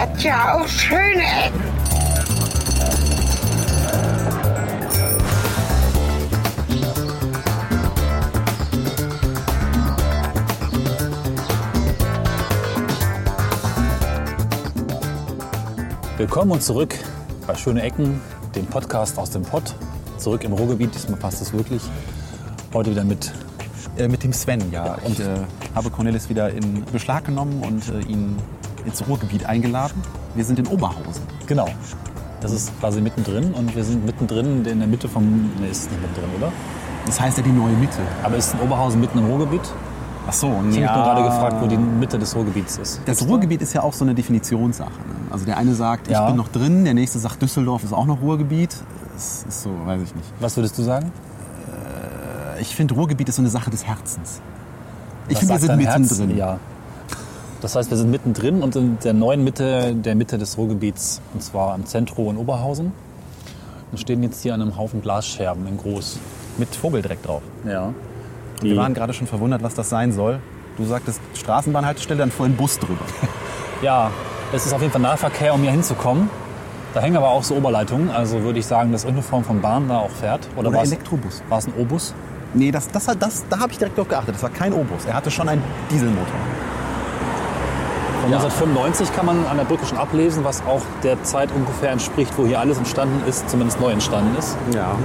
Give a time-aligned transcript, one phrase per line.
[0.00, 1.60] hat ja auch schöne Ecken.
[16.16, 16.94] Willkommen und zurück
[17.46, 18.22] bei Schöne Ecken,
[18.54, 19.74] dem Podcast aus dem Pott.
[20.16, 21.82] Zurück im Ruhrgebiet, diesmal passt es wirklich.
[22.72, 23.30] Heute wieder mit
[23.96, 24.94] Äh, mit dem Sven, ja.
[25.04, 25.34] Und ich äh,
[25.74, 28.36] habe Cornelis wieder in Beschlag genommen und äh, ihn
[28.84, 30.00] ins Ruhrgebiet eingeladen.
[30.34, 31.22] Wir sind in Oberhausen.
[31.46, 31.68] Genau.
[32.40, 35.50] Das ist quasi mittendrin und wir sind mittendrin in der Mitte vom.
[35.60, 36.52] Ne, ist nicht mittendrin, oder?
[37.06, 37.98] Das heißt ja die neue Mitte.
[38.22, 39.60] Aber ist in Oberhausen mitten im Ruhrgebiet?
[40.26, 43.00] Ach so, Ich habe mich nur gerade gefragt, wo die Mitte des Ruhrgebiets ist.
[43.06, 44.90] Das Ruhrgebiet ist ja auch so eine Definitionssache.
[44.90, 45.14] Ne?
[45.30, 46.20] Also der eine sagt, Ja.
[46.22, 48.76] ich bin noch drin, der nächste sagt, Düsseldorf ist auch noch Ruhrgebiet.
[49.14, 50.28] Das ist so, weiß ich nicht.
[50.38, 51.10] Was würdest du sagen?
[52.60, 54.40] Ich finde, Ruhrgebiet ist so eine Sache des Herzens.
[55.28, 56.36] Ich finde, wir sind mittendrin.
[56.36, 56.58] Ja.
[57.60, 61.42] Das heißt, wir sind mittendrin und in der neuen Mitte, der Mitte des Ruhrgebiets, und
[61.42, 62.92] zwar am Zentrum in Oberhausen.
[63.92, 66.18] Und stehen jetzt hier an einem Haufen Glasscherben in groß.
[66.58, 67.42] Mit Vogeldreck drauf.
[67.66, 67.92] Ja.
[68.62, 70.38] Wir waren gerade schon verwundert, was das sein soll.
[70.76, 73.04] Du sagtest Straßenbahnhaltestelle, dann vorhin Bus drüber.
[73.82, 74.10] Ja,
[74.52, 76.28] es ist auf jeden Fall Nahverkehr, um hier hinzukommen.
[76.92, 79.88] Da hängen aber auch so Oberleitungen, also würde ich sagen, dass irgendeine Form von Bahn
[79.88, 80.46] da auch fährt.
[80.54, 81.42] Oder, Oder war es- Elektrobus.
[81.48, 82.12] War es ein Obus?
[82.52, 84.34] Nee, das, das, das, da habe ich direkt drauf geachtet.
[84.34, 85.06] Das war kein Obus.
[85.06, 86.26] Er hatte schon einen Dieselmotor.
[88.38, 92.32] Von 1995 kann man an der Brücke schon ablesen, was auch der Zeit ungefähr entspricht,
[92.36, 94.56] wo hier alles entstanden ist, zumindest neu entstanden ist.
[94.74, 94.96] Ja.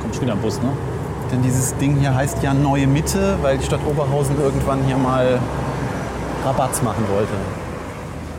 [0.00, 0.70] Kommt schon wieder ein Bus, ne?
[1.30, 5.38] Denn dieses Ding hier heißt ja Neue Mitte, weil die Stadt Oberhausen irgendwann hier mal
[6.44, 7.32] Rabatz machen wollte.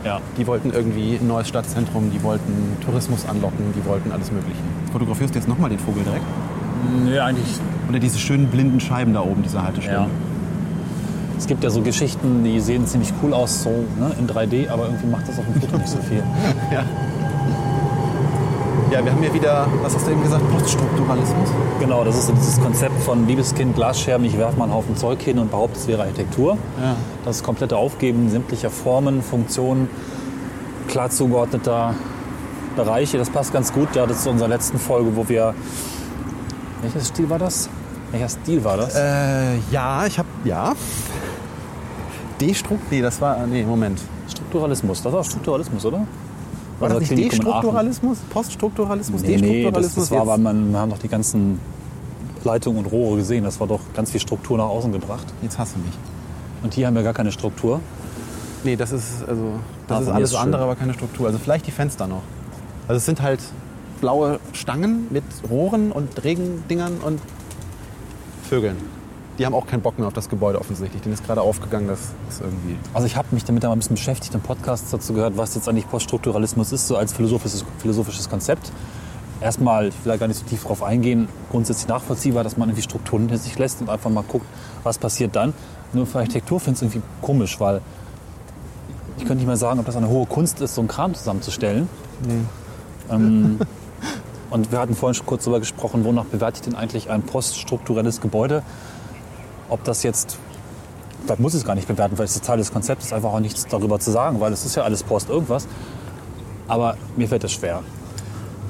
[0.04, 0.20] Ja.
[0.36, 4.60] Die wollten irgendwie ein neues Stadtzentrum, die wollten Tourismus anlocken, die wollten alles Mögliche.
[4.92, 6.24] Fotografierst du jetzt nochmal den Vogel direkt?
[7.04, 7.58] Nee, eigentlich.
[7.88, 9.96] Oder diese schönen blinden Scheiben da oben, diese Haltestelle?
[9.96, 10.06] Ja.
[11.38, 14.84] Es gibt ja so Geschichten, die sehen ziemlich cool aus, so ne, in 3D, aber
[14.86, 16.22] irgendwie macht das auf dem Foto nicht so viel.
[18.94, 21.48] Ja, wir haben hier wieder, was hast du eben gesagt, Poststrukturalismus?
[21.80, 25.20] Genau, das ist so dieses Konzept von Liebeskind, Glasscherben, ich werfe mal einen Haufen Zeug
[25.20, 26.58] hin und behaupte, es wäre Architektur.
[26.80, 26.94] Ja.
[27.24, 29.88] Das komplette Aufgeben sämtlicher Formen, Funktionen,
[30.86, 31.94] klar zugeordneter
[32.76, 33.96] Bereiche, das passt ganz gut.
[33.96, 35.54] Ja, das ist zu unserer letzten Folge, wo wir.
[36.82, 37.68] Welches Stil war das?
[38.12, 38.94] Welcher Stil war das?
[38.94, 40.74] Äh, ja, ich habe, ja.
[42.40, 44.00] Destrukt, nee, das war, nee, Moment.
[44.28, 46.06] Strukturalismus, das war Strukturalismus, oder?
[46.80, 47.52] War das nicht Klinikum in Aachen.
[47.52, 48.18] Destrukturalismus?
[48.30, 49.22] Poststrukturalismus?
[49.22, 50.08] Nee, nee, das, Destrukturalismus?
[50.08, 51.60] das war, weil man, wir haben doch die ganzen
[52.42, 53.44] Leitungen und Rohre gesehen.
[53.44, 55.26] Das war doch ganz viel Struktur nach außen gebracht.
[55.42, 55.94] Jetzt hast du mich.
[56.62, 57.80] Und hier haben wir gar keine Struktur.
[58.64, 59.52] Nee, das ist, also,
[59.86, 61.26] das Ah, ist alles ist andere, aber keine Struktur.
[61.26, 62.22] Also vielleicht die Fenster noch.
[62.88, 63.40] Also es sind halt
[64.00, 67.20] blaue Stangen mit Rohren und Regendingern und
[68.48, 68.76] Vögeln.
[69.38, 71.02] Die haben auch keinen Bock mehr auf das Gebäude offensichtlich.
[71.02, 72.76] Denen ist gerade aufgegangen, das ist irgendwie...
[72.92, 75.68] Also ich habe mich damit mal ein bisschen beschäftigt, im Podcast dazu gehört, was jetzt
[75.68, 78.70] eigentlich Poststrukturalismus ist, so als philosophisches, philosophisches Konzept.
[79.40, 82.82] Erstmal, ich will da gar nicht so tief drauf eingehen, grundsätzlich nachvollziehbar, dass man irgendwie
[82.82, 84.46] Strukturen hinter sich lässt und einfach mal guckt,
[84.84, 85.52] was passiert dann.
[85.92, 87.80] Nur für Architektur finde ich es irgendwie komisch, weil
[89.16, 91.88] ich könnte nicht mehr sagen, ob das eine hohe Kunst ist, so einen Kram zusammenzustellen.
[93.10, 93.58] Ähm,
[94.50, 98.20] und wir hatten vorhin schon kurz darüber gesprochen, wonach bewerte ich denn eigentlich ein poststrukturelles
[98.20, 98.62] Gebäude?
[99.68, 100.38] Ob das jetzt
[101.26, 103.40] das muss ich es gar nicht bewerten, weil es Teil des Konzepts, ist einfach auch
[103.40, 105.66] nichts darüber zu sagen, weil es ist ja alles Post irgendwas.
[106.68, 107.80] Aber mir fällt das schwer.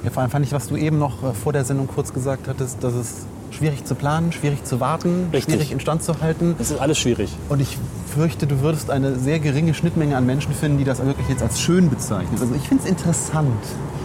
[0.05, 2.49] Ja, vor allem fand ich, was du eben noch äh, vor der Sendung kurz gesagt
[2.49, 5.55] hattest, dass es schwierig zu planen, schwierig zu warten, Richtig.
[5.55, 6.57] schwierig instand zu halten.
[6.59, 7.33] Es ist alles schwierig.
[7.49, 7.79] Und ich
[8.13, 11.61] fürchte, du würdest eine sehr geringe Schnittmenge an Menschen finden, die das wirklich jetzt als
[11.61, 12.37] schön bezeichnen.
[12.41, 13.63] Also ich finde es interessant.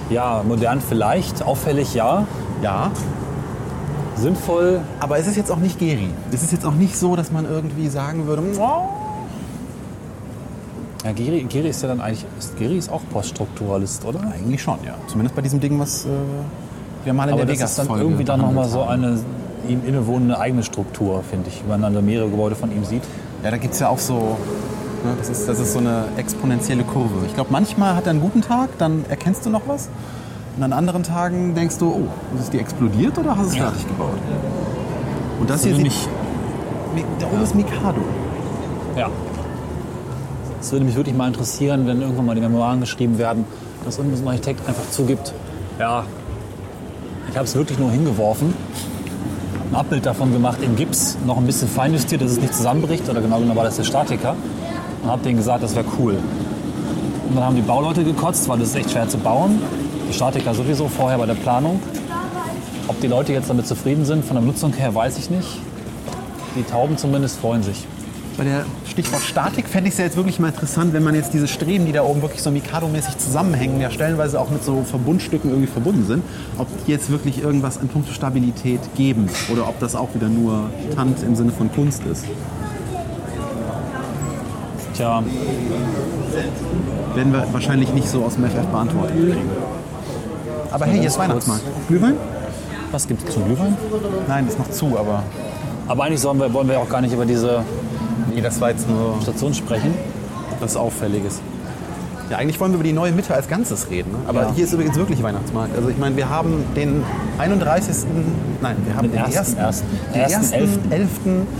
[0.09, 2.25] Ja, modern vielleicht, auffällig ja,
[2.61, 2.91] Ja,
[4.19, 4.81] sinnvoll.
[5.00, 6.09] aber es ist jetzt auch nicht Geri.
[6.31, 8.90] Es ist jetzt auch nicht so, dass man irgendwie sagen würde, "Oh,
[11.06, 14.19] Ja, Geri, Geri ist ja dann eigentlich, ist, Geri ist auch Poststrukturalist, oder?
[14.22, 14.96] eigentlich schon, ja.
[15.07, 16.09] Zumindest bei diesem Ding, was äh,
[17.06, 19.18] wir mal in Aber der das ist dann irgendwie dann nochmal so eine
[19.68, 23.03] ihm innewohnende eigene Struktur, finde ich, wenn man dann mehrere Gebäude von ihm sieht.
[23.44, 24.38] Ja, da gibt es ja auch so,
[25.06, 27.25] ne, das, ist, das ist so eine exponentielle Kurve.
[27.27, 29.88] Ich glaube, manchmal hat er einen guten Tag, dann erkennst du noch was.
[30.59, 33.67] Und an anderen Tagen denkst du, oh, ist die explodiert oder hast du es Ja.
[33.69, 34.09] fertig gebaut?
[35.39, 36.09] Und das Das hier sieht,
[37.17, 38.01] da oben ist Mikado.
[38.97, 39.07] ja.
[40.59, 43.45] Es würde mich wirklich mal interessieren, wenn irgendwann mal die Memoiren geschrieben werden,
[43.85, 45.31] dass irgendein so ein Architekt einfach zugibt,
[45.79, 46.03] ja,
[47.31, 48.53] ich habe es wirklich nur hingeworfen,
[49.71, 53.21] ein Abbild davon gemacht in Gips, noch ein bisschen feinjustiert, dass es nicht zusammenbricht, oder
[53.21, 54.35] genau genommen war das der Statiker,
[55.01, 56.17] und habe denen gesagt, das wäre cool.
[57.29, 59.61] Und dann haben die Bauleute gekotzt, weil das ist echt schwer zu bauen.
[60.09, 61.79] Die Statiker sowieso vorher bei der Planung.
[62.88, 65.47] Ob die Leute jetzt damit zufrieden sind, von der Nutzung her, weiß ich nicht.
[66.56, 67.85] Die Tauben zumindest freuen sich.
[68.39, 71.33] bei der Stichwort Statik fände ich es ja jetzt wirklich mal interessant, wenn man jetzt
[71.33, 75.50] diese Streben, die da oben wirklich so Mikado-mäßig zusammenhängen, ja stellenweise auch mit so Verbundstücken
[75.50, 76.23] irgendwie verbunden sind,
[76.57, 80.69] ob die jetzt wirklich irgendwas in puncto Stabilität geben oder ob das auch wieder nur
[80.95, 82.25] Tant im Sinne von Kunst ist.
[84.95, 85.21] Tja,
[87.15, 89.69] Werden wir wahrscheinlich nicht so aus dem FF beantwortet kriegen.
[90.71, 91.63] Aber hey, hier ist Weihnachtsmarkt.
[91.88, 92.16] Glühwein?
[92.92, 93.77] was gibt es zu Glühwein?
[94.27, 95.21] Nein, ist noch zu, aber
[95.88, 97.63] Aber eigentlich sollen wir, wollen wir auch gar nicht über diese
[98.33, 99.94] nee, das war jetzt nur Station sprechen.
[100.60, 101.39] was Auffälliges.
[102.30, 104.12] Ja, eigentlich wollen wir über die neue Mitte als Ganzes reden.
[104.12, 104.18] Ne?
[104.27, 104.51] Aber Ja.
[104.56, 105.75] hier ist übrigens wirklich Weihnachtsmarkt.
[105.75, 107.04] Also ich meine, wir haben den
[107.39, 108.06] 31.
[108.62, 109.88] Nein, wir haben Den den, ersten, ersten.
[110.13, 111.07] den Ersten, 1.11.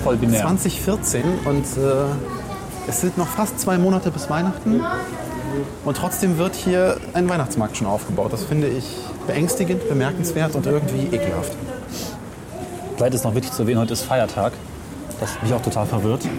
[0.03, 0.41] Voll binär.
[0.41, 4.81] 2014 und äh, es sind noch fast zwei Monate bis Weihnachten.
[5.85, 8.33] Und trotzdem wird hier ein Weihnachtsmarkt schon aufgebaut.
[8.33, 8.85] Das finde ich
[9.27, 11.53] beängstigend, bemerkenswert und irgendwie ekelhaft.
[12.97, 14.53] Vielleicht ist noch wichtig zu erwähnen, heute ist Feiertag.
[15.19, 16.21] Das mich auch total verwirrt.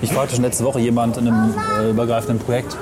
[0.00, 2.76] Ich fragte schon letzte Woche jemand in einem äh, übergreifenden Projekt,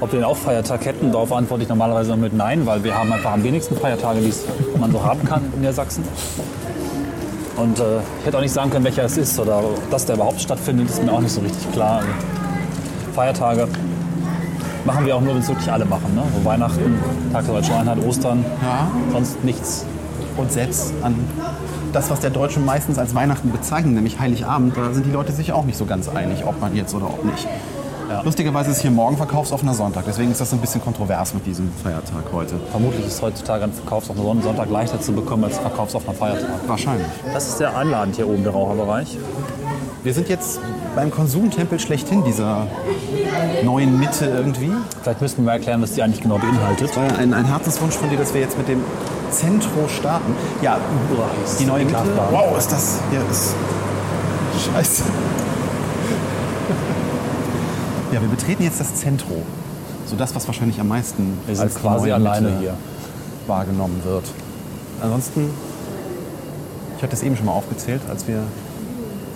[0.00, 1.12] ob wir denn auch Feiertag hätten.
[1.12, 4.42] Darauf antworte ich normalerweise mit Nein, weil wir haben einfach am wenigsten Feiertage, die es
[4.80, 6.02] man so haben kann in der Sachsen.
[7.56, 10.40] Und äh, ich hätte auch nicht sagen können, welcher es ist oder dass der überhaupt
[10.40, 11.98] stattfindet, ist mir auch nicht so richtig klar.
[11.98, 12.08] Also,
[13.12, 13.68] Feiertage
[14.84, 16.14] machen wir auch nur, wenn es wirklich alle machen.
[16.14, 16.22] Ne?
[16.36, 16.98] So Weihnachten,
[17.32, 18.88] Tag der Deutschen Einheit, Ostern, Ja.
[19.12, 19.84] sonst nichts.
[20.36, 21.14] Und selbst an
[21.92, 25.52] das, was der Deutsche meistens als Weihnachten bezeichnet, nämlich Heiligabend, da sind die Leute sich
[25.52, 27.46] auch nicht so ganz einig, ob man jetzt oder ob nicht.
[28.08, 28.22] Ja.
[28.22, 32.24] Lustigerweise ist hier morgen verkaufsoffener Sonntag, deswegen ist das ein bisschen kontrovers mit diesem Feiertag
[32.32, 32.56] heute.
[32.70, 36.48] Vermutlich ist heutzutage ein verkaufsoffener Sonntag leichter zu bekommen als ein verkaufsoffener Feiertag.
[36.66, 37.06] Wahrscheinlich.
[37.32, 39.18] Das ist sehr einladend hier oben, der Raucherbereich.
[40.02, 40.60] Wir sind jetzt
[40.94, 42.66] beim Konsumtempel schlechthin dieser
[43.64, 44.72] neuen Mitte irgendwie.
[45.02, 46.94] Vielleicht müssten wir erklären, was die eigentlich genau beinhaltet.
[46.96, 48.82] war ja ein, ein Herzenswunsch von dir, dass wir jetzt mit dem
[49.30, 50.34] Zentro starten.
[50.60, 50.78] Ja,
[51.58, 51.98] die neue Mitte.
[52.30, 53.54] Wow, ist das hier ist
[54.66, 55.02] scheiße.
[58.12, 59.42] Ja, wir betreten jetzt das Zentro.
[60.06, 62.74] So das, was wahrscheinlich am meisten Wir als quasi alleine Mitte hier.
[63.46, 64.24] wahrgenommen wird.
[65.00, 65.48] Ansonsten,
[66.98, 68.42] ich hatte es eben schon mal aufgezählt, als wir.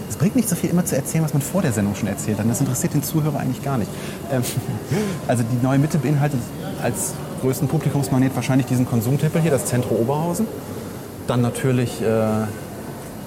[0.08, 2.38] Es bringt nicht so viel immer zu erzählen, was man vor der Sendung schon erzählt
[2.38, 2.48] hat.
[2.48, 3.90] Das interessiert den Zuhörer eigentlich gar nicht.
[4.30, 4.42] Ähm,
[5.28, 6.40] also die neue Mitte beinhaltet
[6.82, 10.46] als größten Publikumsmagnet wahrscheinlich diesen Konsumtempel hier, das Zentro Oberhausen.
[11.26, 12.46] Dann natürlich äh,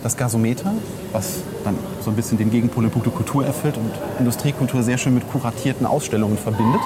[0.04, 0.74] das Gasometer,
[1.12, 5.14] was dann so ein bisschen den Gegenpol in puncto Kultur erfüllt und Industriekultur sehr schön
[5.14, 6.82] mit kuratierten Ausstellungen verbindet.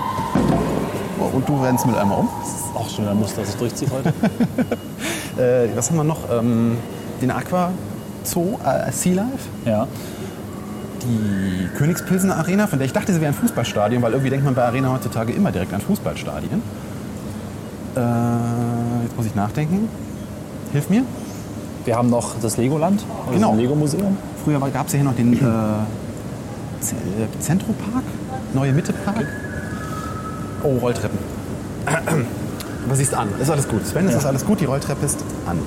[1.19, 2.30] Oh, Und du rennst mit einmal um.
[2.42, 4.13] Das ist auch schon ein Muster, das sich durchzieht heute.
[5.36, 6.30] Äh, was haben wir noch?
[6.31, 6.78] Ähm,
[7.19, 7.72] den Aqua
[8.24, 9.50] Zoo, äh, Sea Life.
[9.66, 9.88] ja.
[11.06, 14.56] Die Königspilsener Arena, von der ich dachte, sie wäre ein Fußballstadion, weil irgendwie denkt man
[14.56, 16.62] bei Arena heutzutage immer direkt an Fußballstadien.
[17.96, 18.00] Äh,
[19.04, 19.90] jetzt muss ich nachdenken.
[20.72, 21.04] Hilf mir.
[21.84, 23.50] Wir haben noch das Legoland, also Genau.
[23.52, 24.18] das Lego-Museum.
[24.46, 25.38] Früher gab es ja hier noch den äh,
[27.42, 28.04] Zentropark,
[28.54, 29.25] Neue Mitte Park.
[30.64, 31.20] Oh, Rolltreppen.
[32.86, 33.86] Aber siehst an, ist alles gut.
[33.86, 34.18] Sven, es Ja.
[34.20, 35.60] ist alles gut, die Rolltreppe ist an.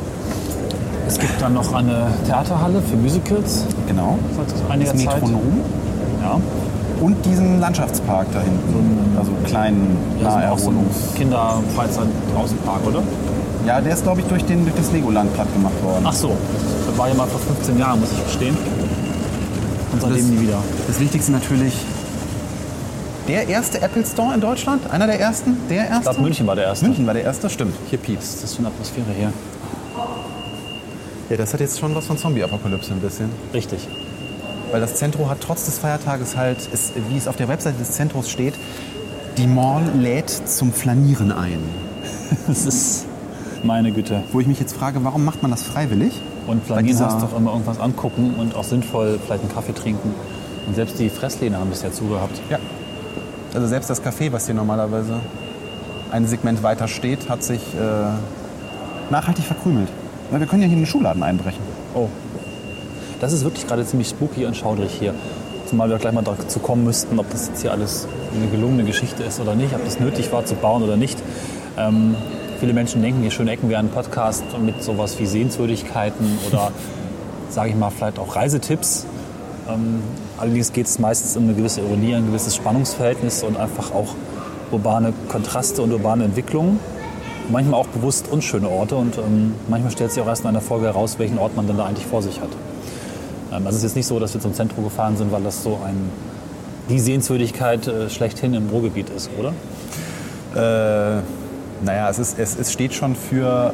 [1.07, 4.19] Es gibt dann noch eine Theaterhalle für Musicals Genau.
[4.37, 4.95] seit Das.
[4.95, 5.61] Metronom.
[6.23, 6.41] Ja.
[7.01, 9.17] Und diesen Landschaftspark da hinten.
[9.19, 11.15] Also einen kleinen Das ist auch so ein Naherholungs.
[11.15, 13.03] Kinder-Freizeit-Draußenpark, oder?
[13.67, 16.05] Ja, der ist, glaube ich, durch, den, durch das Legoland platt gemacht worden.
[16.05, 16.33] Ach so,
[16.89, 18.57] das war ja mal vor 15 Jahren, muss ich gestehen.
[19.93, 20.59] Und seitdem Das- nie wieder.
[20.87, 21.75] Das Wichtigste natürlich
[23.29, 24.89] der erste Apple Store in Deutschland.
[24.91, 25.57] Einer der ersten?
[25.69, 25.97] Der erste?
[25.97, 26.87] Ich glaube, München war der erste.
[26.87, 27.75] München war der erste, stimmt.
[27.91, 28.35] Hier piepst.
[28.37, 29.33] ist das für eine Atmosphäre hier?
[31.29, 33.31] Ja, das hat jetzt schon was von Zombie-Apokalypse ein bisschen.
[33.53, 33.89] Richtig.
[34.71, 37.93] Weil das Zentro hat trotz des Feiertages halt, ist, wie es auf der Webseite des
[37.93, 38.55] Zentros steht,
[39.37, 41.59] die Mall lädt zum Flanieren ein.
[42.49, 43.07] Das ist
[43.63, 44.23] meine Güte.
[44.33, 46.13] Wo ich mich jetzt frage, warum macht man das freiwillig?
[46.47, 50.15] Und Flanieren heißt doch immer irgendwas angucken und auch sinnvoll vielleicht einen Kaffee trinken.
[50.67, 52.41] Und selbst die Fressläden haben bisher zugehabt.
[52.51, 52.59] Ja.
[53.55, 55.21] Also selbst das Café, was hier normalerweise
[56.11, 59.89] ein Segment weiter steht, hat sich äh, nachhaltig verkrümelt.
[60.31, 61.63] Weil wir können ja hier in den Schuhladen einbrechen.
[61.95, 62.09] Oh.
[63.21, 65.15] Das ist wirklich gerade ziemlich spooky und schaudrig hier.
[65.67, 69.23] Zumal wir gleich mal dazu kommen müssten, ob das jetzt hier alles eine gelungene Geschichte
[69.23, 71.19] ist oder nicht, ob das nötig war zu bauen oder nicht.
[71.79, 72.15] Ähm,
[72.61, 76.71] viele Menschen denken, hier schöne Ecken wären ein Podcast mit sowas wie Sehenswürdigkeiten oder,
[77.49, 79.07] sage ich mal, vielleicht auch Reisetipps.
[79.69, 80.03] Ähm,
[80.39, 84.15] allerdings geht es meistens um eine gewisse Ironie, ein gewisses Spannungsverhältnis und einfach auch
[84.71, 86.79] urbane Kontraste und urbane Entwicklungen.
[87.49, 90.87] Manchmal auch bewusst unschöne Orte und ähm, manchmal stellt sich auch erst in einer Folge
[90.87, 92.51] heraus, welchen Ort man dann da eigentlich vor sich hat.
[93.53, 95.63] Ähm, also es ist jetzt nicht so, dass wir zum Zentrum gefahren sind, weil das
[95.63, 96.11] so ein,
[96.89, 99.53] die Sehenswürdigkeit äh, schlechthin im Ruhrgebiet ist, oder?
[100.55, 101.23] Äh,
[101.85, 103.73] naja, es, ist, es, es steht schon für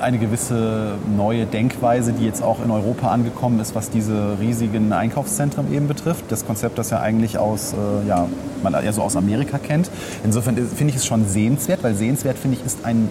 [0.00, 5.72] eine gewisse neue Denkweise, die jetzt auch in Europa angekommen ist, was diese riesigen Einkaufszentren
[5.72, 6.24] eben betrifft.
[6.28, 8.28] Das Konzept, das ja eigentlich aus, äh, ja,
[8.62, 9.90] man eher so aus Amerika kennt.
[10.24, 13.08] Insofern finde ich es schon sehenswert, weil sehenswert finde ich ist ein,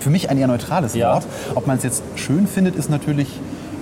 [0.00, 1.14] für mich ein eher neutrales Ja.
[1.14, 1.26] Wort.
[1.54, 3.28] Ob man es jetzt schön findet, ist natürlich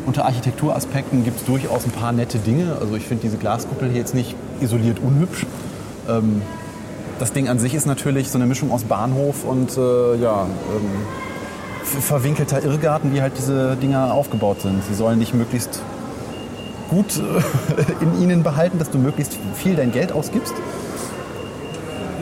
[0.06, 2.76] unter Architekturaspekten gibt es durchaus ein paar nette Dinge.
[2.80, 5.44] Also ich finde diese Glaskuppel hier jetzt nicht isoliert unhübsch.
[6.08, 6.40] Ähm,
[7.18, 11.27] das Ding an sich ist natürlich so eine Mischung aus Bahnhof und äh, ja, ähm,
[11.88, 14.82] verwinkelter Irrgarten, wie halt diese Dinger aufgebaut sind.
[14.84, 15.82] Sie sollen dich möglichst
[16.88, 20.54] gut äh, in ihnen behalten, dass du möglichst viel dein Geld ausgibst.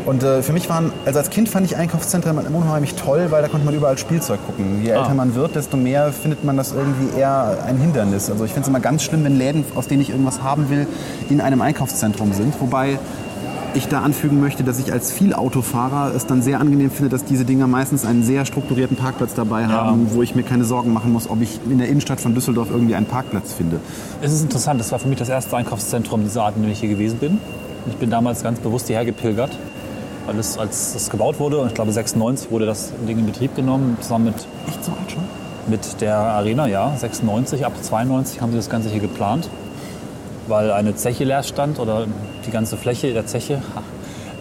[0.06, 3.42] Und äh, für mich waren, also als Kind fand ich Einkaufszentren immer unheimlich toll, weil
[3.42, 4.84] da konnte man überall Spielzeug gucken.
[4.84, 5.14] Je älter Ah.
[5.14, 8.30] man wird, desto mehr findet man das irgendwie eher ein Hindernis.
[8.30, 10.86] Also ich finde es immer ganz schlimm, wenn Läden, aus denen ich irgendwas haben will,
[11.28, 12.54] in einem Einkaufszentrum sind.
[12.60, 13.00] Wobei
[13.76, 17.44] ich da anfügen möchte, dass ich als Vielautofahrer es dann sehr angenehm finde, dass diese
[17.44, 21.28] Dinger meistens einen sehr strukturierten Parkplatz dabei haben, wo ich mir keine Sorgen machen muss,
[21.28, 23.80] ob ich in der Innenstadt von Düsseldorf irgendwie einen Parkplatz finde.
[24.22, 26.80] Es ist interessant, das war für mich das erste Einkaufszentrum dieser Art, in dem ich
[26.80, 27.38] hier gewesen bin.
[27.88, 29.56] Ich bin damals ganz bewusst hierher gepilgert,
[30.26, 33.54] weil es, als das gebaut wurde, und ich glaube 96 wurde das Ding in Betrieb
[33.54, 34.34] genommen, zusammen mit,
[34.66, 35.22] Echt so alt schon?
[35.68, 39.48] mit der Arena, ja, 96, ab 92 haben sie das Ganze hier geplant,
[40.48, 42.06] weil eine Zeche leer stand oder
[42.46, 43.62] die ganze Fläche der Zeche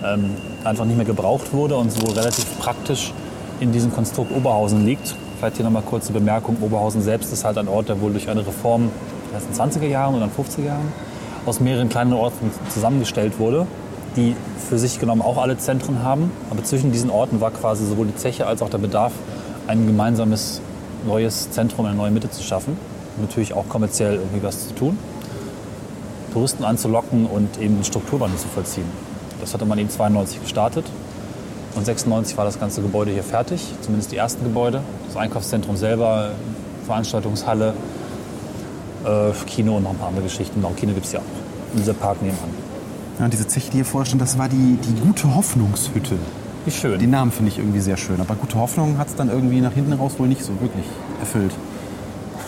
[0.04, 0.32] ähm,
[0.64, 3.14] einfach nicht mehr gebraucht wurde und so relativ praktisch
[3.60, 5.16] in diesem Konstrukt Oberhausen liegt.
[5.40, 8.46] Vielleicht hier nochmal kurze Bemerkung, Oberhausen selbst ist halt ein Ort, der wohl durch eine
[8.46, 8.90] Reform
[9.34, 10.94] erst in den 20er Jahren oder in den 50er Jahren
[11.46, 13.68] aus mehreren kleinen Orten zusammengestellt wurde,
[14.16, 14.36] die
[14.70, 16.32] für sich genommen auch alle Zentren haben.
[16.50, 19.12] Aber zwischen diesen Orten war quasi sowohl die Zeche als auch der Bedarf,
[19.68, 20.62] ein gemeinsames
[21.06, 22.78] neues Zentrum, eine neue Mitte zu schaffen.
[23.22, 24.98] Natürlich auch kommerziell irgendwie was zu tun.
[26.36, 28.84] Touristen anzulocken und eben Strukturwandel zu vollziehen.
[29.39, 30.86] Das hatte man eben 92 gestartet.
[31.75, 34.82] Und 96 war das ganze Gebäude hier fertig, zumindest die ersten Gebäude.
[35.08, 36.32] Das Einkaufszentrum selber,
[36.86, 37.74] Veranstaltungshalle,
[39.06, 40.60] äh, Kino und noch ein paar andere Geschichten.
[40.60, 41.72] Noch Kino gibt es ja auch.
[41.72, 42.50] Und dieser Park nebenan.
[43.18, 46.18] Ja, und diese Zeche, die hier vorher stand, das war die, die gute Hoffnungshütte.
[46.65, 47.00] Wie schön.
[47.00, 48.20] Den Namen finde ich irgendwie sehr schön.
[48.20, 50.86] Aber gute Hoffnung hat es dann irgendwie nach hinten raus wohl nicht so wirklich
[51.22, 51.54] erfüllt.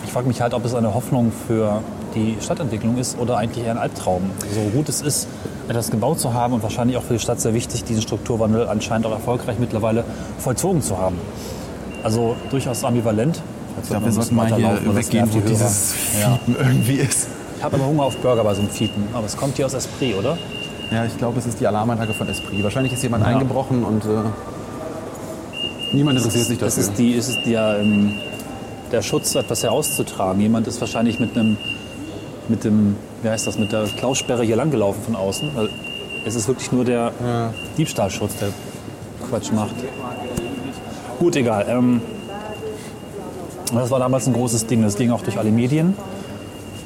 [0.04, 1.82] Ich frage mich halt, ob es eine Hoffnung für
[2.14, 4.30] die Stadtentwicklung ist oder eigentlich eher ein Albtraum.
[4.54, 5.28] So gut es ist,
[5.68, 9.06] etwas gebaut zu haben und wahrscheinlich auch für die Stadt sehr wichtig, diesen Strukturwandel anscheinend
[9.06, 10.04] auch erfolgreich mittlerweile
[10.38, 11.16] vollzogen zu haben.
[12.02, 13.42] Also durchaus ambivalent.
[13.82, 16.30] Ich glaube, wir sollten mal hier weggehen, wo dieses Ja.
[16.44, 17.28] Fiepen irgendwie ist.
[17.58, 19.04] Ich habe aber Hunger auf Burger bei so einem Fiepen.
[19.12, 20.36] Aber es kommt hier aus Esprit, oder?
[20.90, 22.62] Ja, ich glaube, es ist die Alarmanlage von Esprit.
[22.64, 23.30] Wahrscheinlich ist jemand Ja.
[23.30, 24.08] eingebrochen und äh,
[25.92, 26.82] niemand interessiert sich dafür.
[26.82, 28.14] ist, die, es ist der, ähm,
[28.92, 30.40] der Schutz, etwas herauszutragen.
[30.40, 31.56] Jemand ist wahrscheinlich mit einem,
[32.48, 35.50] mit dem, wie heißt das, mit der Klaussperre hier langgelaufen von außen.
[35.54, 35.68] Weil
[36.26, 37.12] es ist wirklich nur der
[37.76, 38.48] Diebstahlschutz, der
[39.28, 39.74] Quatsch macht.
[41.18, 41.66] Gut, egal.
[41.68, 42.00] Ähm,
[43.72, 44.82] das war damals ein großes Ding.
[44.82, 45.94] Das ging auch durch alle Medien.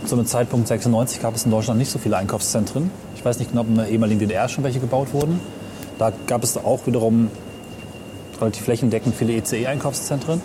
[0.07, 2.91] Zu einem Zeitpunkt 96 gab es in Deutschland nicht so viele Einkaufszentren.
[3.15, 5.39] Ich weiß nicht genau, ob in der ehemaligen DDR schon welche gebaut wurden.
[5.99, 7.31] Da gab es auch wiederum
[8.41, 10.41] relativ flächendeckend viele ECE-Einkaufszentren.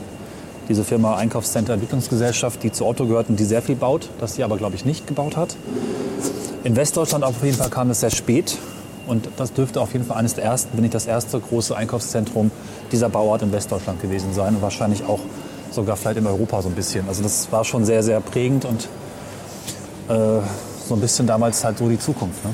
[0.69, 4.43] Diese Firma Einkaufscenter Entwicklungsgesellschaft, die zu Otto gehört und die sehr viel baut, das sie
[4.43, 5.55] aber, glaube ich, nicht gebaut hat.
[6.63, 8.57] In Westdeutschland auf jeden Fall kam es sehr spät.
[9.07, 12.51] Und das dürfte auf jeden Fall eines der ersten, wenn nicht das erste große Einkaufszentrum
[12.91, 14.55] dieser Bauart in Westdeutschland gewesen sein.
[14.55, 15.21] Und wahrscheinlich auch
[15.71, 17.07] sogar vielleicht in Europa so ein bisschen.
[17.07, 18.89] Also das war schon sehr, sehr prägend und
[20.09, 20.41] äh,
[20.87, 22.43] so ein bisschen damals halt so die Zukunft.
[22.43, 22.51] Ne?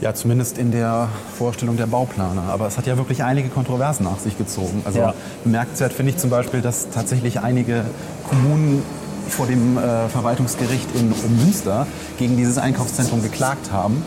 [0.00, 2.42] Ja, zumindest in der Vorstellung der Bauplaner.
[2.50, 4.82] Aber es hat ja wirklich einige Kontroversen nach sich gezogen.
[4.84, 5.14] Also Ja.
[5.42, 7.84] bemerkenswert finde ich zum Beispiel, dass tatsächlich einige
[8.28, 8.82] Kommunen
[9.28, 11.86] vor dem äh, Verwaltungsgericht in Münster
[12.18, 14.02] gegen dieses Einkaufszentrum geklagt haben.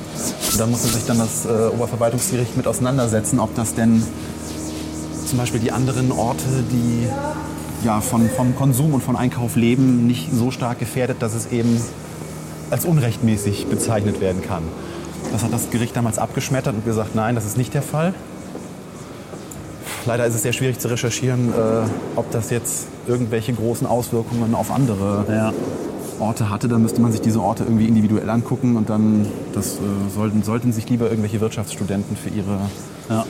[0.51, 4.03] Und da musste sich dann das äh, Oberverwaltungsgericht mit auseinandersetzen, ob das denn
[5.27, 7.07] zum Beispiel die anderen Orte, die
[7.85, 11.81] ja, von, vom Konsum und von Einkauf leben, nicht so stark gefährdet, dass es eben
[12.69, 14.63] als unrechtmäßig bezeichnet werden kann.
[15.31, 18.13] Das hat das Gericht damals abgeschmettert und gesagt, nein, das ist nicht der Fall.
[20.05, 21.55] Leider ist es sehr schwierig zu recherchieren, äh,
[22.15, 25.53] ob das jetzt irgendwelche großen Auswirkungen auf andere Ja.
[26.19, 26.67] Orte hatte.
[26.67, 29.79] Da müsste man sich diese Orte irgendwie individuell angucken und dann das, äh,
[30.13, 32.59] sollten, sollten sich lieber irgendwelche Wirtschaftsstudenten für ihre
[33.09, 33.25] Ja.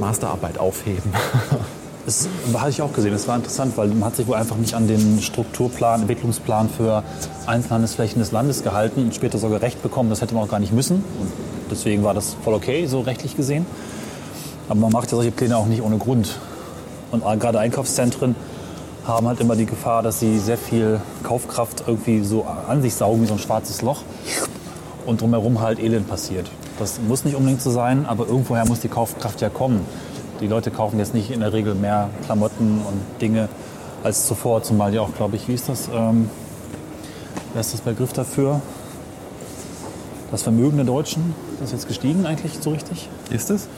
[0.00, 1.12] Masterarbeit aufheben.
[2.06, 3.10] Das hatte ich auch gesehen.
[3.10, 7.02] Das war interessant, weil man hat sich wohl einfach nicht an den Strukturplan, Entwicklungsplan für
[7.46, 10.08] Einzelhandelsflächen des Landes gehalten und später sogar Recht bekommen.
[10.08, 10.96] Das hätte man auch gar nicht müssen.
[10.96, 11.32] Und
[11.68, 13.66] deswegen war das voll okay, so rechtlich gesehen.
[14.68, 16.38] Aber man macht ja solche Pläne auch nicht ohne Grund.
[17.10, 18.36] Und gerade Einkaufszentren
[19.04, 23.22] haben halt immer die Gefahr, dass sie sehr viel Kaufkraft irgendwie so an sich saugen
[23.22, 24.02] wie so ein schwarzes Loch
[25.06, 26.48] und drumherum halt Elend passiert.
[26.78, 29.84] Das muss nicht unbedingt so sein, aber irgendwoher muss die Kaufkraft ja kommen.
[30.40, 33.48] Die Leute kaufen jetzt nicht in der Regel mehr Klamotten und Dinge,
[34.04, 35.88] als zuvor, zumal ja auch, glaube ich, wie ist das?
[35.92, 36.28] Ähm,
[37.52, 38.60] wer ist das Begriff dafür?
[40.30, 43.08] Das Vermögen der Deutschen ist jetzt gestiegen eigentlich so richtig?
[43.30, 43.68] Ist es?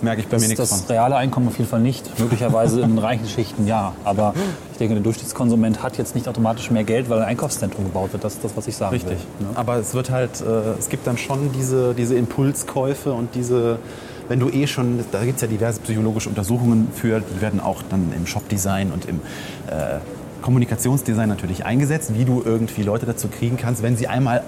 [0.00, 0.90] Merke ich bei Das, mir nichts das von.
[0.90, 2.20] reale Einkommen auf jeden Fall nicht.
[2.20, 3.94] Möglicherweise in reichen Schichten ja.
[4.04, 4.32] Aber
[4.70, 8.22] ich denke, der Durchschnittskonsument hat jetzt nicht automatisch mehr Geld, weil ein Einkaufszentrum gebaut wird.
[8.22, 9.18] Das ist das, was ich sagen Richtig.
[9.40, 9.46] will.
[9.48, 9.56] Ne?
[9.56, 13.80] Aber es wird halt, äh, es gibt dann schon diese, diese Impulskäufe und diese,
[14.28, 17.82] wenn du eh schon, da gibt es ja diverse psychologische Untersuchungen für, die werden auch
[17.88, 19.20] dann im Shopdesign und im
[19.68, 19.98] äh,
[20.42, 24.42] Kommunikationsdesign natürlich eingesetzt, wie du irgendwie Leute dazu kriegen kannst, wenn sie einmal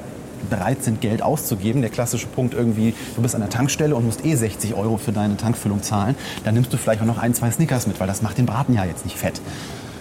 [0.49, 1.83] bereit sind, Geld auszugeben.
[1.83, 5.13] Der klassische Punkt irgendwie, du bist an der Tankstelle und musst eh 60 Euro für
[5.13, 8.23] deine Tankfüllung zahlen, dann nimmst du vielleicht auch noch ein, zwei Snickers mit, weil das
[8.23, 9.41] macht den Braten ja jetzt nicht fett.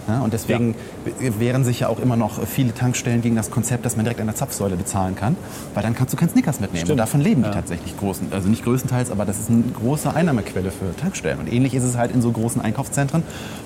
[0.08, 0.74] Ja, und deswegen
[1.20, 4.25] wehren sich ja auch immer noch viele Tankstellen gegen das Konzept, dass man direkt an
[4.27, 5.36] der Zapfsäule bezahlen kann,
[5.75, 6.77] weil dann kannst du kein Snickers mitnehmen.
[6.86, 6.91] Stimmt.
[6.91, 7.53] Und davon leben die Ja.
[7.53, 11.39] tatsächlich großen, also nicht größtenteils, aber das ist eine große Einnahmequelle für Tankstellen.
[11.39, 13.22] Und ähnlich ist es halt in so großen Einkaufszentren,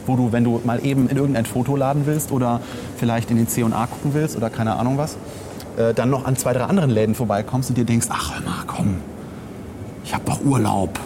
[0.06, 2.60] wo du, wenn du mal eben in irgendein Foto laden willst oder
[2.98, 5.16] vielleicht in den C&A gucken willst oder keine Ahnung was,
[5.78, 8.64] äh, dann noch an zwei, drei anderen Läden vorbeikommst und dir denkst, ach hör mal,
[8.68, 8.96] komm,
[10.04, 11.00] ich habe doch Urlaub.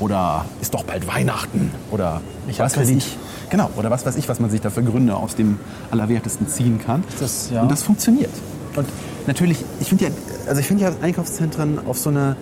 [0.00, 1.70] Oder ist doch bald Weihnachten.
[1.92, 2.98] Oder Ich hab was weiß Kredit.
[3.04, 3.16] ich.
[3.52, 5.58] Genau, oder was weiß ich, was man sich da für Gründe aus dem
[5.90, 7.04] Allerwertesten ziehen kann.
[7.20, 7.60] Das- ja.
[7.62, 8.30] Und das funktioniert.
[8.74, 8.88] Und
[9.26, 10.10] natürlich, ich finde ja,
[10.48, 12.34] also ich finde ja Einkaufszentren auf so eine,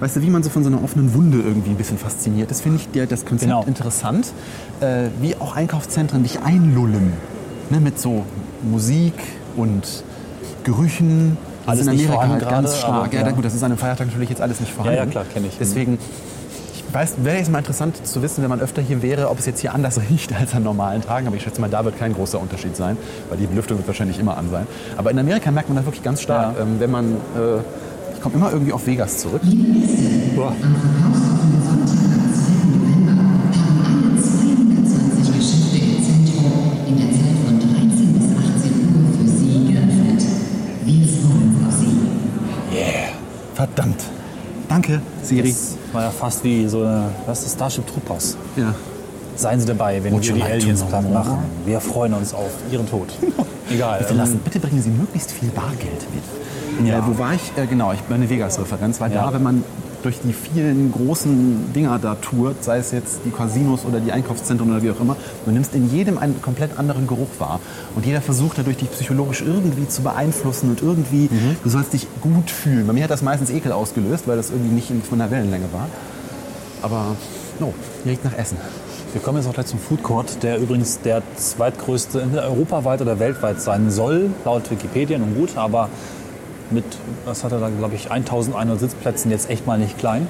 [0.00, 2.50] weißt du, wie man so von so einer offenen Wunde irgendwie ein bisschen fasziniert.
[2.50, 3.62] Das finde ich der, das Konzept Genau.
[3.64, 4.32] interessant,
[4.80, 7.12] äh, wie auch Einkaufszentren dich einlullen.
[7.70, 8.24] Ne, mit so
[8.62, 9.12] Musik
[9.56, 9.86] und
[10.64, 11.36] Gerüchen.
[11.66, 12.92] Alles in nicht Amerika vorhanden halt ganz stark.
[13.06, 13.30] aber, ja, ja.
[13.32, 14.96] gut, das ist an einem Feiertag natürlich jetzt alles nicht vorhanden.
[14.98, 15.56] Ja, ja, klar, kenn ich.
[15.58, 15.98] Deswegen,
[16.94, 19.46] ich weiß, wäre jetzt mal interessant zu wissen, wenn man öfter hier wäre, ob es
[19.46, 21.26] jetzt hier anders riecht als an normalen Tagen.
[21.26, 22.96] Aber ich schätze mal, da wird kein großer Unterschied sein,
[23.28, 24.68] weil die Belüftung wird wahrscheinlich immer an sein.
[24.96, 26.62] Aber in Amerika merkt man das wirklich ganz stark, Ja.
[26.62, 27.58] ähm, wenn man, äh,
[28.14, 29.42] ich komme immer irgendwie auf Vegas zurück.
[30.36, 30.52] Boah.
[45.34, 45.48] Siri.
[45.50, 48.36] Das war ja fast wie so eine, was ist Starship Troopers.
[48.56, 48.74] Ja.
[49.36, 51.38] Seien Sie dabei, wenn Would wir die Aliens platt machen.
[51.66, 53.08] Wir freuen uns auf Ihren Tod.
[53.70, 53.98] Egal.
[53.98, 56.86] Bitte, ähm, lassen, bitte bringen Sie möglichst viel Bargeld mit.
[56.88, 56.98] Ja.
[56.98, 57.52] Äh, wo war ich?
[57.56, 59.26] Äh, genau, ich bin eine Vegas-Referenz, weil Ja.
[59.26, 59.64] da, wenn man
[60.04, 64.70] durch die vielen großen Dinger da tourt, sei es jetzt die Casinos oder die Einkaufszentren
[64.70, 67.58] oder wie auch immer, du nimmst in jedem einen komplett anderen Geruch wahr.
[67.96, 71.56] Und jeder versucht dadurch dich psychologisch irgendwie zu beeinflussen und irgendwie, Mhm.
[71.62, 72.86] du sollst dich gut fühlen.
[72.86, 75.88] Bei mir hat das meistens Ekel ausgelöst, weil das irgendwie nicht von der Wellenlänge war.
[76.82, 77.16] Aber,
[77.58, 77.72] no,
[78.04, 78.58] riecht nach Essen.
[79.12, 83.18] Wir kommen jetzt auch gleich zum Food Court, der übrigens der zweitgrößte entweder europaweit oder
[83.20, 85.88] weltweit sein soll, laut Wikipedia, nun gut, aber
[86.70, 86.84] mit,
[87.24, 90.26] was hat er da, glaube ich, 1100 Sitzplätzen jetzt echt mal nicht klein.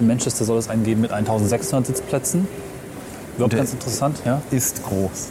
[0.00, 2.46] In Manchester soll es einen geben mit 1600 Sitzplätzen.
[3.36, 4.40] Überhaupt ganz interessant, ja.
[4.50, 5.28] Ist groß.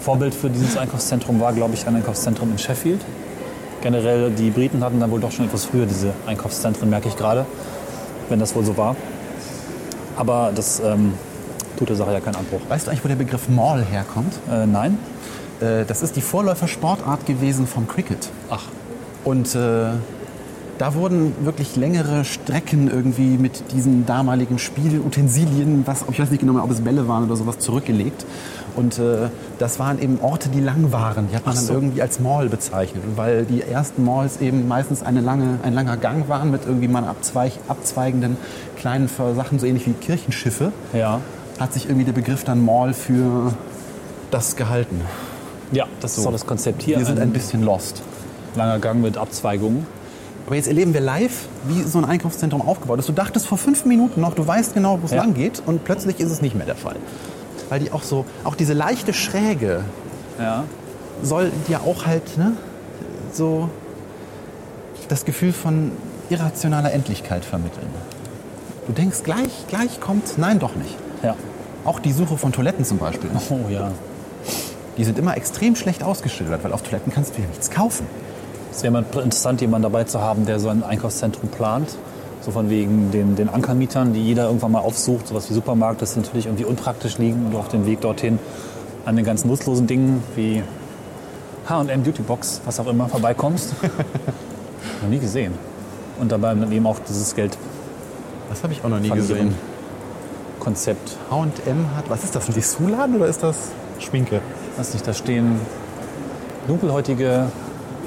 [0.00, 3.00] Vorbild für dieses Einkaufszentrum war, glaube ich, ein Einkaufszentrum in Sheffield.
[3.82, 7.46] Generell, die Briten hatten dann wohl doch schon etwas früher diese Einkaufszentren, merke ich gerade,
[8.28, 8.96] wenn das wohl so war.
[10.16, 11.14] Aber das ähm,
[11.76, 12.60] tut der Sache ja keinen Abbruch.
[12.68, 14.32] Weißt du eigentlich, wo der Begriff Mall herkommt?
[14.50, 14.98] Äh, nein?
[15.60, 18.28] Äh, das ist die Vorläufersportart gewesen vom Cricket.
[18.50, 18.64] Ach,
[19.26, 19.88] Und äh,
[20.78, 26.52] da wurden wirklich längere Strecken irgendwie mit diesen damaligen Spielutensilien, was, ich weiß nicht genau
[26.52, 28.24] mehr, ob es Bälle waren oder sowas, zurückgelegt.
[28.76, 31.26] Und äh, das waren eben Orte, die lang waren.
[31.28, 31.72] Die hat man Ach dann so.
[31.72, 33.02] irgendwie als Mall bezeichnet.
[33.04, 36.86] Und weil die ersten Malls eben meistens eine lange, ein langer Gang waren mit irgendwie
[36.86, 38.36] mal abzweig, abzweigenden
[38.78, 41.20] kleinen Sachen, so ähnlich wie Kirchenschiffe, ja.
[41.58, 43.52] hat sich irgendwie der Begriff dann Mall für
[44.30, 45.00] das gehalten.
[45.72, 46.98] Ja, das ist auch das Konzept hier.
[46.98, 48.04] Wir sind ein bisschen lost.
[48.56, 49.86] Langer Gang mit Abzweigungen.
[50.46, 53.08] Aber jetzt erleben wir live, wie so ein Einkaufszentrum aufgebaut ist.
[53.08, 55.18] Du dachtest vor fünf Minuten noch, du weißt genau, wo es Ja.
[55.18, 56.96] lang geht und plötzlich ist es nicht mehr der Fall.
[57.68, 59.82] Weil die auch so, auch diese leichte Schräge
[60.38, 60.64] Ja.
[61.22, 62.52] soll dir auch halt ne,
[63.32, 63.68] so
[65.08, 65.90] das Gefühl von
[66.30, 67.88] irrationaler Endlichkeit vermitteln.
[68.86, 70.96] Du denkst, gleich, gleich kommt, nein, doch nicht.
[71.24, 71.34] Ja.
[71.84, 73.30] Auch die Suche von Toiletten zum Beispiel.
[73.50, 73.90] Oh ja.
[74.96, 78.06] Die sind immer extrem schlecht ausgeschildert, weil auf Toiletten kannst du ja nichts kaufen.
[78.76, 81.96] Es wäre mal interessant, jemanden dabei zu haben, der so ein Einkaufszentrum plant.
[82.42, 85.28] So von wegen den, den Ankermietern, die jeder irgendwann mal aufsucht.
[85.28, 88.38] Sowas wie Supermarkt, das natürlich irgendwie unpraktisch liegen und auf dem Weg dorthin
[89.06, 90.62] an den ganz nutzlosen Dingen wie
[91.66, 93.72] H&M Beautybox, was auch immer, vorbeikommst.
[95.02, 95.54] noch nie gesehen.
[96.20, 97.66] Und dabei eben auch dieses Geldkonzept.
[98.50, 99.54] Das habe ich auch noch nie gesehen.
[101.30, 103.56] H&M hat, was ist das, ein Dessous-Laden oder ist das
[104.00, 104.42] Schminke?
[104.76, 105.60] Weiß nicht, da stehen
[106.68, 107.46] dunkelhäutige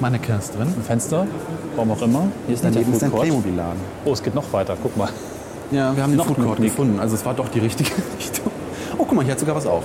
[0.01, 0.73] Mannequins drin.
[0.85, 1.27] Fenster,
[1.75, 2.23] warum auch immer.
[2.45, 3.12] Hier ist Daneben ist ein.
[3.12, 3.79] Playmobil-Laden.
[4.05, 5.09] Oh, es geht noch weiter, guck mal.
[5.71, 6.99] Ja, wir haben den Noch Food ein Court gefunden.
[6.99, 8.51] Also es war doch die richtige Richtung.
[8.97, 9.83] Oh, guck mal, hier hat sogar was auf.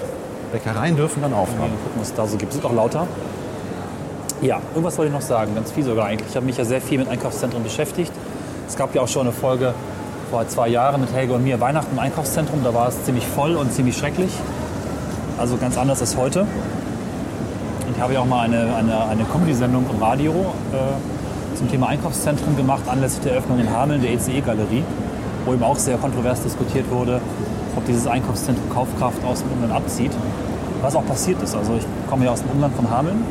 [0.53, 1.73] Bäckereien dürfen dann Mal aufhaben.
[1.83, 2.53] gucken, was es da so gibt.
[2.53, 3.07] Sind auch lauter.
[4.41, 6.29] Ja, irgendwas wollte ich noch sagen, ganz viel sogar eigentlich.
[6.31, 8.13] Ich habe mich ja sehr viel mit Einkaufszentren beschäftigt.
[8.69, 9.75] Es gab ja auch schon eine Folge
[10.31, 12.61] vor zwei Jahren mit Helge und mir, Weihnachten im Einkaufszentrum.
[12.65, 14.31] Da war es ziemlich voll und ziemlich schrecklich.
[15.39, 16.47] Also ganz anders als heute.
[17.95, 20.33] Ich habe ja auch mal eine, eine, eine Comedy-Sendung im Radio
[20.73, 24.83] äh, zum Thema Einkaufszentrum gemacht, anlässlich der Eröffnung in Hameln, der ECE-Galerie,
[25.45, 27.21] wo eben auch sehr kontrovers diskutiert wurde,
[27.77, 30.11] ob dieses Einkaufszentrum Kaufkraft aus dem Umland abzieht.
[30.83, 31.55] Was auch passiert ist.
[31.55, 33.23] Also ich komme ja aus dem Umland von Hameln.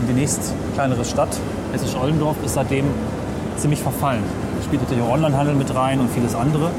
[0.00, 1.36] Und die nächst kleinere Stadt,
[1.72, 2.86] Hessisch-Ollendorf, ist seitdem
[3.58, 4.22] ziemlich verfallen.
[4.56, 6.70] Da spielt natürlich auch Onlinehandel mit rein und vieles andere.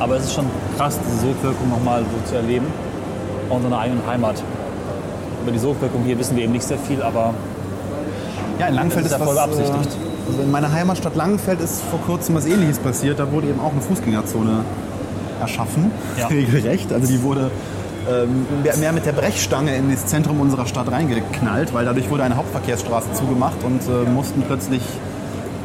[0.00, 2.66] Aber es ist schon krass, diese Sogwirkung nochmal so zu erleben.
[3.48, 4.42] Auch in seiner eigenen Heimat.
[5.42, 7.34] Über die Sogwirkung hier wissen wir eben nicht sehr viel, aber
[8.58, 9.96] Ja, in Langenfeld Das ist ist ja voll was, beabsichtigt.
[9.96, 13.18] äh, Also in meiner Heimatstadt Langenfeld ist vor kurzem was Ähnliches passiert.
[13.18, 14.64] Da wurde eben auch eine Fußgängerzone
[15.40, 16.26] erschaffen, Ja.
[16.26, 16.92] regelrecht.
[16.92, 17.50] Also die wurde
[18.10, 18.46] ähm,
[18.80, 23.12] mehr, mit der Brechstange in das Zentrum unserer Stadt reingeknallt, weil dadurch wurde eine Hauptverkehrsstraße
[23.14, 24.82] zugemacht und äh, mussten plötzlich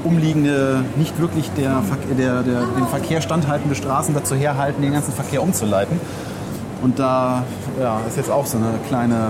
[0.04, 1.82] umliegende, nicht wirklich der,
[2.18, 6.00] der, der, dem Verkehr standhaltende Straßen dazu herhalten, den ganzen Verkehr umzuleiten.
[6.84, 7.44] Und da
[7.80, 9.28] ja, ist jetzt auch so eine kleine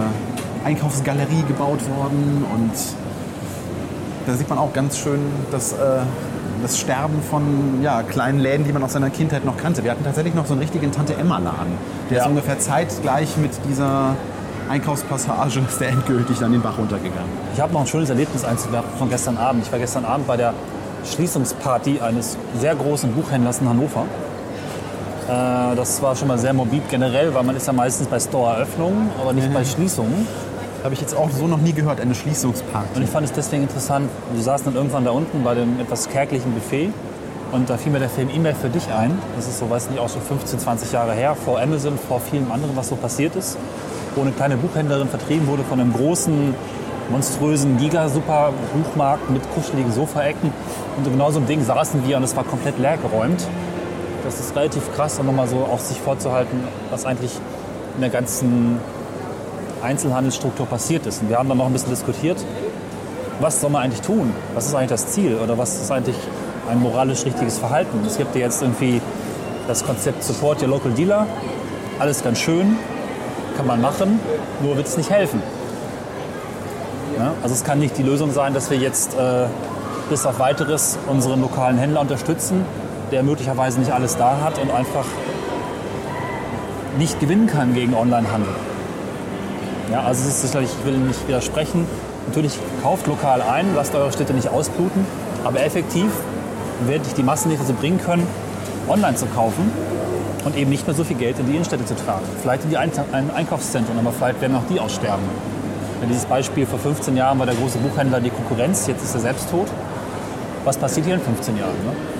[0.63, 2.71] Einkaufsgalerie gebaut worden und
[4.27, 5.19] da sieht man auch ganz schön
[5.51, 5.75] das, äh,
[6.63, 9.83] das Sterben von ja, kleinen Läden, die man aus seiner Kindheit noch kannte.
[9.83, 11.73] Wir hatten tatsächlich noch so einen richtigen Tante-Emma-Laden.
[12.09, 12.23] Der Ja.
[12.23, 14.15] ist ungefähr zeitgleich mit dieser
[14.67, 17.29] Einkaufspassage ist der endgültig dann den Bach runtergegangen.
[17.53, 19.63] Ich habe noch ein schönes Erlebnis einzuwerfen von gestern Abend.
[19.63, 20.55] Ich war gestern Abend bei der
[21.05, 24.05] Schließungsparty eines sehr großen Buchhändlers in Hannover.
[25.27, 29.09] Äh, das war schon mal sehr morbid generell, weil man ist ja meistens bei Store-Eröffnungen,
[29.19, 30.27] aber nicht bei Schließungen.
[30.83, 33.01] Habe ich jetzt auch so noch nie gehört, eine Und Schließungsparty.
[33.01, 36.53] ich fand es deswegen interessant, wir saßen dann irgendwann da unten bei dem etwas kärglichen
[36.53, 36.91] Buffet
[37.51, 39.17] und da fiel mir der Film E-Mail für dich ein.
[39.35, 42.51] Das ist so, weiß nicht, auch schon 15, 20 Jahre her, vor Amazon, vor vielem
[42.51, 43.57] anderen, was so passiert ist.
[44.13, 46.53] Wo eine kleine Buchhändlerin vertrieben wurde von einem großen,
[47.09, 50.51] monströsen Giga-Super-Buchmarkt mit kuscheligen Sofaecken.
[50.97, 53.47] Und genau so ein Ding saßen wir und es war komplett leergeräumt.
[54.25, 56.59] Das ist relativ krass, um nochmal so auch sich vorzuhalten,
[56.89, 57.31] was eigentlich
[57.93, 58.79] in der ganzen
[59.83, 61.21] Einzelhandelsstruktur passiert ist.
[61.21, 62.43] Und wir haben dann noch ein bisschen diskutiert,
[63.39, 64.33] was soll man eigentlich tun?
[64.55, 65.35] Was ist eigentlich das Ziel?
[65.35, 66.15] Oder was ist eigentlich
[66.67, 67.99] ein moralisch richtiges Verhalten?
[68.07, 68.99] Es gibt ja jetzt irgendwie
[69.67, 71.27] das Konzept Support Your Local Dealer.
[71.99, 72.77] Alles ganz schön,
[73.55, 74.19] kann man machen,
[74.63, 75.41] nur wird es nicht helfen.
[77.15, 77.33] Ja?
[77.43, 79.45] Also es kann nicht die Lösung sein, dass wir jetzt äh,
[80.09, 82.65] bis auf weiteres unseren lokalen Händler unterstützen,
[83.11, 85.05] der möglicherweise nicht alles da hat und einfach
[86.97, 88.53] nicht gewinnen kann gegen Onlinehandel.
[89.91, 91.85] Ja, also es ist sicherlich, ich will nicht widersprechen.
[92.27, 95.05] Natürlich kauft lokal ein, lasst eure Städte nicht ausbluten,
[95.43, 96.11] aber effektiv
[96.87, 98.25] werde ich die Massen nicht dazu bringen können,
[98.87, 99.71] online zu kaufen
[100.43, 102.25] und eben nicht mehr so viel Geld in die Innenstädte zu tragen.
[102.41, 105.23] Vielleicht in die Ein Ein Einkaufszentren, aber vielleicht werden auch die aussterben.
[106.01, 109.21] Ja, dieses Beispiel vor 15 Jahren war der große Buchhändler die Konkurrenz, jetzt ist er
[109.21, 109.67] selbst tot.
[110.63, 111.75] Was passiert hier in 15 Jahren?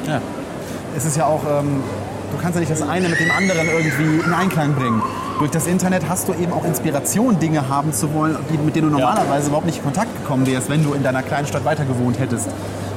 [0.06, 0.12] Ne?
[0.14, 0.22] Ja.
[0.96, 1.84] Es ist ja auch, ähm,
[2.32, 5.02] du kannst ja nicht das eine mit dem anderen irgendwie in Einklang bringen.
[5.40, 8.92] Durch das Internet hast du eben auch Inspiration, Dinge haben zu wollen, die, mit denen
[8.92, 9.08] du Ja.
[9.10, 12.20] normalerweise überhaupt nicht in Kontakt gekommen wärst, wenn du in deiner kleinen Stadt weiter gewohnt
[12.20, 12.48] hättest.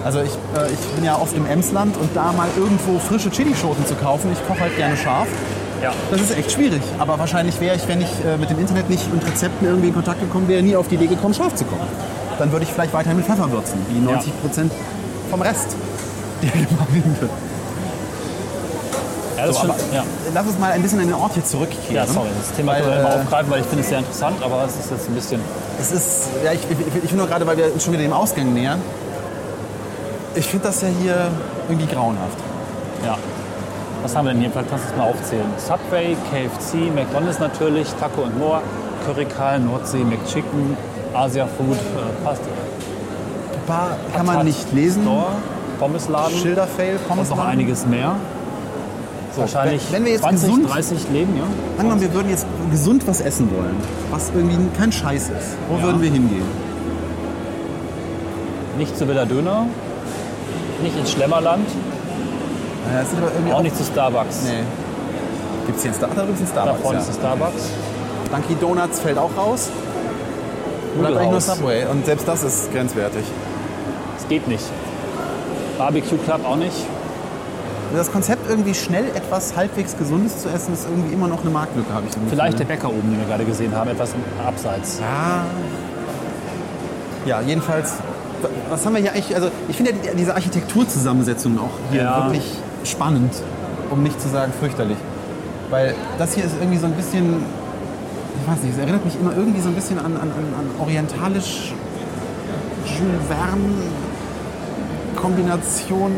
[0.05, 3.85] Also ich, äh, ich bin ja oft im Emsland und da mal irgendwo frische Chilischoten
[3.87, 5.27] zu kaufen, ich koche halt gerne scharf,
[5.83, 5.93] Ja.
[6.13, 6.83] das ist echt schwierig.
[7.01, 9.95] Aber wahrscheinlich wäre ich, wenn ich äh, mit dem Internet nicht und Rezepten irgendwie in
[9.95, 11.89] Kontakt gekommen wäre, nie auf die Idee gekommen, scharf zu kochen.
[12.39, 14.73] Dann würde ich vielleicht weiterhin mit Pfeffer würzen, wie 90 Prozent
[15.29, 15.75] vom Rest
[16.43, 17.29] der Gemeinde.
[19.39, 19.75] Ja, das So, stimmt.
[19.75, 20.05] aber ja.
[20.35, 21.95] Lass uns mal ein bisschen in den Ort hier zurückkehren.
[21.95, 23.99] ja, sorry, das Thema Weil, können wir immer äh, aufgreifen, weil ich finde es sehr
[23.99, 25.41] interessant, aber es ist jetzt ein bisschen...
[25.81, 28.13] Es ist, ja, ich, ich, ich finde nur gerade, weil wir uns schon wieder dem
[28.13, 28.81] Ausgang nähern,
[30.35, 31.29] ich finde das ja hier
[31.69, 32.39] irgendwie grauenhaft.
[33.05, 33.17] Ja.
[34.03, 34.51] Was haben wir denn hier?
[34.51, 35.47] Vielleicht kannst du es mal aufzählen.
[35.57, 38.61] Subway, KFC, McDonalds natürlich, Taco and More,
[39.07, 40.77] Currycal, Nordsee, McChicken,
[41.15, 42.45] Asia Food, äh, Pasta.
[43.67, 45.03] Bar kann man nicht lesen.
[45.03, 45.27] Store,
[45.79, 48.15] Pommesladen Schilderfail, und Pommes noch einiges mehr.
[49.41, 51.45] Wahrscheinlich wenn- wir jetzt 20, gesund- 30 Leben, ja?
[51.79, 53.77] Angenommen, wir würden jetzt gesund was essen wollen,
[54.11, 55.57] was irgendwie kein Scheiß ist.
[55.69, 55.83] Wo Ja.
[55.85, 56.43] würden wir hingehen?
[58.77, 59.67] Nicht zu Villa Döner,
[60.83, 61.67] nicht ins Schlemmerland,
[62.93, 63.03] Ja,
[63.35, 64.45] irgendwie auch nicht zu Starbucks.
[64.45, 64.63] Nee.
[65.67, 66.17] Gibt es hier einen Starbucks?
[66.17, 66.83] Da drüben ist ein Da Starbucks.
[66.83, 67.03] vorne Ja.
[67.05, 67.63] ist ein Starbucks.
[68.31, 69.69] Dunkin' Donuts fällt auch raus.
[70.99, 71.41] Oder eigentlich nur.
[71.41, 71.85] Subway.
[71.87, 73.25] Und selbst das ist grenzwertig.
[74.19, 74.65] Es geht nicht.
[75.77, 76.77] Barbecue Club auch nicht.
[77.95, 81.93] Das Konzept, irgendwie schnell etwas halbwegs Gesundes zu essen, ist irgendwie immer noch eine Marktlücke,
[81.93, 82.77] habe ich so Vielleicht der Gefühl.
[82.77, 84.11] Bäcker oben, den wir gerade gesehen haben, etwas
[84.47, 85.01] Abseits.
[85.01, 85.45] Ja.
[87.27, 87.95] Ja, jedenfalls.
[88.71, 89.35] Was haben wir hier eigentlich?
[89.35, 92.25] Also, ich finde ja die- diese Architekturzusammensetzung auch hier Ja.
[92.27, 92.51] wirklich
[92.85, 93.33] spannend,
[93.91, 94.99] um nicht zu sagen fürchterlich.
[95.71, 97.43] Weil das hier ist irgendwie so ein bisschen
[98.41, 100.71] ich weiß nicht, es erinnert mich immer irgendwie so ein bisschen an, an, an, an
[100.81, 101.75] orientalisch
[102.87, 103.69] Jules Verne
[105.21, 106.13] Kombination.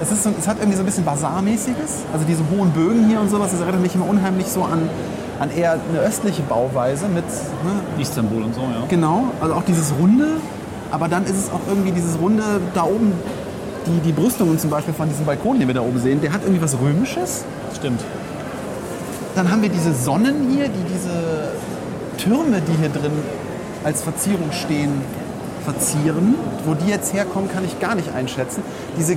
[0.00, 2.04] Es, ist so, es hat irgendwie so ein bisschen Basarmäßiges.
[2.12, 4.88] Also diese hohen Bögen hier und sowas, das erinnert mich immer unheimlich so an,
[5.40, 8.84] an eher eine östliche Bauweise mit, ne, Istanbul und so, ja.
[8.88, 10.36] genau, also auch dieses Runde.
[10.90, 13.12] Aber dann ist es auch irgendwie dieses Runde da oben,
[13.86, 16.42] die, die Brüstungen zum Beispiel von diesem Balkon, den wir da oben sehen, der hat
[16.42, 17.44] irgendwie was Römisches.
[17.74, 18.00] Stimmt.
[19.34, 21.52] Dann haben wir diese Sonnen hier, die diese
[22.18, 23.12] Türme, die hier drin
[23.82, 25.00] als Verzierung stehen,
[25.64, 26.34] verzieren.
[26.66, 28.62] Wo die jetzt herkommen, kann ich gar nicht einschätzen.
[28.98, 29.16] Diese,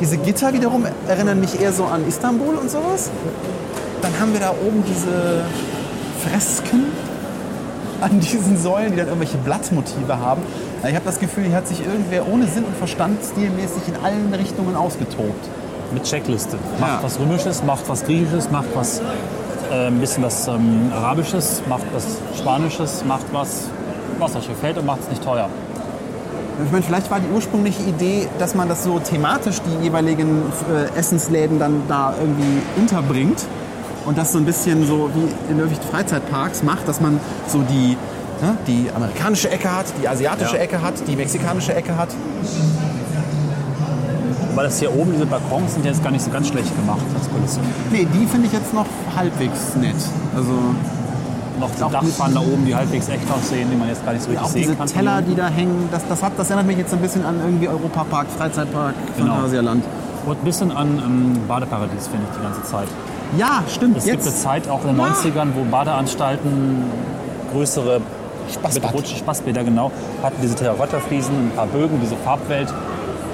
[0.00, 3.10] diese Gitter wiederum erinnern mich eher so an Istanbul und sowas.
[4.02, 5.42] Dann haben wir da oben diese
[6.28, 6.84] Fresken
[8.00, 10.42] an diesen Säulen, die dann irgendwelche Blattmotive haben.
[10.82, 14.04] Ja, Ich habe das Gefühl, hier hat sich irgendwer ohne Sinn und Verstand stilmäßig in
[14.04, 15.48] allen Richtungen ausgetobt.
[15.94, 16.56] Mit Checkliste.
[16.80, 16.98] Macht Ja.
[17.02, 19.00] was Römisches, macht was Griechisches, macht was
[19.70, 22.04] äh, ein bisschen was ähm, Arabisches, macht was
[22.36, 23.66] Spanisches, macht was,
[24.18, 25.48] was euch gefällt und macht es nicht teuer.
[26.64, 30.98] Ich meine, vielleicht war die ursprüngliche Idee, dass man das so thematisch die jeweiligen äh,
[30.98, 33.44] Essensläden dann da irgendwie unterbringt
[34.04, 37.96] und das so ein bisschen so wie in irgendwelchen Freizeitparks macht, dass man so die,
[38.42, 40.62] ne, die amerikanische Ecke hat, die asiatische Ja.
[40.62, 42.08] Ecke hat, die mexikanische Ecke hat.
[44.54, 47.30] Weil das hier oben, diese Balkons sind jetzt gar nicht so ganz schlecht gemacht als
[47.30, 47.60] Kulisse.
[47.90, 48.84] Nee, die finde ich jetzt noch
[49.16, 49.96] halbwegs nett.
[50.36, 50.52] Also
[51.60, 54.30] Noch die Dachpfannen da oben, die halbwegs echt aussehen, die man jetzt gar nicht so
[54.30, 54.86] richtig auch sehen diese kann.
[54.86, 57.68] Teller, die da hängen, das, das, hat, das erinnert mich jetzt ein bisschen an irgendwie
[57.68, 59.34] Europapark, Freizeitpark, Genau.
[59.34, 59.84] Phantasialand.
[60.26, 62.88] Und ein bisschen an ähm, Badeparadies, finde ich, die ganze Zeit.
[63.36, 63.96] Ja, stimmt.
[63.98, 66.84] Es gibt eine Zeit auch in den 90ern, wo Badeanstalten
[67.52, 68.00] größere
[68.52, 68.82] Spaßbad.
[68.84, 69.90] mit Rutschen, Spaßbäder genau,
[70.22, 72.72] hatten diese Terrakottafliesen, ein paar Bögen, diese Farbwelt,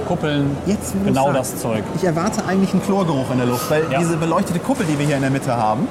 [0.07, 1.83] Kuppeln, Jetzt, genau das Zeug.
[1.97, 3.99] Ich erwarte eigentlich einen Chlorgeruch in der Luft, weil Ja.
[3.99, 5.87] diese beleuchtete Kuppel, die wir hier in der Mitte haben,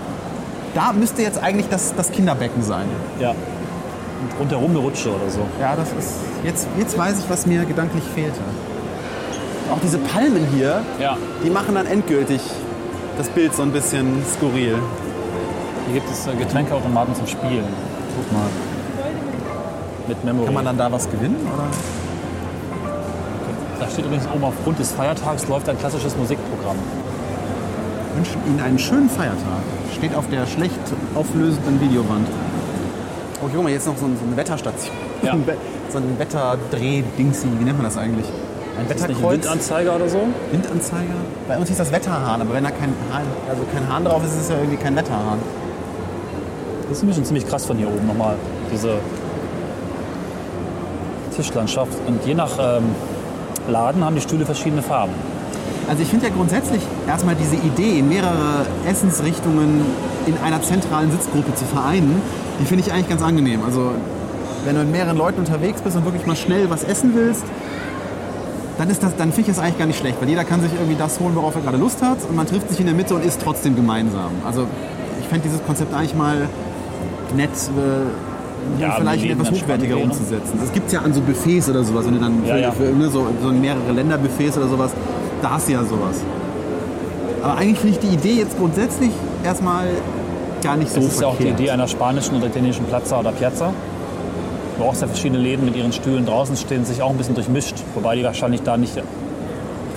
[0.78, 2.86] da müsste jetzt eigentlich das, das Kinderbecken sein.
[3.20, 3.32] Ja.
[3.32, 5.40] Und rundherum eine Rutsche oder so.
[5.60, 6.18] Ja, das ist.
[6.44, 8.40] Jetzt, jetzt weiß ich, was mir gedanklich fehlte.
[9.72, 11.18] Auch diese Palmen hier, Ja.
[11.44, 12.42] die machen dann endgültig
[13.18, 14.78] das Bild so ein bisschen skurril.
[15.88, 17.66] Hier gibt es äh, Getränkeautomaten zum Spielen.
[18.16, 18.48] Guck mal.
[20.08, 20.46] Mit Memory.
[20.46, 21.38] Kann man dann da was gewinnen?
[21.54, 21.66] Oder?
[23.80, 26.78] da steht übrigens oben aufgrund des Feiertags läuft ein klassisches Musikprogramm.
[28.18, 29.38] Wünschen Ihnen einen schönen Feiertag.
[29.96, 30.80] Steht auf der schlecht
[31.14, 32.28] auflösenden Videowand.
[33.44, 34.96] Oh, mal, jetzt noch so, ein- so eine Wetterstation.
[35.22, 35.34] Ja.
[35.34, 35.44] Ein
[35.92, 37.48] so ein Wetterdreh-Dingsi.
[37.60, 38.26] Wie nennt man das eigentlich?
[38.26, 39.34] Ein ein Wetterkreuz?
[39.44, 40.20] Windanzeiger oder so?
[40.52, 41.14] Windanzeiger?
[41.48, 44.34] Bei uns hieß das Wetterhahn, aber wenn da kein Hahn, also kein Hahn drauf ist,
[44.34, 45.38] ist es ja irgendwie kein Wetterhahn.
[46.90, 48.36] Das ist nämlich schon ziemlich krass von hier oben nochmal.
[48.74, 48.98] Diese
[51.36, 51.92] Tischlandschaft.
[52.08, 52.84] Und je nach ähm,
[53.70, 55.14] Laden haben die Stühle verschiedene Farben.
[55.88, 59.82] Also ich finde ja grundsätzlich erstmal diese Idee, mehrere Essensrichtungen
[60.26, 62.22] in einer zentralen Sitzgruppe zu vereinen,
[62.60, 63.62] die finde ich eigentlich ganz angenehm.
[63.66, 63.92] Also
[64.66, 67.44] wenn du mit mehreren Leuten unterwegs bist und wirklich mal schnell was essen willst,
[68.78, 70.72] dann, ist das, dann finde ich das eigentlich gar nicht schlecht, weil jeder kann sich
[70.74, 73.16] irgendwie das holen, worauf er gerade Lust hat und man trifft sich in der Mitte
[73.16, 74.32] und isst trotzdem gemeinsam.
[74.46, 74.68] Also
[75.22, 76.48] ich fände dieses Konzept eigentlich mal
[77.36, 80.60] nett, äh, Ja, vielleicht etwas hochwertiger umzusetzen.
[80.64, 82.92] Es gibt ja an so Buffets oder sowas, wenn du dann Ja, für, ja.
[82.92, 84.92] Ne, so, so mehrere Länderbuffets oder sowas,
[85.42, 86.18] da hast du ja sowas.
[87.44, 89.12] Aber eigentlich finde ich die Idee jetzt grundsätzlich
[89.44, 89.88] erstmal
[90.64, 91.48] gar nicht so Das ist ja auch die.
[91.50, 93.74] Idee einer spanischen oder italienischen Plaza oder Piazza.
[94.78, 97.76] Wo auch sehr verschiedene Läden mit ihren Stühlen draußen stehen, sich auch ein bisschen durchmischt.
[97.96, 98.94] Wobei die wahrscheinlich da nicht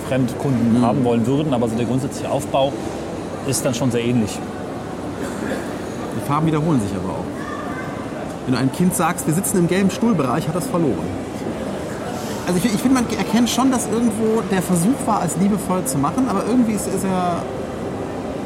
[0.07, 0.85] Fremdkunden Mhm.
[0.85, 1.53] haben wollen würden.
[1.53, 2.71] Aber so der grundsätzliche Aufbau
[3.47, 4.37] ist dann schon sehr ähnlich.
[6.15, 7.25] Die Farben wiederholen sich aber auch.
[8.45, 11.20] Wenn du einem Kind sagst, wir sitzen im gelben Stuhlbereich, hat das verloren.
[12.51, 15.97] Also ich, ich finde, man erkennt schon, dass irgendwo der Versuch war, es liebevoll zu
[15.97, 17.37] machen, aber irgendwie ist, ist er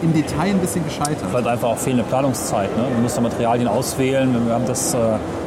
[0.04, 1.26] im Detail ein bisschen gescheitert.
[1.28, 2.70] Vielleicht einfach auch fehlende Planungszeit.
[2.78, 2.84] Ne?
[2.94, 4.46] Man muss da Materialien auswählen.
[4.46, 4.98] Wir haben das, äh,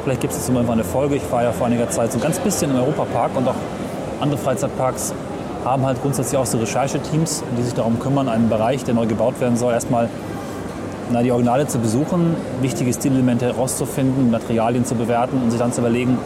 [0.03, 1.14] vielleicht gibt es jetzt mal eine Folge.
[1.14, 3.55] Ich war ja vor einiger Zeit so ein ganz bisschen im Europapark und auch
[4.21, 5.14] andere Freizeitparks
[5.64, 9.40] haben halt grundsätzlich auch so Rechercheteams, die sich darum kümmern, einen Bereich, der neu gebaut
[9.40, 10.09] werden soll, erstmal
[11.12, 15.81] na, die Originale zu besuchen, wichtige Stilelemente herauszufinden, Materialien zu bewerten und sich dann zu
[15.81, 16.18] überlegen,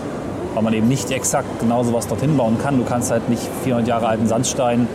[0.55, 2.79] weil man eben nicht exakt genau sowas dorthin bauen kann.
[2.79, 4.87] Du kannst halt nicht 400 Jahre alten Sandstein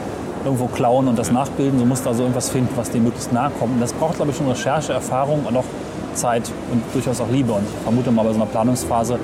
[0.44, 1.80] irgendwo klauen und das nachbilden.
[1.80, 3.74] Du musst also irgendwas finden, was dem möglichst nahe kommt.
[3.74, 5.66] Und das braucht, glaube ich, schon Recherche, Erfahrung und auch
[6.14, 7.52] Zeit und durchaus auch Liebe.
[7.54, 9.20] Und ich vermute mal bei so einer Planungsphase,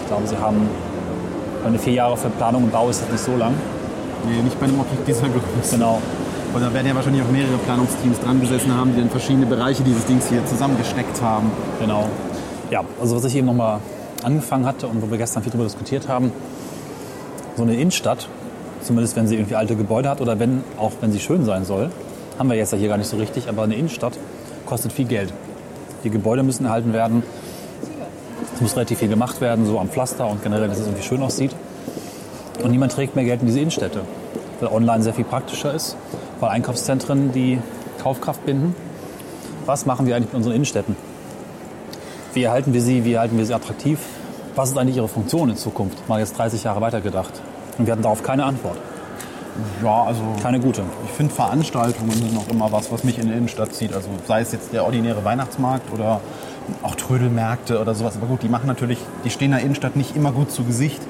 [0.00, 0.68] ich glaube, sie haben
[1.66, 3.54] eine vier Jahre für Planung und Bau ist das nicht so lang.
[4.26, 5.76] Nee, nicht bei einem Objekt dieser Größe.
[5.76, 5.98] Genau.
[6.54, 9.82] Und da werden ja wahrscheinlich auch mehrere Planungsteams dran gesessen haben, die dann verschiedene Bereiche
[9.82, 11.50] dieses Dings hier zusammengesteckt haben.
[11.80, 12.08] Genau.
[12.70, 13.80] Ja, also was ich eben nochmal
[14.24, 16.32] angefangen hatte und wo wir gestern viel darüber diskutiert haben,
[17.56, 18.28] so eine Innenstadt,
[18.82, 21.90] zumindest wenn sie irgendwie alte Gebäude hat oder wenn, auch wenn sie schön sein soll,
[22.38, 24.18] haben wir jetzt ja hier gar nicht so richtig, aber eine Innenstadt
[24.66, 25.32] kostet viel Geld.
[26.02, 27.22] Die Gebäude müssen erhalten werden.
[28.54, 31.22] Es muss relativ viel gemacht werden, so am Pflaster und generell, dass es irgendwie schön
[31.22, 31.54] aussieht.
[32.62, 34.02] Und niemand trägt mehr Geld in diese Innenstädte,
[34.60, 35.96] weil online sehr viel praktischer ist,
[36.40, 37.58] weil Einkaufszentren die
[38.02, 38.74] Kaufkraft binden.
[39.66, 40.96] Was machen wir eigentlich mit unseren Innenstädten?
[42.34, 43.04] Wie erhalten wir sie?
[43.04, 43.98] Wie erhalten wir sie attraktiv?
[44.54, 46.08] Was ist eigentlich ihre Funktion in Zukunft?
[46.08, 47.32] Mal jetzt 30 Jahre weitergedacht.
[47.76, 48.76] Und wir hatten darauf keine Antwort.
[49.82, 50.82] Ja, also Keine gute.
[51.04, 53.92] ich finde Veranstaltungen sind auch immer was, was mich in die Innenstadt zieht.
[53.94, 56.20] Also sei es jetzt der ordinäre Weihnachtsmarkt oder
[56.82, 58.16] auch Trödelmärkte oder sowas.
[58.16, 61.00] Aber gut, die machen natürlich, die stehen in der Innenstadt nicht immer gut zu Gesicht.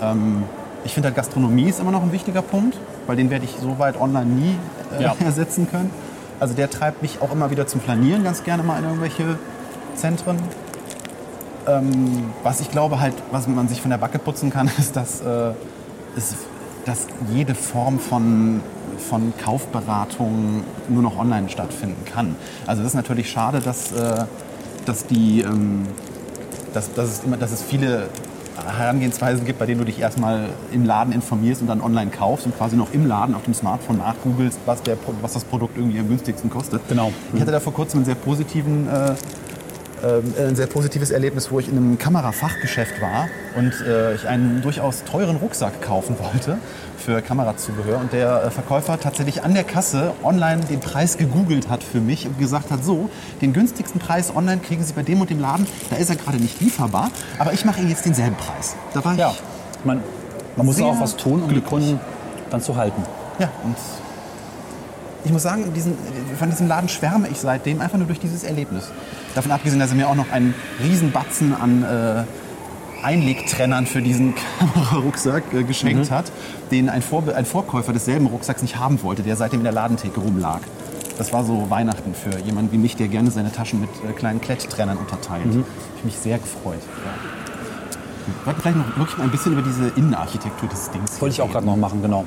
[0.00, 0.44] Ähm,
[0.84, 3.78] ich finde halt Gastronomie ist immer noch ein wichtiger Punkt, weil den werde ich so
[3.78, 4.56] weit online nie
[4.98, 5.14] äh, Ja.
[5.24, 5.90] ersetzen können.
[6.40, 9.38] Also der treibt mich auch immer wieder zum Planieren ganz gerne mal in irgendwelche
[9.94, 10.38] Zentren.
[11.66, 15.20] Ähm, was ich glaube halt, was man sich von der Backe putzen kann, ist, dass,
[15.20, 15.52] äh,
[16.16, 16.36] ist,
[16.84, 18.60] dass jede Form von,
[19.08, 22.36] von Kaufberatung nur noch online stattfinden kann.
[22.66, 24.24] Also das ist natürlich schade, dass, äh,
[24.84, 25.86] dass, die, ähm,
[26.72, 28.08] dass, dass, es immer, dass es viele
[28.56, 32.56] Herangehensweisen gibt, bei denen du dich erstmal im Laden informierst und dann online kaufst und
[32.56, 36.08] quasi noch im Laden auf dem Smartphone nachgoogelst, was, der, was das Produkt irgendwie am
[36.08, 36.86] günstigsten kostet.
[36.88, 37.12] Genau.
[37.32, 39.14] Ich hatte da vor kurzem einen sehr positiven äh,
[40.04, 45.04] ein sehr positives Erlebnis, wo ich in einem Kamerafachgeschäft war und äh, ich einen durchaus
[45.04, 46.58] teuren Rucksack kaufen wollte
[46.98, 51.82] für Kamerazubehör und der äh, Verkäufer tatsächlich an der Kasse online den Preis gegoogelt hat
[51.82, 53.08] für mich und gesagt hat, so,
[53.40, 56.38] den günstigsten Preis online kriegen Sie bei dem und dem Laden, da ist er gerade
[56.38, 58.76] nicht lieferbar, aber ich mache Ihnen jetzt denselben Preis.
[58.92, 59.34] Da war Ja,
[59.78, 60.00] ich meine,
[60.56, 61.68] man muss auch was tun, um die glücklich.
[61.68, 62.00] Kunden
[62.50, 63.02] dann zu halten.
[63.38, 63.76] ja und
[65.24, 65.96] ich muss sagen, diesen,
[66.38, 68.90] von diesem Laden schwärme ich seitdem einfach nur durch dieses Erlebnis.
[69.34, 72.24] Davon abgesehen, dass er mir auch noch einen riesen Batzen an äh,
[73.04, 76.30] Einlegtrennern für diesen Kamerarucksack äh, geschenkt hat,
[76.70, 80.20] den ein, Vorbe ein Vorkäufer desselben Rucksacks nicht haben wollte, der seitdem in der Ladentheke
[80.20, 80.60] rumlag.
[81.18, 84.40] Das war so Weihnachten für jemanden wie mich, der gerne seine Taschen mit äh, kleinen
[84.40, 85.46] Kletttrennern unterteilt.
[85.98, 86.80] Ich mich sehr gefreut.
[87.04, 87.12] Ja.
[88.26, 91.42] Wir wollten vielleicht noch wirklich mal ein bisschen über diese Innenarchitektur des Dings Wollte ich
[91.42, 92.24] auch gerade noch machen, genau.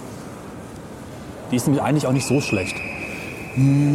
[1.52, 2.76] Die ist nämlich eigentlich auch nicht so schlecht.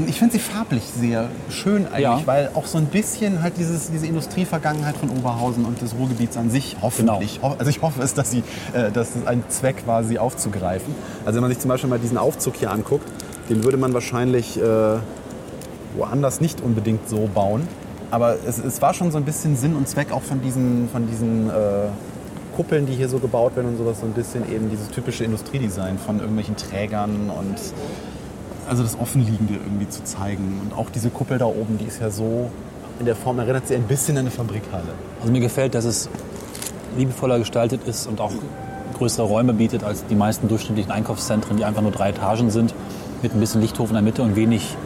[0.09, 2.20] Ich finde sie farblich sehr schön eigentlich, Ja.
[2.25, 6.51] weil auch so ein bisschen halt dieses, diese Industrievergangenheit von Oberhausen und des Ruhrgebiets an
[6.51, 10.03] sich hoffentlich, ho- also ich hoffe es, dass, sie, äh, dass es ein Zweck war,
[10.03, 10.92] sie aufzugreifen.
[11.25, 13.09] Also wenn man sich zum Beispiel mal diesen Aufzug hier anguckt,
[13.51, 14.62] den würde man wahrscheinlich äh,
[15.96, 17.68] woanders nicht unbedingt so bauen.
[18.11, 21.07] Aber es, es war schon so ein bisschen Sinn und Zweck auch von diesen, von
[21.09, 21.53] diesen äh,
[22.57, 25.98] Kuppeln, die hier so gebaut werden und sowas, so ein bisschen eben dieses typische Industriedesign
[25.98, 27.55] von irgendwelchen Trägern und
[28.68, 30.61] also das Offenliegende irgendwie zu zeigen.
[30.62, 32.51] Und auch diese Kuppel da oben, die ist ja so
[32.98, 34.94] in der Form, erinnert sie ein bisschen an eine Fabrikhalle.
[35.20, 36.09] Also mir gefällt, dass es
[36.96, 38.33] liebevoller gestaltet ist und auch
[38.98, 42.75] größere Räume bietet als die meisten durchschnittlichen Einkaufszentren, die einfach nur drei Etagen sind,
[43.22, 44.77] mit ein bisschen Lichthof in der Mitte und wenig,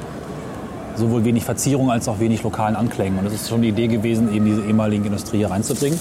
[0.95, 3.19] sowohl wenig Verzierung als auch wenig lokalen Anklängen.
[3.19, 5.99] Und es ist schon die Idee gewesen, eben diese ehemaligen Industrie hier reinzubringen.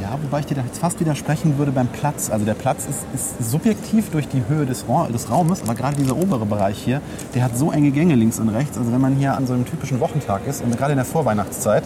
[0.00, 2.30] Ja, wobei ich dir da jetzt fast widersprechen würde beim Platz.
[2.30, 5.96] Also der Platz ist, ist subjektiv durch die Höhe des, Ra des Raumes, aber gerade
[5.96, 7.00] dieser obere Bereich hier,
[7.34, 8.78] der hat so enge Gänge links und rechts.
[8.78, 11.82] Also wenn man hier an so einem typischen Wochentag ist und gerade in der Vorweihnachtszeit,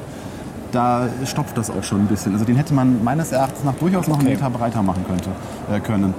[0.72, 2.32] da stopft das auch schon ein bisschen.
[2.32, 4.36] Also den hätte man meines Erachtens nach durchaus noch einen Okay.
[4.36, 5.30] Meter breiter machen könnte,
[5.72, 6.14] äh, können.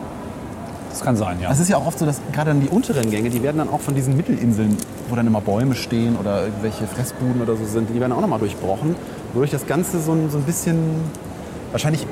[0.90, 1.52] Das kann sein, ja.
[1.52, 3.70] Es ist ja auch oft so, dass gerade dann die unteren Gänge, die werden dann
[3.70, 4.78] auch von diesen Mittelinseln,
[5.10, 8.38] wo dann immer Bäume stehen oder irgendwelche Fressbuden oder so sind, die werden auch nochmal
[8.38, 8.96] durchbrochen,
[9.34, 10.78] wodurch das Ganze so ein, so ein bisschen,
[11.74, 12.08] wahrscheinlich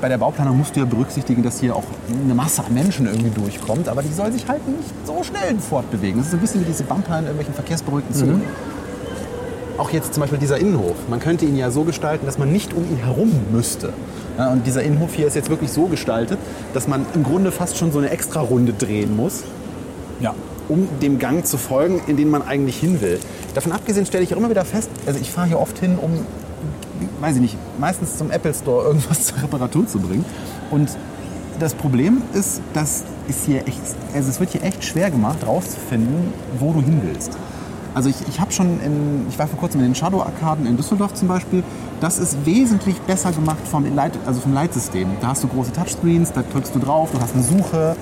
[0.00, 1.82] bei der Bauplanung musst du ja berücksichtigen, dass hier auch
[2.22, 6.18] eine Masse an Menschen irgendwie durchkommt, aber die soll sich halt nicht so schnell fortbewegen.
[6.18, 8.42] Das ist so ein bisschen wie diese Bumper in irgendwelchen verkehrsberuhigten Zonen.
[9.76, 10.96] Auch jetzt zum Beispiel dieser Innenhof.
[11.08, 13.92] Man könnte ihn ja so gestalten, dass man nicht um ihn herum müsste.
[14.36, 16.38] Ja, und dieser Innenhof hier ist jetzt wirklich so gestaltet,
[16.74, 19.42] dass man im Grunde fast schon so eine Extra-Runde drehen muss,
[20.20, 20.32] ja.
[20.68, 23.18] um dem Gang zu folgen, in den man eigentlich hin will.
[23.54, 26.24] Davon abgesehen stelle ich auch immer wieder fest, also ich fahre hier oft hin, um,
[27.20, 30.24] weiß ich nicht, meistens zum Apple Store irgendwas zur Reparatur zu bringen.
[30.70, 30.90] Und
[31.58, 33.80] das Problem ist, dass es hier echt,
[34.14, 37.36] also es wird hier echt schwer gemacht, rauszufinden, wo du hin willst.
[37.94, 41.14] Also ich, ich habe schon in, ich war vor kurzem in den Shadow-Arkaden in Düsseldorf
[41.14, 41.64] zum Beispiel.
[42.00, 45.08] Das ist wesentlich besser gemacht vom, Leit, also vom Leitsystem.
[45.20, 47.96] Da hast du große Touchscreens, da drückst du drauf, du hast eine Suche.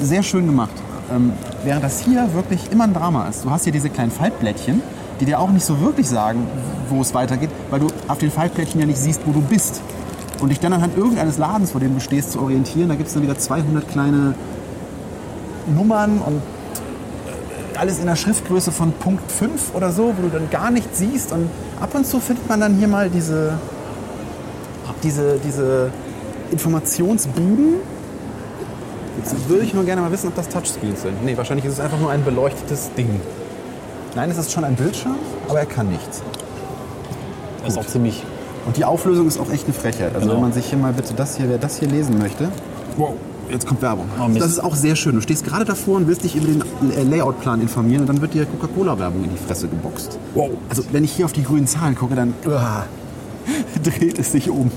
[0.00, 0.72] Sehr schön gemacht.
[1.12, 3.44] Ähm, während das hier wirklich immer ein Drama ist.
[3.44, 4.82] Du hast hier diese kleinen Faltblättchen,
[5.20, 6.46] die dir auch nicht so wirklich sagen,
[6.88, 9.80] wo es weitergeht, weil du auf den Faltblättchen ja nicht siehst, wo du bist.
[10.40, 13.14] Und dich dann anhand irgendeines Ladens, vor dem du stehst, zu orientieren, da gibt es
[13.14, 14.34] dann wieder 200 kleine
[15.74, 16.42] Nummern und
[17.78, 21.32] alles in der Schriftgröße von Punkt 5 oder so, wo du dann gar nichts siehst.
[21.32, 21.48] Und
[21.80, 23.54] ab und zu findet man dann hier mal diese,
[25.02, 25.90] diese, diese
[26.50, 27.76] Informationsbuden.
[29.16, 31.24] Jetzt würde ich nur gerne mal wissen, ob das Touchscreens sind.
[31.24, 33.20] Nee, wahrscheinlich ist es einfach nur ein beleuchtetes Ding.
[34.14, 35.16] Nein, es ist schon ein Bildschirm,
[35.48, 36.22] aber er kann nichts.
[37.64, 38.22] Das ist auch ziemlich.
[38.66, 40.14] Und die Auflösung ist auch echt eine Frechheit.
[40.14, 40.34] Also Genau.
[40.34, 42.48] wenn man sich hier mal bitte das hier, wer das hier lesen möchte.
[42.96, 43.14] Wow,
[43.50, 44.06] jetzt kommt Werbung.
[44.20, 45.14] Oh, das ist auch sehr schön.
[45.16, 48.34] Du stehst gerade davor und willst dich über den äh, Layoutplan informieren und dann wird
[48.34, 50.18] dir Coca-Cola-Werbung in die Fresse geboxt.
[50.34, 50.50] Wow.
[50.68, 52.84] Also wenn ich hier auf die grünen Zahlen gucke, dann uah,
[53.82, 54.70] dreht es sich um.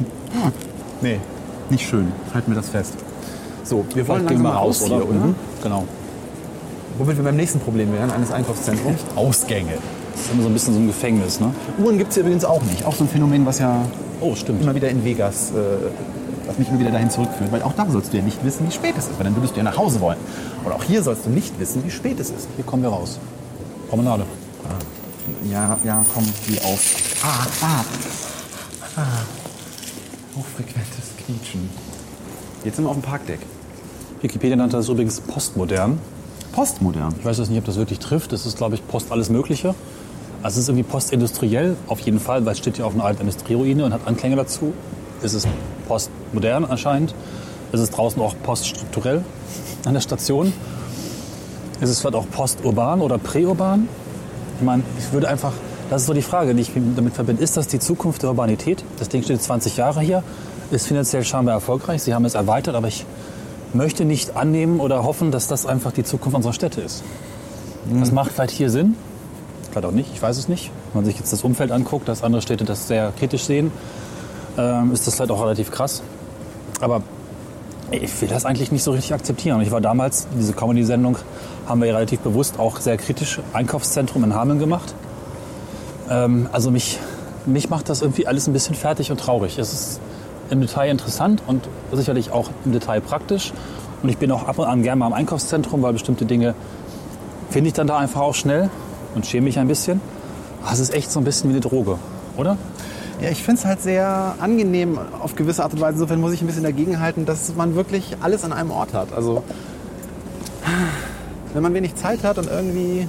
[1.01, 1.19] Nee,
[1.69, 2.11] nicht schön.
[2.33, 2.93] Halten wir das fest.
[3.63, 4.95] So, wir wollen langsam mal raus, raus oder?
[4.97, 5.19] hier, oder?
[5.27, 5.35] Mhm.
[5.61, 5.83] Genau.
[6.97, 8.99] Womit wir beim nächsten Problem wären, eines Einkaufszentrums.
[9.15, 9.73] Ausgänge.
[10.15, 11.53] Das ist immer so ein bisschen so ein Gefängnis, ne?
[11.77, 12.85] Uhren gibt es hier übrigens auch nicht.
[12.85, 13.81] Auch so ein Phänomen, was ja
[14.21, 14.61] Oh, stimmt.
[14.61, 15.53] immer wieder in Vegas, äh,
[16.47, 17.51] was mich immer wieder dahin zurückführt.
[17.51, 19.53] Weil auch da sollst du ja nicht wissen, wie spät es ist, weil dann würdest
[19.55, 20.17] du ja nach Hause wollen.
[20.63, 22.47] Und auch hier sollst du nicht wissen, wie spät es ist.
[22.55, 23.19] Hier kommen wir raus.
[23.89, 24.25] Promenade.
[25.51, 26.79] Ja, ja, komm, geh auf.
[27.23, 27.85] Ah, ah.
[28.95, 29.01] ah.
[30.37, 31.69] Hochfrequentes Quietschen.
[32.63, 33.39] Jetzt sind wir auf dem Parkdeck.
[34.21, 35.99] Wikipedia nannte das übrigens postmodern.
[36.51, 37.13] Postmodern.
[37.19, 38.31] Ich weiß jetzt nicht, ob das wirklich trifft.
[38.31, 39.75] Das ist, glaube ich, Post alles Mögliche.
[40.45, 43.21] Also es ist irgendwie postindustriell auf jeden Fall, weil es steht ja auf einer alten
[43.21, 44.73] Industrieruine und hat Anklänge dazu.
[45.23, 45.47] Es ist
[45.87, 47.15] postmodern anscheinend.
[47.71, 49.23] Es ist draußen auch poststrukturell
[49.85, 50.53] an der Station.
[51.81, 53.89] Es ist vielleicht auch posturban oder präurban.
[54.59, 55.51] Ich meine, ich würde einfach,
[55.89, 57.41] das ist so die Frage, die ich damit verbinde.
[57.41, 58.85] Ist das die Zukunft der Urbanität?
[58.99, 60.21] Das Ding steht 20 Jahre hier,
[60.69, 62.03] ist finanziell scheinbar erfolgreich.
[62.03, 63.03] Sie haben es erweitert, aber ich
[63.73, 67.03] möchte nicht annehmen oder hoffen, dass das einfach die Zukunft unserer Städte ist.
[67.99, 68.95] Das macht vielleicht hier Sinn,
[69.75, 70.71] vielleicht auch nicht, ich weiß es nicht.
[70.93, 73.71] Wenn man sich jetzt das Umfeld anguckt, dass andere Städte das sehr kritisch sehen,
[74.57, 76.01] ähm, ist das vielleicht auch relativ krass.
[76.79, 77.01] Aber
[77.91, 79.59] ich will das eigentlich nicht so richtig akzeptieren.
[79.61, 81.17] Ich war damals, diese Comedy-Sendung
[81.67, 84.95] haben wir relativ bewusst auch sehr kritisch Einkaufszentrum in Hameln gemacht.
[86.09, 86.97] Ähm, also mich,
[87.45, 89.59] mich macht das irgendwie alles ein bisschen fertig und traurig.
[89.59, 89.99] Es ist
[90.49, 93.51] im Detail interessant und sicherlich auch im Detail praktisch.
[94.01, 96.55] Und ich bin auch ab und an gerne mal im Einkaufszentrum, weil bestimmte Dinge
[97.49, 98.69] finde ich dann da einfach auch schnell
[99.15, 100.01] und schäme mich ein bisschen.
[100.63, 101.97] Aber es ist echt so ein bisschen wie eine Droge,
[102.37, 102.57] oder?
[103.21, 105.93] Ja, ich finde es halt sehr angenehm auf gewisse Art und Weise.
[105.93, 109.13] Insofern muss ich ein bisschen dagegenhalten, dass man wirklich alles an einem Ort hat.
[109.15, 109.43] Also,
[111.53, 113.07] wenn man wenig Zeit hat und irgendwie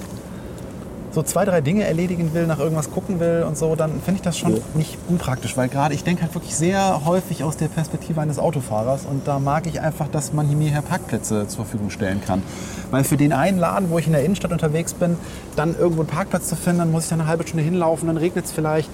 [1.11, 4.21] so zwei, drei Dinge erledigen will, nach irgendwas gucken will und so, dann finde ich
[4.21, 4.61] das schon Ja.
[4.75, 9.05] nicht unpraktisch, weil gerade ich denke halt wirklich sehr häufig aus der Perspektive eines Autofahrers
[9.09, 12.43] und da mag ich einfach, dass man mir hier Parkplätze zur Verfügung stellen kann.
[12.91, 15.17] Weil für den einen Laden, wo ich in der Innenstadt unterwegs bin,
[15.55, 18.17] dann irgendwo einen Parkplatz zu finden, dann muss ich dann eine halbe Stunde hinlaufen, dann
[18.17, 18.89] regnet es vielleicht.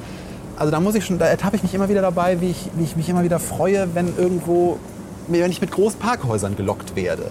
[0.57, 2.83] Also da muss ich schon, da ertappe ich mich immer wieder dabei, wie ich, wie
[2.83, 4.77] ich mich immer wieder freue, wenn irgendwo,
[5.27, 7.23] wenn ich mit großen Parkhäusern gelockt werde.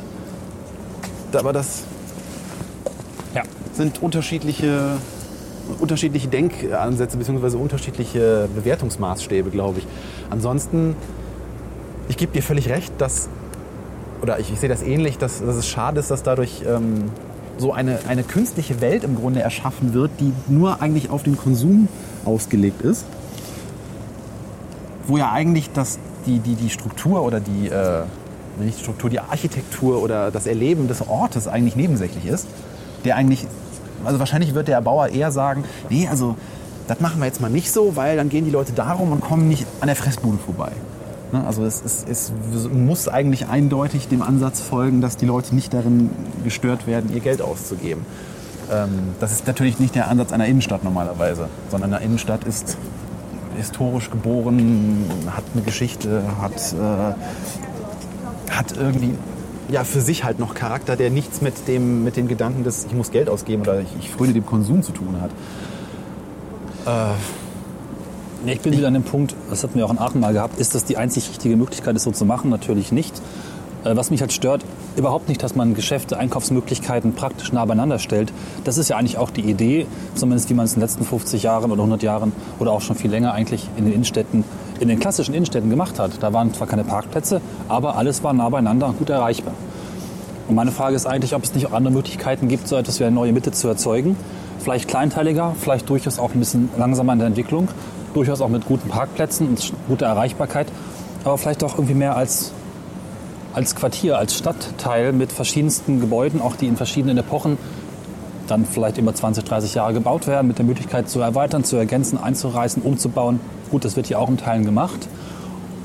[1.35, 1.85] Aber das.
[3.73, 4.97] Sind unterschiedliche,
[5.79, 7.57] unterschiedliche Denkansätze bzw.
[7.57, 9.87] unterschiedliche Bewertungsmaßstäbe, glaube ich.
[10.31, 10.95] Ansonsten,
[12.09, 13.29] ich gebe dir völlig recht, dass,
[14.21, 17.05] oder ich, ich sehe das ähnlich, dass, dass es schade ist, dass dadurch ähm,
[17.59, 21.89] so eine, eine künstliche Welt im Grunde erschaffen wird, die nur eigentlich auf den Konsum
[22.25, 23.05] ausgelegt ist.
[25.07, 28.03] Wo ja eigentlich das, die, die, die Struktur oder die, äh,
[28.61, 32.47] nicht die Struktur, die Architektur oder das Erleben des Ortes eigentlich nebensächlich ist.
[33.05, 33.47] Der eigentlich,
[34.05, 36.37] also wahrscheinlich wird der Bauer eher sagen, nee, also
[36.89, 39.49] das machen wir jetzt mal nicht so, weil dann gehen die Leute darum und kommen
[39.49, 40.73] nicht an der Fressbude vorbei.
[41.33, 42.33] Ne, Also es, es, es
[42.73, 46.11] muss eigentlich eindeutig dem Ansatz folgen, dass die Leute nicht darin
[46.45, 48.05] gestört werden, ihr Geld auszugeben.
[48.71, 52.77] Ähm, Das ist natürlich nicht der Ansatz einer Innenstadt normalerweise, sondern eine Innenstadt ist
[53.57, 59.15] historisch geboren, hat eine Geschichte, hat, äh, hat irgendwie
[59.71, 62.95] ja, für sich halt noch Charakter, der nichts mit dem, mit dem Gedanken des ich
[62.95, 65.31] muss Geld ausgeben oder ich, ich fröne dem Konsum zu tun hat.
[68.45, 70.75] Ich bin wieder an dem Punkt, das hatten wir auch in Aachen mal gehabt, ist
[70.75, 72.51] das die einzig richtige Möglichkeit, es so zu machen?
[72.51, 73.23] Natürlich nicht.
[73.85, 74.65] Äh, Was mich halt stört,
[74.97, 78.33] überhaupt nicht, dass man Geschäfte, Einkaufsmöglichkeiten praktisch nah beieinander stellt.
[78.65, 79.87] Das ist ja eigentlich auch die Idee,
[80.17, 82.97] zumindest wie man es in den letzten 50 Jahren oder 100 Jahren oder auch schon
[82.97, 84.45] viel länger eigentlich in den Innenstädten,
[84.83, 86.11] in den klassischen Innenstädten gemacht hat.
[86.21, 89.55] Da waren zwar keine Parkplätze, aber alles war nah beieinander und gut erreichbar.
[90.49, 93.05] Und meine Frage ist eigentlich, ob es nicht auch andere Möglichkeiten gibt, so etwas wie
[93.05, 94.17] eine neue Mitte zu erzeugen.
[94.59, 97.69] Vielleicht kleinteiliger, vielleicht durchaus auch ein bisschen langsamer in der Entwicklung,
[98.13, 100.67] durchaus auch mit guten Parkplätzen und guter Erreichbarkeit,
[101.25, 102.53] aber vielleicht auch irgendwie mehr als,
[103.55, 107.57] als Quartier, als Stadtteil mit verschiedensten Gebäuden, auch die in verschiedenen Epochen
[108.47, 112.19] dann vielleicht über 20, 30 Jahre gebaut werden, mit der Möglichkeit zu erweitern, zu ergänzen,
[112.19, 113.41] einzureißen, umzubauen.
[113.71, 115.09] Gut, das wird hier auch in Teilen gemacht.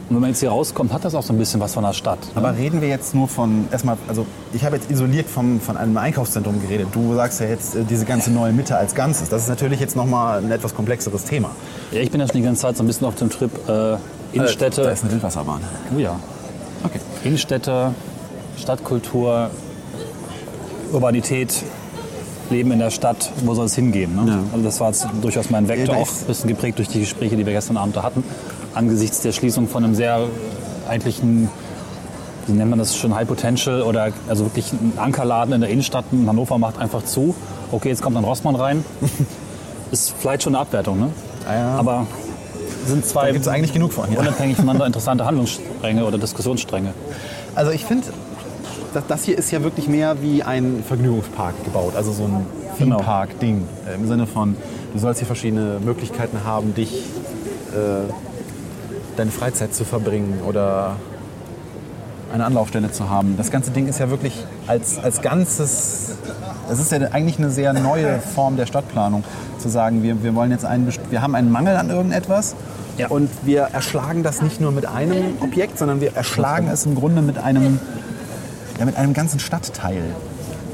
[0.10, 1.91] Und wenn man jetzt hier rauskommt, hat das auch so ein bisschen was von der
[1.91, 2.20] Stadt.
[2.20, 2.32] ne?
[2.36, 5.97] Aber reden wir jetzt nur von, erstmal, also ich habe jetzt isoliert vom, von einem
[5.97, 6.88] Einkaufszentrum geredet.
[6.93, 9.28] Du sagst ja jetzt äh, diese ganze neue Mitte als Ganzes.
[9.28, 11.51] Das ist natürlich jetzt nochmal ein etwas komplexeres Thema.
[11.91, 13.97] Ja, ich bin ja schon die ganze Zeit so ein bisschen auf dem Trip äh,
[14.32, 14.84] Innenstädte.
[14.84, 15.62] Da ist eine Wildwasserbahn.
[15.93, 16.18] oh ja.
[16.84, 16.99] Okay.
[17.26, 17.93] Innenstädte,
[18.58, 19.49] Stadtkultur,
[20.93, 21.64] Urbanität.
[22.50, 24.16] Leben in der Stadt, wo soll es hingehen?
[24.16, 24.32] Ne?
[24.32, 24.39] Ja.
[24.52, 27.36] Also das war jetzt durchaus mein Vektor, Ja, auch ein bisschen geprägt durch die Gespräche,
[27.36, 28.24] die wir gestern Abend da hatten,
[28.74, 30.22] angesichts der Schließung von einem sehr
[30.88, 31.50] eigentlichen,
[32.48, 36.06] wie nennt man das schon, High Potential oder also wirklich ein Ankerladen in der Innenstadt
[36.12, 37.36] in Hannover macht einfach zu.
[37.72, 38.86] Okay, jetzt kommt dann Rossmann rein.
[39.91, 41.10] Ist vielleicht schon eine Abwertung, ne?
[41.45, 41.76] Ja, ja.
[41.78, 42.08] Aber
[42.86, 44.10] sind zwei Da gibt es eigentlich genug von.
[44.10, 46.93] Unabhängig voneinander interessante Handlungsstränge oder Diskussionsstränge.
[47.56, 48.08] Also ich finde,
[48.94, 51.94] das, das hier ist ja wirklich mehr wie ein Vergnügungspark gebaut.
[51.96, 52.46] Also so ein
[52.78, 52.98] Genau.
[52.98, 53.64] Theme-Park-Ding.
[53.90, 54.56] Äh, Im Sinne von,
[54.94, 56.94] du sollst hier verschiedene Möglichkeiten haben, dich,
[57.74, 58.12] äh,
[59.18, 60.96] deine Freizeit zu verbringen oder
[62.32, 63.36] eine Anlaufstelle zu haben.
[63.38, 64.34] Das ganze Ding ist ja wirklich
[64.68, 66.12] als, als Ganzes,
[66.70, 69.24] es ist ja eigentlich eine sehr neue Form der Stadtplanung,
[69.58, 72.54] zu sagen, wir, wir wollen jetzt einen, wir haben einen Mangel an irgendetwas
[72.98, 73.08] Ja.
[73.08, 77.22] und wir erschlagen das nicht nur mit einem Objekt, sondern wir erschlagen es im Grunde
[77.24, 77.80] mit einem,
[78.80, 80.04] ja, mit einem ganzen Stadtteil.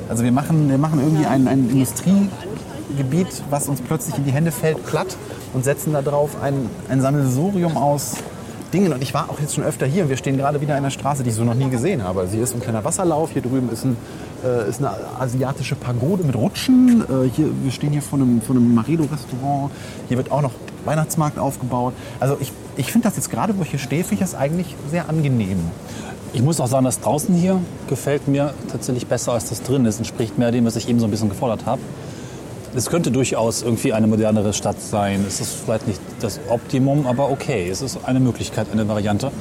[0.09, 4.51] Also wir machen, wir machen irgendwie ein, ein Industriegebiet, was uns plötzlich in die Hände
[4.51, 5.15] fällt, platt
[5.53, 8.15] und setzen da drauf ein, ein Sammelsurium aus
[8.73, 8.91] Dingen.
[8.91, 10.91] Und ich war auch jetzt schon öfter hier und wir stehen gerade wieder an einer
[10.91, 12.21] Straße, die ich so noch nie gesehen habe.
[12.21, 13.95] Also hier ist ein kleiner Wasserlauf, hier drüben ist, ein,
[14.43, 17.01] äh, ist eine asiatische Pagode mit Rutschen.
[17.01, 19.71] Äh, hier, wir stehen hier vor einem, vor einem Maredo-Restaurant.
[20.07, 20.51] Hier wird auch noch
[20.85, 21.93] Weihnachtsmarkt aufgebaut.
[22.19, 24.75] Also ich, ich finde das jetzt gerade, wo ich hier stehe, finde ich das eigentlich
[24.89, 25.59] sehr angenehm.
[26.33, 29.99] Ich muss auch sagen, das draußen hier gefällt mir tatsächlich besser als das drin ist.
[29.99, 31.81] Entspricht mehr dem, was ich eben so ein bisschen gefordert habe.
[32.75, 35.23] Es könnte durchaus irgendwie eine modernere Stadt sein.
[35.27, 37.69] Es ist vielleicht nicht das Optimum, aber okay.
[37.69, 39.31] Es ist eine Möglichkeit, eine Variante.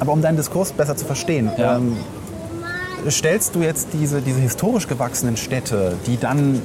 [0.00, 1.78] Aber um deinen Diskurs besser zu verstehen, Ja.
[1.78, 1.96] ähm,
[3.08, 6.60] stellst du jetzt diese, diese historisch gewachsenen Städte, die dann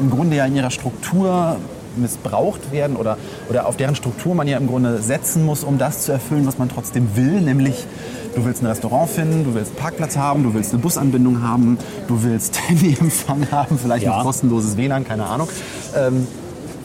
[0.00, 1.56] im Grunde ja in ihrer Struktur
[1.96, 3.16] missbraucht werden oder,
[3.50, 6.58] oder auf deren Struktur man ja im Grunde setzen muss, um das zu erfüllen, was
[6.58, 7.86] man trotzdem will, nämlich
[8.34, 11.78] du willst ein Restaurant finden, du willst einen Parkplatz haben, du willst eine Busanbindung haben,
[12.08, 14.16] du willst Handyempfang haben, vielleicht Ja.
[14.18, 15.48] noch kostenloses WLAN, keine Ahnung.
[15.96, 16.26] Ähm,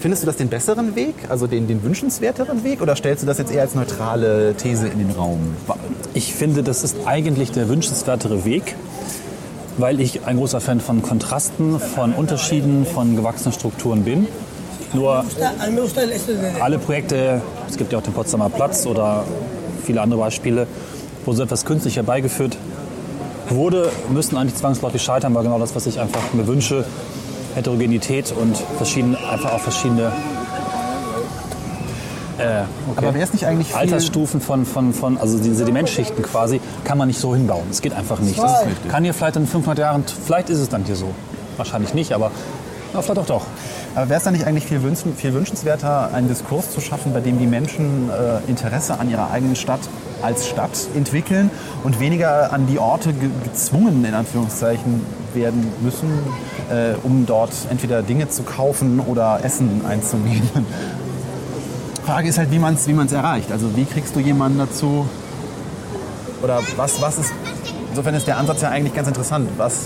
[0.02, 3.38] Findest du das den besseren Weg, also den, den wünschenswerteren Weg, oder stellst du das
[3.38, 5.39] jetzt eher als neutrale These in den Raum?
[6.14, 8.76] Ich finde, das ist eigentlich der wünschenswertere Weg,
[9.78, 14.28] weil ich ein großer Fan von Kontrasten, von Unterschieden, von gewachsenen Strukturen bin.
[14.93, 15.26] Nur
[16.62, 19.26] alle Projekte, es gibt ja auch den Potsdamer Platz oder
[19.84, 20.66] viele andere Beispiele,
[21.26, 22.57] wo so etwas künstlich herbeigeführt
[23.49, 26.86] wurde, müssen eigentlich zwangsläufig scheitern, weil genau das, was ich einfach mir wünsche,
[27.55, 30.11] Heterogenität und verschiedene, einfach auch verschiedene
[32.39, 32.97] äh, okay.
[32.97, 33.76] Aber wäre es nicht eigentlich.
[33.76, 37.65] Altersstufen von, von, von, also diese Sedimentschichten quasi, kann man nicht so hinbauen.
[37.70, 38.39] Es geht einfach nicht.
[38.39, 41.13] Das kann hier vielleicht in 500 Jahren, vielleicht ist es dann hier so.
[41.57, 42.32] Wahrscheinlich nicht, aber
[42.93, 43.45] ja, vielleicht auch doch.
[43.93, 47.20] Aber wäre es dann nicht eigentlich viel, wünschen, viel wünschenswerter, einen Diskurs zu schaffen, bei
[47.20, 49.82] dem die Menschen äh, Interesse an ihrer eigenen Stadt
[50.22, 51.49] als Stadt entwickeln
[51.84, 55.01] und weniger an die Orte ge gezwungen, in Anführungszeichen,
[55.34, 56.09] werden müssen,
[56.70, 60.49] äh, um dort entweder Dinge zu kaufen oder Essen einzunehmen?
[62.05, 63.51] Frage ist halt, wie man es wie erreicht.
[63.51, 65.05] Also wie kriegst du jemanden dazu,
[66.41, 67.34] oder was, was ist,
[67.89, 69.49] insofern ist der Ansatz ja eigentlich ganz interessant.
[69.57, 69.82] Was,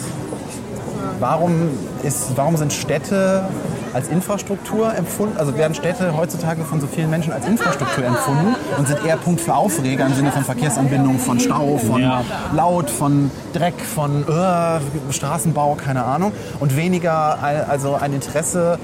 [1.20, 1.70] warum,
[2.04, 3.46] ist, warum sind Städte
[3.94, 8.88] als Infrastruktur empfunden, also werden Städte heutzutage von so vielen Menschen als Infrastruktur empfunden und
[8.88, 12.24] sind eher Punkt für Aufreger im Sinne von Verkehrsanbindung, von Stau, von Ja.
[12.56, 14.80] Laut, von Dreck, von äh,
[15.14, 18.80] Straßenbau, keine Ahnung und weniger al- also ein Interesse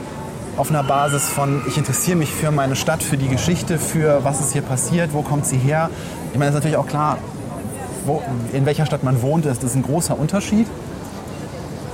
[0.58, 4.42] auf einer Basis von, ich interessiere mich für meine Stadt, für die Geschichte, für was
[4.42, 5.90] ist hier passiert, wo kommt sie her.
[6.34, 7.18] Ich meine, das ist natürlich auch klar,
[8.06, 10.68] wo, in welcher Stadt man wohnt, das ist ein großer Unterschied.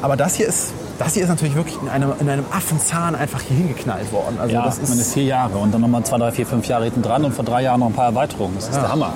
[0.01, 3.41] Aber das hier ist, das hier ist natürlich wirklich in einem, in einem Affenzahn einfach
[3.41, 4.37] hier hingeknallt worden.
[4.39, 6.67] Also Ja, das das meine ist, vier Jahre und dann nochmal zwei, drei, vier, fünf
[6.67, 8.55] Jahre hinten dran und vor drei Jahren noch ein paar Erweiterungen.
[8.55, 9.13] Das ist der Hammer.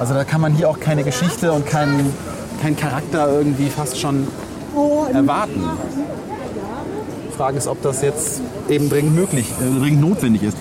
[0.00, 2.12] also da kann man hier auch keine Geschichte und keinen
[2.62, 4.26] keinen Charakter irgendwie fast schon
[5.12, 5.62] erwarten.
[7.28, 10.56] Die Frage ist, ob das jetzt eben dringend möglich, äh, dringend notwendig ist.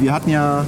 [0.00, 0.64] Wir hatten ja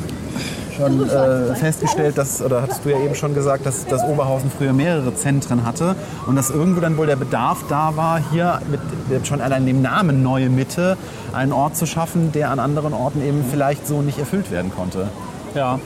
[0.82, 4.72] schon äh, festgestellt, dass, oder hattest du ja eben schon gesagt, dass, dass Oberhausen früher
[4.72, 5.94] mehrere Zentren hatte
[6.26, 10.22] und dass irgendwo dann wohl der Bedarf da war, hier mit, schon allein dem Namen
[10.22, 10.96] Neue Mitte
[11.32, 15.08] einen Ort zu schaffen, der an anderen Orten eben vielleicht so nicht erfüllt werden konnte.
[15.54, 15.78] Ja.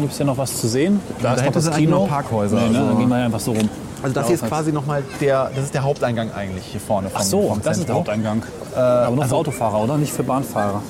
[0.00, 1.00] Gibt es hier noch was zu sehen?
[1.20, 2.00] Da ist noch das Kino.
[2.00, 2.78] noch Parkhäuser, Nee, ne?
[2.78, 3.68] also- Dann gehen wir einfach so rum.
[4.02, 7.08] Also das hier ist quasi nochmal der, das ist der Haupteingang eigentlich hier vorne.
[7.08, 7.96] Vom, Ach so, vom das ist der Zentrum.
[7.96, 8.42] Haupteingang.
[8.74, 9.96] Aber nur für Autofahrer, oder?
[9.96, 10.82] Nicht für Bahnfahrer.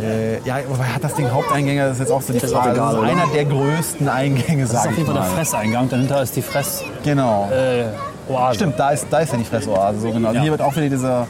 [0.00, 2.70] Äh, ja, wobei hat das Ding Haupteingänge, das ist jetzt auch so die Frage.
[2.72, 5.26] egal, das ist einer der größten Eingänge, Das ist sag auf ich jeden Fall mal.
[5.28, 5.88] der Fresseingang.
[5.88, 6.82] Dahinter ist die Fress.
[7.04, 7.48] Genau.
[7.50, 7.86] Äh,
[8.32, 8.54] Oase.
[8.56, 10.00] Stimmt, da ist, da ist ja die Fressoase.
[10.00, 10.28] So genau.
[10.28, 10.42] Also Ja.
[10.42, 11.26] Hier wird auch wieder dieser,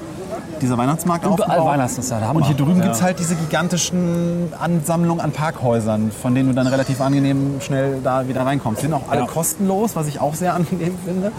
[0.61, 1.67] dieser Weihnachtsmarkt Überall aufgebaut.
[1.73, 2.37] Weihnachten ist ja der Hammer.
[2.41, 2.83] Und hier drüben Ja.
[2.85, 7.99] gibt es halt diese gigantischen Ansammlungen an Parkhäusern, von denen du dann relativ angenehm schnell
[8.05, 8.83] da wieder reinkommst.
[8.83, 9.27] Die sind auch alle Ja.
[9.27, 11.33] kostenlos, was ich auch sehr angenehm finde.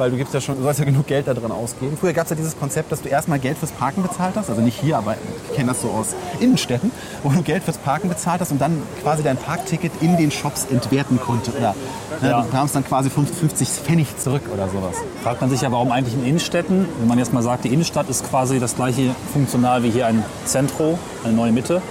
[0.00, 1.96] Weil du gibst ja schon, du sollst ja genug Geld da drin ausgeben.
[2.00, 4.62] Früher gab es ja dieses Konzept, dass du erstmal Geld fürs Parken bezahlt hast, also
[4.62, 5.14] nicht hier, aber
[5.48, 6.08] ich kenne das so aus
[6.40, 6.90] Innenstädten,
[7.22, 10.66] wo du Geld fürs Parken bezahlt hast und dann quasi dein Parkticket in den Shops
[10.70, 11.56] entwerten konntest.
[11.58, 11.74] Oder
[12.22, 12.40] ne, Ja.
[12.40, 14.96] du bekamst dann quasi 50 Pfennig zurück oder sowas.
[15.22, 18.08] Fragt man sich ja, warum eigentlich in Innenstädten, wenn man jetzt mal sagt, die Innenstadt
[18.08, 21.82] ist quasi das gleiche funktional wie hier ein Zentro, eine neue Mitte,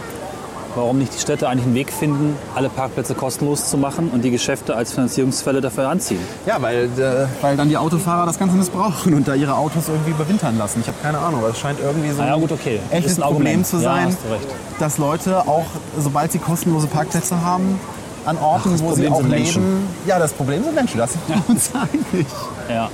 [0.79, 4.31] warum nicht die Städte eigentlich einen Weg finden, alle Parkplätze kostenlos zu machen und die
[4.31, 6.19] Geschäfte als Finanzierungsquelle dafür anziehen?
[6.45, 10.11] Ja, weil, äh, weil dann die Autofahrer das Ganze missbrauchen und da ihre Autos irgendwie
[10.11, 10.79] überwintern lassen.
[10.81, 12.79] Ich habe keine Ahnung, aber es scheint irgendwie so ja, ein gut, okay.
[12.91, 14.47] echtes Ist ein Problem zu Ja, sein, recht.
[14.79, 15.65] dass Leute auch,
[15.97, 17.79] sobald sie kostenlose Parkplätze haben,
[18.25, 19.43] an Orten, das wo sie Problem auch sind leben.
[19.43, 19.87] Menschen.
[20.05, 22.27] Ja, das Problem sind Menschen, das sind uns eigentlich.
[22.69, 22.89] Ja.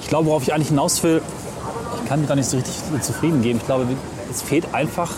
[0.00, 1.22] Ich glaube, worauf ich eigentlich hinaus will,
[2.02, 3.58] ich kann mich da nicht so richtig zufrieden geben.
[3.60, 3.86] Ich glaube,
[4.30, 5.10] es fehlt einfach.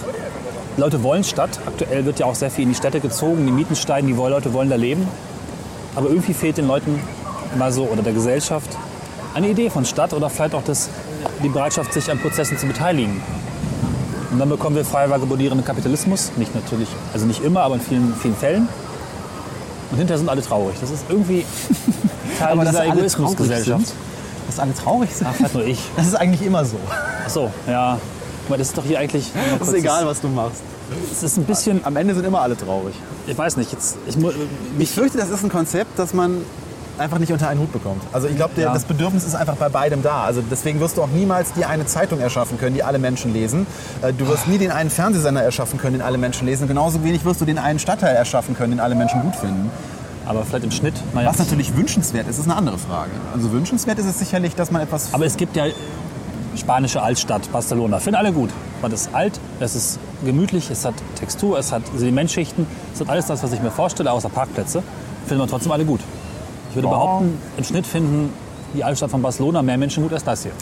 [0.76, 1.60] Leute wollen Stadt.
[1.66, 3.46] Aktuell wird ja auch sehr viel in die Städte gezogen.
[3.46, 5.06] Die Mieten steigen, die Leute wollen da leben.
[5.94, 6.98] Aber irgendwie fehlt den Leuten
[7.56, 8.70] mal so oder der Gesellschaft
[9.34, 10.88] eine Idee von Stadt oder vielleicht auch das,
[11.42, 13.20] die Bereitschaft, sich an Prozessen zu beteiligen.
[14.30, 16.32] Und dann bekommen wir frei vagabundierenden Kapitalismus.
[16.36, 18.68] Nicht natürlich, also nicht immer, aber in vielen, vielen Fällen.
[19.90, 20.76] Und hinterher sind alle traurig.
[20.80, 21.44] Das ist irgendwie
[22.38, 23.92] Teil Aber dieser Egoismusgesellschaft.
[24.46, 25.80] dass alle traurig sind, Ach, vielleicht nur ich.
[25.96, 26.76] das ist eigentlich immer so.
[26.88, 27.98] Ach so, ja.
[28.44, 29.30] Guck mal, das ist doch hier eigentlich.
[29.58, 30.60] Das ist egal, was du machst.
[31.10, 31.84] Es ist ein bisschen.
[31.84, 32.94] Am Ende sind immer alle traurig.
[33.26, 33.96] Ich weiß nicht, jetzt.
[34.06, 34.16] Ich,
[34.78, 36.42] Ich fürchte, das ist ein Konzept, das man
[36.98, 38.02] einfach nicht unter einen Hut bekommt.
[38.12, 38.72] Also ich glaube, Ja.
[38.72, 40.22] das Bedürfnis ist einfach bei beidem da.
[40.24, 43.66] Also deswegen wirst du auch niemals die eine Zeitung erschaffen können, die alle Menschen lesen.
[44.02, 46.68] Äh, Du wirst nie den einen Fernsehsender erschaffen können, den alle Menschen lesen.
[46.68, 49.70] Genauso wenig wirst du den einen Stadtteil erschaffen können, den alle Menschen gut finden.
[50.26, 50.94] aber vielleicht im Schnitt.
[51.14, 51.28] Naja.
[51.28, 53.10] Was natürlich wünschenswert ist, ist eine andere Frage.
[53.34, 55.12] Also wünschenswert ist es sicherlich, dass man etwas...
[55.12, 55.64] Aber es gibt ja
[56.56, 57.98] spanische Altstadt, Barcelona.
[57.98, 58.50] Finden alle gut.
[58.82, 62.66] Man ist alt, es ist gemütlich, es hat Textur, es hat Sedimentschichten.
[62.94, 64.82] Es hat alles das, was ich mir vorstelle, außer Parkplätze.
[65.26, 66.00] Finden wir trotzdem alle gut.
[66.70, 66.94] Ich würde Ja.
[66.94, 68.32] behaupten, im Schnitt finden
[68.74, 70.52] die Altstadt von Barcelona mehr Menschen gut als das hier.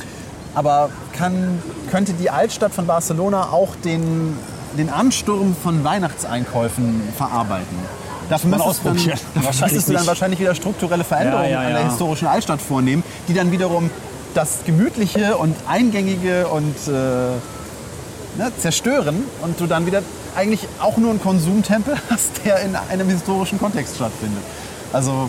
[0.54, 4.36] Aber kann, könnte die Altstadt von Barcelona auch den,
[4.76, 7.76] den Ansturm von Weihnachtseinkäufen verarbeiten?
[8.28, 11.72] Dafür müsstest, dann, dafür Wahrscheinlich müsstest du dann wahrscheinlich wieder strukturelle Veränderungen Ja, ja, an
[11.72, 11.88] der ja.
[11.88, 13.90] historischen Altstadt vornehmen, die dann wiederum
[14.34, 20.02] das Gemütliche und Eingängige und äh, ne, zerstören und du dann wieder
[20.36, 24.42] eigentlich auch nur einen Konsumtempel hast, der in einem historischen Kontext stattfindet.
[24.92, 25.28] Also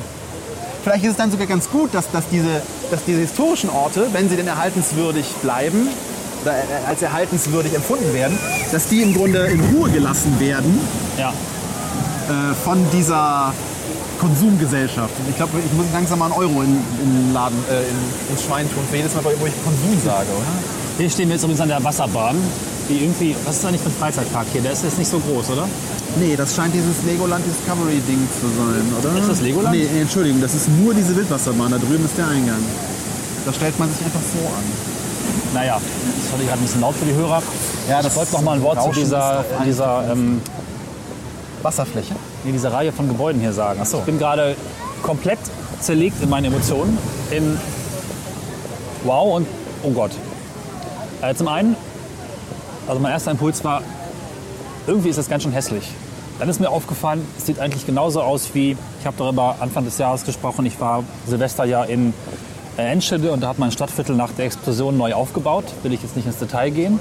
[0.84, 4.30] Vielleicht ist es dann sogar ganz gut, dass, dass, diese, dass diese historischen Orte, wenn
[4.30, 5.88] sie denn erhaltenswürdig bleiben
[6.42, 8.38] oder äh, als erhaltenswürdig empfunden werden,
[8.70, 10.78] dass die im Grunde in Ruhe gelassen werden
[11.18, 11.30] Ja.
[11.30, 13.54] äh, von dieser
[14.24, 15.14] Konsumgesellschaft.
[15.30, 18.44] Ich glaube, ich muss langsam mal einen Euro in, in den Laden, äh, in, ins
[18.44, 20.54] Schwein tun, für jedes Mal, wo ich Konsum sage, oder?
[20.98, 22.38] Hier stehen wir jetzt übrigens an der Wasserbahn,
[22.88, 24.62] die irgendwie, was ist eigentlich für ein Freizeitpark hier?
[24.62, 25.68] Der ist jetzt nicht so groß, oder?
[26.20, 29.20] Nee, das scheint dieses Legoland Discovery-Ding zu sein, oder?
[29.20, 29.76] Ist das Legoland?
[29.76, 31.72] Nee, Entschuldigung, das ist nur diese Wildwasserbahn.
[31.72, 32.64] Da drüben ist der Eingang.
[33.46, 34.64] Da stellt man sich einfach so an.
[35.54, 37.42] Naja, das ich gerade ein bisschen laut für die Hörer.
[37.90, 40.42] Ja, das wollte noch mal ein Wort zu dieser, dieser, ähm,
[41.64, 42.14] Wasserfläche.
[42.44, 43.80] nee, dieser Reihe von Gebäuden hier sagen.
[43.82, 44.56] Ich bin gerade
[45.02, 45.40] komplett
[45.80, 46.98] zerlegt in meinen Emotionen.
[47.32, 47.58] In
[49.04, 49.48] Wow und
[49.84, 50.12] Oh Gott.
[51.22, 51.76] Äh, zum einen,
[52.88, 53.82] also mein erster Impuls war,
[54.88, 55.90] irgendwie ist das ganz schön hässlich.
[56.40, 59.98] Dann ist mir aufgefallen, es sieht eigentlich genauso aus wie, ich habe darüber Anfang des
[59.98, 62.14] Jahres gesprochen, ich war Silvester ja in
[62.78, 65.66] Enschede und da hat mein Stadtviertel nach der Explosion neu aufgebaut.
[65.84, 67.00] Will ich jetzt nicht ins Detail gehen.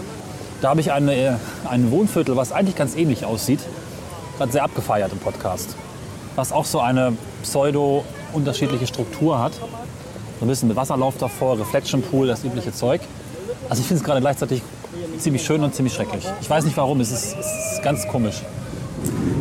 [0.60, 1.38] Da habe ich eine,
[1.68, 3.60] ein Wohnviertel, was eigentlich ganz ähnlich aussieht,
[4.36, 5.76] gerade sehr abgefeiert im Podcast.
[6.36, 9.52] Was auch so eine pseudo-unterschiedliche Struktur hat.
[9.54, 13.00] So ein bisschen mit Wasserlauf davor, Reflection Pool, das übliche Zeug.
[13.68, 14.62] Also ich finde es gerade gleichzeitig
[15.18, 16.26] ziemlich schön und ziemlich schrecklich.
[16.40, 18.42] Ich weiß nicht warum, es ist, es ist ganz komisch.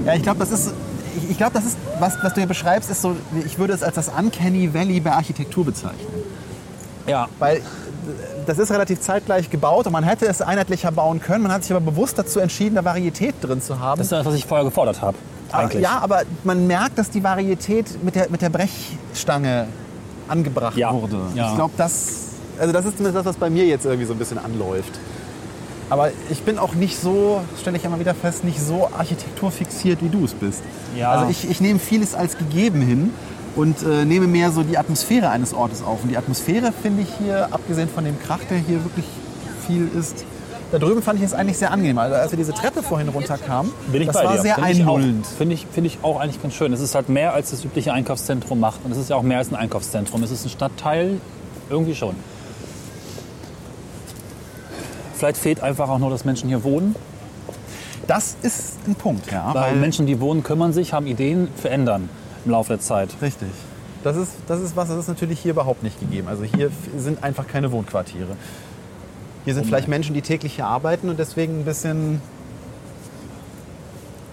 [0.05, 0.73] Ja, ich glaube, das ist,
[1.29, 3.15] ich, glaube, das ist, was, was du hier beschreibst, ist so,
[3.45, 6.07] ich würde es als das Uncanny Valley bei Architektur bezeichnen.
[7.07, 7.61] Ja, Weil
[8.45, 11.43] das ist relativ zeitgleich gebaut und man hätte es einheitlicher bauen können.
[11.43, 13.97] Man hat sich aber bewusst dazu entschieden, da Varietät drin zu haben.
[13.99, 15.17] das ist das, was ich vorher gefordert habe.
[15.51, 15.83] Eigentlich.
[15.83, 19.67] Ja, aber man merkt, dass die Varietät mit der, mit der Brechstange
[20.27, 21.17] angebracht Ja, wurde.
[21.35, 21.49] ja.
[21.49, 22.27] Ich glaube, das,
[22.59, 24.99] also das ist zumindest das, was bei mir jetzt irgendwie so ein bisschen anläuft.
[25.89, 30.07] Aber ich bin auch nicht so, stelle ich immer wieder fest, nicht so architekturfixiert, wie
[30.07, 30.61] du es bist.
[30.95, 31.11] Ja.
[31.11, 33.13] Also ich, ich nehme vieles als gegeben hin
[33.55, 36.03] und äh, nehme mehr so die Atmosphäre eines Ortes auf.
[36.03, 39.05] Und die Atmosphäre finde ich hier, abgesehen von dem Krach, der hier wirklich
[39.67, 40.25] viel ist,
[40.71, 41.97] da drüben fand ich es eigentlich sehr angenehm.
[41.97, 44.41] Also als wir diese Treppe vorhin runterkamen, Bin ich das bei war dir.
[44.41, 45.27] sehr Finde auch- einlullend.
[45.27, 46.71] Finde ich, finde ich auch eigentlich ganz schön.
[46.71, 48.79] Es ist halt mehr, als das übliche Einkaufszentrum macht.
[48.85, 50.23] Und es ist ja auch mehr als ein Einkaufszentrum.
[50.23, 51.17] Es ist ein Stadtteil,
[51.69, 52.15] irgendwie schon.
[55.15, 56.95] Vielleicht fehlt einfach auch nur, dass Menschen hier wohnen.
[58.07, 59.53] Das ist ein Punkt, ja.
[59.53, 62.09] Weil Menschen, die wohnen, kümmern sich, haben Ideen, verändern
[62.45, 63.09] im Laufe der Zeit.
[63.21, 63.49] Richtig.
[64.03, 66.27] Das ist, das ist was, das ist natürlich hier überhaupt nicht gegeben.
[66.27, 68.35] Also hier sind einfach keine Wohnquartiere.
[69.45, 72.21] Hier sind vielleicht Menschen, die täglich hier arbeiten und deswegen ein bisschen.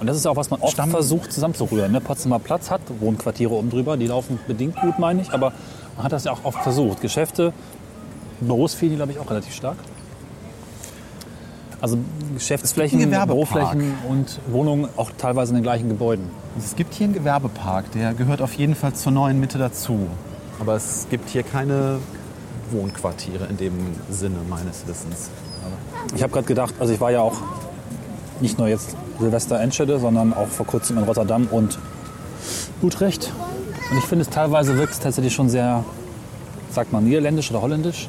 [0.01, 1.91] Und das ist auch, was man oft Stamm- versucht zusammenzurühren.
[1.93, 2.01] Ne?
[2.01, 5.53] Potsdamer Platz hat Wohnquartiere oben drüber, die laufen bedingt gut, meine ich, aber
[5.97, 7.01] man hat das ja auch oft versucht.
[7.01, 7.53] Geschäfte,
[8.41, 9.77] Büros fehlen glaube ich, auch relativ stark.
[11.81, 11.99] Also
[12.35, 13.11] Geschäftsflächen.
[13.11, 16.29] Büroflächen und Wohnungen auch teilweise in den gleichen Gebäuden.
[16.59, 20.09] Es gibt hier einen Gewerbepark, der gehört auf jeden Fall zur neuen Mitte dazu.
[20.59, 21.99] Aber es gibt hier keine
[22.73, 23.75] Wohnquartiere in dem
[24.11, 25.31] Sinne meines Wissens.
[26.15, 27.37] Ich habe gerade gedacht, also ich war ja auch
[28.41, 31.79] nicht nur jetzt Silvester Enschede, sondern auch vor kurzem in Rotterdam und
[32.83, 33.33] Utrecht.
[33.91, 35.85] Und ich finde es teilweise wirkt es tatsächlich schon sehr,
[36.71, 38.09] sagt man, niederländisch oder holländisch.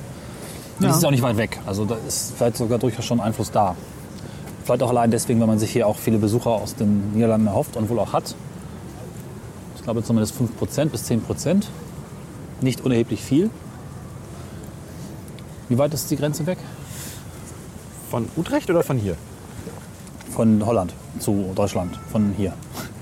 [0.80, 0.91] Und Ja.
[0.91, 1.59] es ist auch nicht weit weg.
[1.65, 3.75] Also da ist vielleicht sogar durchaus schon Einfluss da.
[4.63, 7.75] Vielleicht auch allein deswegen, weil man sich hier auch viele Besucher aus den Niederlanden erhofft
[7.75, 8.36] und wohl auch hat.
[9.75, 11.67] Ich glaube zumindest 5% bis 10%.
[12.61, 13.49] Nicht unerheblich viel.
[15.69, 16.57] Wie weit ist die Grenze weg?
[18.09, 19.15] Von Utrecht oder von hier?
[20.32, 22.53] Von Holland zu Deutschland, von hier.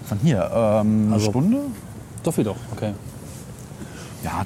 [0.06, 0.50] Von hier.
[0.54, 1.58] Ähm, Also- eine Stunde?
[2.24, 2.94] Doch viel doch, okay.
[4.24, 4.46] Ja,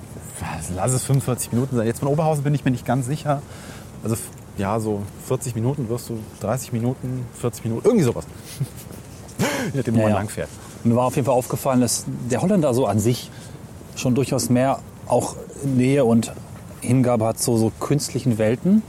[0.76, 1.86] lass es 45 Minuten sein.
[1.88, 3.42] Jetzt von Oberhausen bin ich mir nicht ganz sicher.
[4.04, 4.16] Also
[4.58, 8.26] ja, so 40 Minuten wirst du, 30 Minuten, 40 Minuten, irgendwie sowas.
[9.74, 10.18] Je nachdem, wo Ja, man ja.
[10.20, 10.50] lang fährt.
[10.84, 13.30] Mir war auf jeden Fall aufgefallen, dass der Holländer so an sich
[13.96, 16.32] schon durchaus mehr auch Nähe und
[16.82, 18.82] Hingabe hat zu so künstlichen Welten,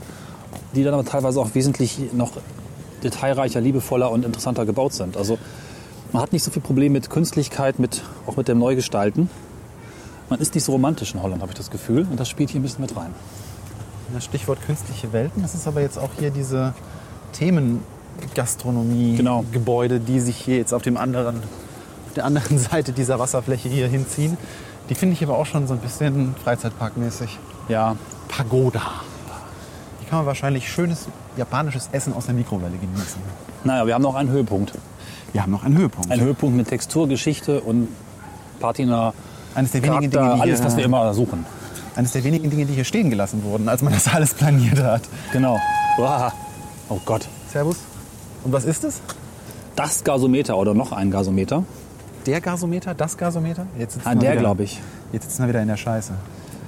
[0.75, 2.31] die dann aber teilweise auch wesentlich noch
[3.03, 5.17] detailreicher, liebevoller und interessanter gebaut sind.
[5.17, 5.37] Also
[6.11, 9.29] man hat nicht so viel Problem mit Künstlichkeit, mit, auch mit dem Neugestalten.
[10.29, 12.07] Man ist nicht so romantisch in Holland, habe ich das Gefühl.
[12.09, 13.13] Und das spielt hier ein bisschen mit rein.
[14.13, 16.73] Das Stichwort künstliche Welten, das ist aber jetzt auch hier diese
[17.31, 19.43] Themengastronomie Genau.
[19.51, 23.87] Gebäude, die sich hier jetzt auf dem anderen auf der anderen Seite dieser Wasserfläche hier
[23.87, 24.37] hinziehen.
[24.89, 27.39] Die finde ich aber auch schon so ein bisschen Freizeitparkmäßig.
[27.69, 27.95] Ja,
[28.27, 28.81] Pagoda.
[29.99, 31.07] Hier kann man wahrscheinlich schönes
[31.37, 33.21] japanisches Essen aus der Mikrowelle genießen.
[33.63, 34.73] naja, wir haben noch einen Höhepunkt.
[35.31, 36.11] Wir haben noch einen Höhepunkt.
[36.11, 37.87] Ein Höhepunkt mit Textur, Geschichte und
[38.59, 39.13] Patina,
[39.55, 41.45] Eines der wenigen Charakter, Dinge, die alles, hier, was wir immer suchen.
[41.95, 45.01] eines der wenigen Dinge, die hier stehen gelassen wurden, als man das alles planiert hat.
[45.31, 45.59] Genau.
[45.99, 46.33] Uah.
[46.89, 47.27] Oh Gott.
[47.51, 47.77] Servus.
[48.43, 49.01] Und was ist es?
[49.75, 51.63] Das Gasometer oder noch ein Gasometer.
[52.25, 52.93] Der Gasometer?
[52.93, 53.65] Das Gasometer?
[53.77, 54.81] Jetzt sitzen Ah, wir der wieder- glaube ich.
[55.11, 56.13] Jetzt sitzen wir wieder in der Scheiße.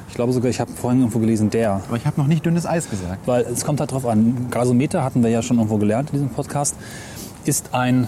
[0.09, 1.81] Ich glaube sogar, ich habe vorhin irgendwo gelesen, der.
[1.87, 3.27] Aber ich habe noch nicht dünnes Eis gesagt.
[3.27, 4.47] Weil es kommt halt drauf an.
[4.51, 6.75] Gasometer hatten wir ja schon irgendwo gelernt in diesem Podcast,
[7.45, 8.07] ist ein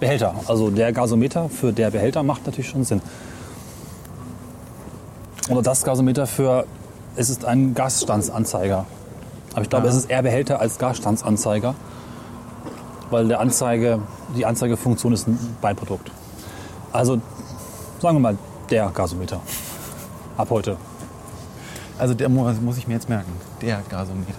[0.00, 0.34] Behälter.
[0.46, 3.00] Also der Gasometer für der Behälter macht natürlich schon Sinn.
[5.50, 6.64] Oder das Gasometer für,
[7.16, 8.86] es ist ein Gasstandsanzeiger.
[9.52, 9.90] Aber ich glaube, Ja.
[9.92, 11.74] es ist eher Behälter als Gasstandsanzeiger.
[13.10, 14.00] Weil der Anzeige,
[14.36, 16.10] die Anzeigefunktion ist ein Beiprodukt.
[16.92, 17.20] Also
[18.00, 18.38] sagen wir mal,
[18.70, 19.40] der Gasometer.
[20.36, 20.76] Ab heute.
[21.98, 23.30] Also der mu- muss ich mir jetzt merken.
[23.60, 24.32] Der Gasometer.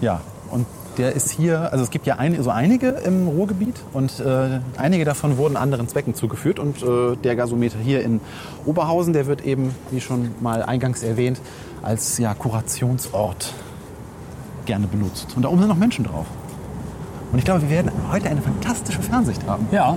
[0.00, 0.20] Ja,
[0.50, 0.66] und
[0.98, 5.04] der ist hier, also es gibt ja ein, so einige im Ruhrgebiet und äh, einige
[5.04, 6.58] davon wurden anderen Zwecken zugeführt.
[6.58, 8.20] Und äh, der Gasometer hier in
[8.64, 11.40] Oberhausen, der wird eben, wie schon mal eingangs erwähnt,
[11.82, 13.52] als ja, Kurationsort
[14.66, 15.28] gerne benutzt.
[15.36, 16.26] Und da oben sind noch Menschen drauf.
[17.32, 19.66] Und ich glaube, wir werden heute eine fantastische Fernsicht haben.
[19.72, 19.96] Ja,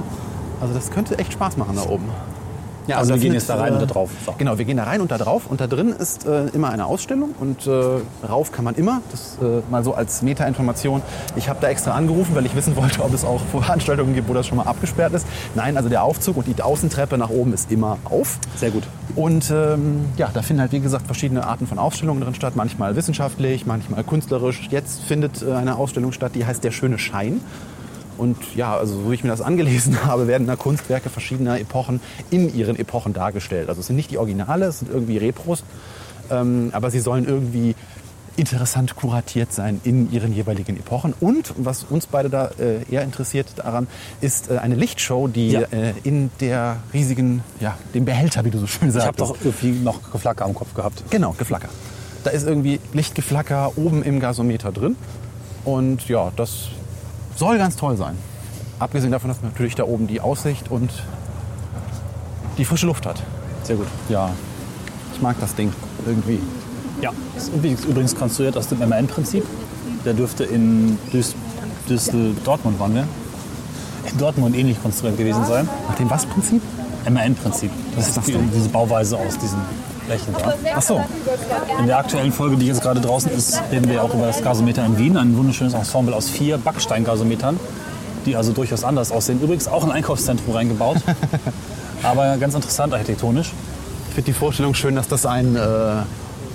[0.61, 2.05] Also das könnte echt Spaß machen da oben.
[2.87, 4.11] Ja, Also wir gehen jetzt da rein und da drauf.
[4.25, 4.35] So.
[4.37, 5.43] Genau, wir gehen da rein und da drauf.
[5.49, 7.33] Und da drin ist äh, immer eine Ausstellung.
[7.39, 9.01] Und äh, rauf kann man immer.
[9.11, 11.01] Das äh, mal so als Meta-Information.
[11.35, 14.33] Ich habe da extra angerufen, weil ich wissen wollte, ob es auch Veranstaltungen gibt, wo
[14.33, 15.25] das schon mal abgesperrt ist.
[15.55, 18.37] Nein, also der Aufzug und die Außentreppe nach oben ist immer auf.
[18.55, 18.83] sehr gut.
[19.15, 22.55] Und ähm, ja, da finden halt, wie gesagt, verschiedene Arten von Ausstellungen drin statt.
[22.55, 24.67] Manchmal wissenschaftlich, manchmal künstlerisch.
[24.69, 27.41] Jetzt findet äh, eine Ausstellung statt, die heißt Der schöne Schein.
[28.17, 31.99] Und ja, also so wie ich mir das angelesen habe, werden da Kunstwerke verschiedener Epochen
[32.31, 33.69] in ihren Epochen dargestellt.
[33.69, 35.63] Also es sind nicht die Originale, es sind irgendwie Repros,
[36.31, 37.75] ähm, aber sie sollen irgendwie
[38.37, 41.13] interessant kuratiert sein in ihren jeweiligen Epochen.
[41.21, 43.87] Und was uns beide da äh, eher interessiert daran,
[44.19, 45.61] ist äh, eine Lichtshow, die Ja.
[45.61, 49.07] äh, in der riesigen, ja, dem Behälter, wie du so schön Ich sagst.
[49.07, 51.03] habe doch irgendwie noch Geflacker am Kopf gehabt.
[51.11, 51.69] Genau, Geflacker.
[52.25, 54.97] Da ist irgendwie Lichtgeflacker oben im Gasometer drin.
[55.63, 56.67] Und ja, das
[57.35, 58.17] soll ganz toll sein.
[58.79, 60.91] Abgesehen davon, dass man natürlich da oben die Aussicht und
[62.57, 63.21] die frische Luft hat.
[63.63, 63.87] Sehr gut.
[64.09, 64.29] Ja,
[65.13, 65.71] ich mag das Ding
[66.05, 66.39] irgendwie.
[67.01, 69.45] Ja, ist übrigens- konstruiert aus dem MAN-Prinzip.
[70.05, 71.35] Der dürfte in Düs
[71.89, 73.07] Düssel Dortmund waren wir.
[74.11, 75.67] In Dortmund ähnlich konstruiert gewesen sein.
[75.87, 76.61] Nach dem was-Prinzip?
[77.09, 77.71] MAN-Prinzip.
[77.95, 79.59] Das ist das die, diese Bauweise aus diesen
[80.05, 80.53] Blechen da.
[80.75, 81.01] Ach so.
[81.79, 84.85] In der aktuellen Folge, die jetzt gerade draußen ist, reden wir auch über das Gasometer
[84.85, 85.17] in Wien.
[85.17, 87.59] Ein wunderschönes Ensemble aus vier Backsteingasometern,
[88.25, 89.41] die also durchaus anders aussehen.
[89.41, 90.97] Übrigens auch ein Einkaufszentrum reingebaut.
[92.03, 93.51] Aber ganz interessant architektonisch.
[94.09, 95.59] finde die Vorstellung schön, dass das ein, äh,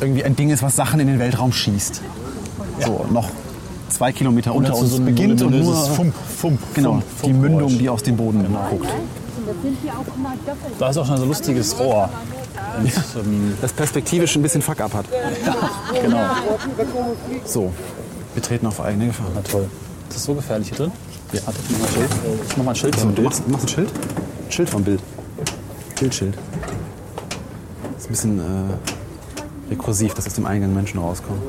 [0.00, 2.00] irgendwie ein Ding ist, was Sachen in den Weltraum schießt.
[2.84, 3.28] So, noch
[3.88, 7.76] zwei Kilometer unter uns so ein beginnt und nur Fump, Fump, genau, Fump, die Mündung,
[7.76, 8.88] die aus dem Boden guckt.
[10.78, 12.08] Da ist auch schon ein so lustiges Rohr.
[12.78, 12.92] Und,
[13.24, 15.06] ähm, Das perspektivisch ein bisschen Fuck-up hat.
[16.02, 16.18] genau.
[17.44, 17.72] So,
[18.34, 19.26] wir treten auf eigene Gefahr.
[19.34, 19.68] Na toll.
[20.08, 20.92] Ist das so gefährlich hier drin?
[21.32, 21.40] Ja.
[21.46, 22.10] Mach mal ein Schild.
[22.48, 23.22] Ich mach mal ein Schild du Bild.
[23.24, 23.90] machst, machst ein Schild?
[24.48, 25.00] Schild vom Bild.
[25.98, 26.34] Bildschild.
[27.98, 31.40] Ist ein bisschen äh, rekursiv, dass aus dem Eingang Menschen rauskommen.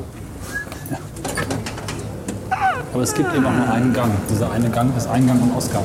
[2.93, 4.12] Aber es gibt eben auch nur einen Gang.
[4.30, 5.84] Dieser eine Gang ist Eingang und Ausgang.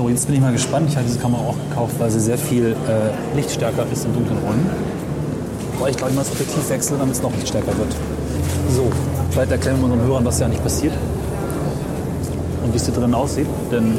[0.00, 0.88] So, jetzt bin ich mal gespannt.
[0.88, 4.38] Ich habe diese Kamera auch gekauft, weil sie sehr viel äh, lichtstärker ist in dunklen
[4.38, 4.70] Räumen.
[5.78, 7.94] Aber ich glaube, ich mal das Objektiv wechseln, damit es noch lichtstärker wird.
[8.74, 8.90] So,
[9.30, 10.94] vielleicht erklären wir unseren Hörern, was ja nicht passiert.
[12.64, 13.46] Und wie es hier drin aussieht.
[13.70, 13.98] Denn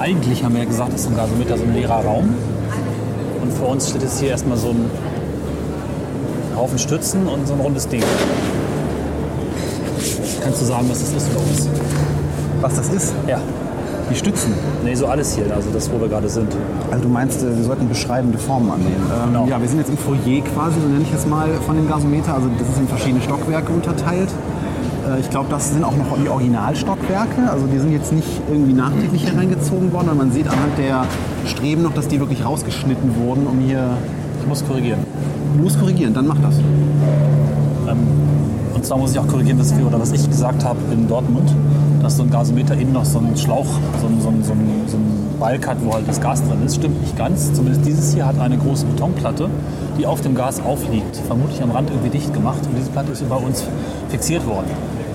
[0.00, 2.34] eigentlich haben wir ja gesagt, ist so ein Gasometer so ein leerer Raum.
[3.40, 4.90] Und vor uns steht jetzt hier erstmal so ein
[6.56, 8.02] Haufen Stützen und so ein rundes Ding.
[10.44, 11.68] Kannst du sagen, was das ist bei uns?
[12.60, 13.14] Was das ist?
[13.26, 13.40] Ja.
[14.10, 14.52] Die Stützen.
[14.84, 16.48] Nee, so alles hier, also das, wo wir gerade sind.
[16.90, 18.96] Also du meinst, äh, wir sollten beschreibende Formen annehmen.
[19.12, 19.46] Ähm, Genau.
[19.46, 22.34] Ja, wir sind jetzt im Foyer quasi, so nenne ich es mal, von dem Gasometer.
[22.34, 24.30] Also das ist in verschiedene Stockwerke unterteilt.
[25.06, 27.50] Äh, Ich glaube, das sind auch noch die Originalstockwerke.
[27.50, 31.04] Also die sind jetzt nicht irgendwie nachträglich hereingezogen worden, sondern man sieht anhand der
[31.46, 33.90] Streben noch, dass die wirklich rausgeschnitten wurden, um hier...
[34.40, 35.00] Ich muss korrigieren.
[35.56, 36.54] Du musst korrigieren, dann mach das.
[38.74, 41.50] Und zwar muss ich auch korrigieren, dass wir, oder was ich gesagt habe in Dortmund,
[42.08, 43.66] dass so ein Gasometer innen noch so einen Schlauch,
[44.00, 46.64] so einen, so einen, so einen, so einen Balk hat, wo halt das Gas drin
[46.64, 46.76] ist.
[46.76, 47.52] Stimmt nicht ganz.
[47.52, 49.50] Zumindest dieses hier hat eine große Betonplatte,
[49.98, 51.16] die auf dem Gas aufliegt.
[51.26, 52.60] Vermutlich am Rand irgendwie dicht gemacht.
[52.64, 53.62] Und diese Platte ist über uns
[54.08, 54.70] fixiert worden.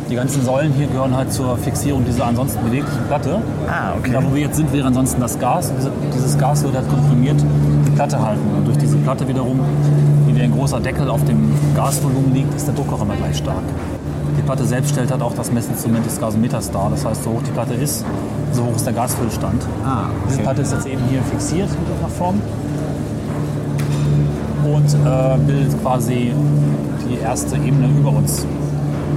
[0.07, 3.41] Die ganzen Säulen hier gehören halt zur Fixierung dieser ansonsten beweglichen Platte.
[3.67, 4.11] Ah, okay.
[4.13, 5.71] Da, wo wir jetzt sind, wäre ansonsten das Gas.
[5.71, 7.43] Und diese, dieses Gas würde halt komprimiert
[7.87, 8.55] die Platte halten.
[8.55, 9.59] Und durch diese Platte wiederum,
[10.27, 13.37] wie wie ein großer Deckel auf dem Gasvolumen liegt, ist der Druck auch immer gleich
[13.37, 13.63] stark.
[14.37, 16.89] Die Platte selbst stellt halt auch das Messinstrument des Gasometers dar.
[16.89, 18.03] Das heißt, so hoch die Platte ist,
[18.51, 19.63] so hoch ist der Gasfüllstand.
[19.85, 20.43] Ah, Diese okay.
[20.43, 22.41] Platte ist jetzt eben hier fixiert in irgendeiner Form
[24.65, 26.33] und äh, bildet quasi
[27.09, 28.45] die erste Ebene über uns.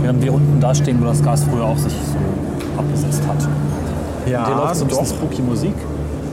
[0.03, 3.49] Während wir unten da stehen, wo das Gas früher auch sich so abgesetzt hat.
[4.31, 5.75] Ja, Hier läuft so ein bisschen spooky Musik.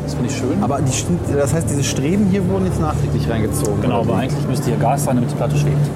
[0.03, 0.61] Das finde ich schön.
[0.61, 3.81] Aber die, das heißt, diese Streben hier wurden jetzt nachträglich reingezogen.
[3.81, 5.87] genau, aber eigentlich müsste hier Gas sein, damit die Platte schwebt.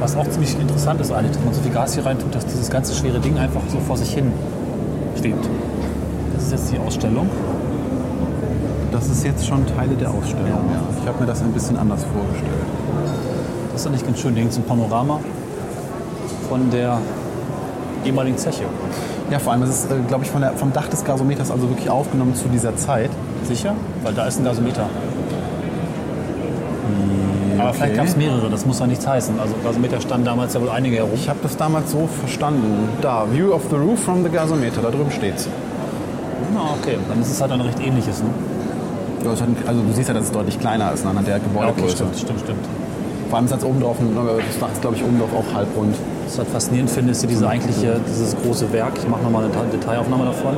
[0.00, 2.46] Was auch ziemlich interessant ist eigentlich, dass man so viel Gas hier rein tut, dass
[2.46, 4.32] dieses ganze schwere Ding einfach so vor sich hin
[5.18, 5.46] schwebt.
[6.34, 7.28] Das ist jetzt die Ausstellung.
[8.90, 10.48] das ist jetzt schon Teile der Ausstellung.
[10.48, 10.80] Ja.
[11.02, 12.50] Ich habe mir das ein bisschen anders vorgestellt.
[13.72, 14.34] Das ist eigentlich ganz schön.
[14.34, 15.20] Da hängt so ein Panorama
[16.48, 16.98] von der
[18.04, 18.64] ehemaligen Zeche.
[19.30, 21.90] Ja, vor allem, es ist, äh, glaube ich, der, vom Dach des Gasometers also wirklich
[21.90, 23.10] aufgenommen zu dieser Zeit.
[23.44, 23.74] Sicher?
[24.02, 24.86] Weil da ist ein Gasometer.
[27.70, 29.38] Aber vielleicht gab es mehrere, das muss ja nichts heißen.
[29.40, 31.10] Also Gasometer standen damals ja wohl einige herum.
[31.14, 32.88] Ich habe das damals so verstanden.
[33.00, 35.46] Da, View of the Roof from the Gasometer, da drüben steht's.
[36.56, 38.22] Ah, okay, dann ist es halt ein recht ähnliches.
[38.22, 38.28] Ne?
[39.24, 41.50] Ja, Also du siehst ja, dass es deutlich kleiner ist ne, anhand der Ja, okay,
[41.52, 41.94] Gebäudegröße.
[41.96, 42.64] stimmt, stimmt, stimmt.
[43.28, 45.94] Vor allem ist das oben drauf, ein- das ist glaube ich oben drauf auch halbrund.
[46.24, 48.92] Was ich halt faszinierend finde, ist diese eigentliche, dieses große Werk.
[48.98, 50.54] Ich mache nochmal eine Ta- Detailaufnahme davon.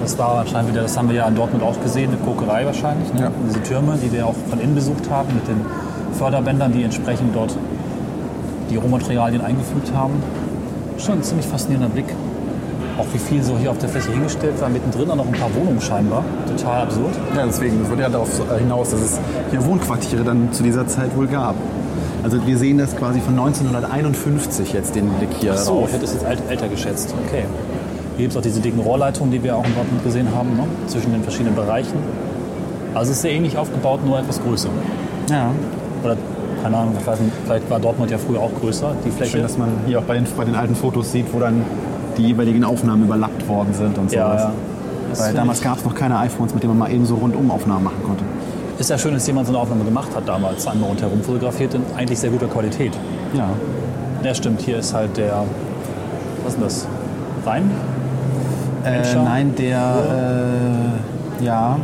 [0.00, 3.12] Das war anscheinend wieder, das haben wir ja in Dortmund auch gesehen, eine Kokerei wahrscheinlich.
[3.12, 3.20] Ne?
[3.22, 3.30] Ja.
[3.48, 5.60] Diese Türme, die wir auch von innen besucht haben, mit den
[6.16, 7.56] Förderbändern, die entsprechend dort
[8.70, 10.14] die Rohmaterialien eingefügt haben.
[10.98, 12.06] Schon ein ziemlich faszinierender Blick.
[12.98, 15.54] Auch wie viel so hier auf der Fläche hingestellt war, mittendrin auch noch ein paar
[15.54, 16.24] Wohnungen scheinbar.
[16.48, 17.14] Total absurd.
[17.36, 21.14] Ja, deswegen, das würde ja darauf hinaus, dass es hier Wohnquartiere dann zu dieser Zeit
[21.14, 21.54] wohl gab.
[22.22, 25.88] Also wir sehen das quasi von 1951 jetzt den Blick hier Ach so, drauf.
[25.88, 27.14] ich hätte es jetzt älter geschätzt.
[27.26, 27.44] Okay.
[28.16, 30.64] Hier gibt es auch diese dicken Rohrleitungen, die wir auch in Dortmund gesehen haben, ne?
[30.86, 31.98] zwischen den verschiedenen Bereichen.
[32.94, 34.70] Also es ist sehr ähnlich aufgebaut, nur etwas größer.
[35.30, 35.50] Ja.
[36.02, 36.16] Oder,
[36.62, 39.32] keine Ahnung, ich weiß nicht, vielleicht war Dortmund ja früher auch größer, die Fläche.
[39.32, 41.64] Schön, dass man hier auch bei den, bei den alten Fotos sieht, wo dann
[42.16, 44.42] die jeweiligen Aufnahmen überlappt worden sind und ja, sowas.
[44.42, 44.52] ja.
[45.10, 47.50] Das Weil damals gab es noch keine iPhones, mit denen man mal eben so rundum
[47.50, 48.24] Aufnahmen machen konnte.
[48.78, 51.82] Ist ja schön, dass jemand so eine Aufnahme gemacht hat damals, einmal rundherum fotografiert, in
[51.96, 52.92] eigentlich sehr guter Qualität.
[53.32, 53.48] Ja.
[54.22, 55.44] Ja, stimmt, hier ist halt der,
[56.42, 56.88] was ist denn das?
[57.46, 57.70] Rhein?
[58.84, 60.98] Äh, nein, der,
[61.40, 61.78] äh, ja,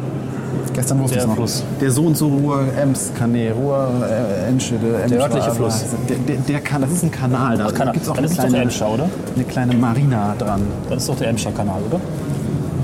[0.75, 1.37] gestern wusste Der ich noch.
[1.37, 1.65] Fluss.
[1.81, 5.85] Der so und so Ruhr Ems, kann, nee, Ruhr äh, Enschede, Emscher, örtliche aber Fluss.
[6.09, 7.95] Der, der, der kann, das ist ein Kanal, da Kanal.
[7.95, 9.09] gibt's auch Dann eine ist es doch der kleine, Emscher, oder?
[9.35, 10.63] eine kleine Marina dran.
[10.89, 12.01] Das ist doch der Emscher Kanal, oder?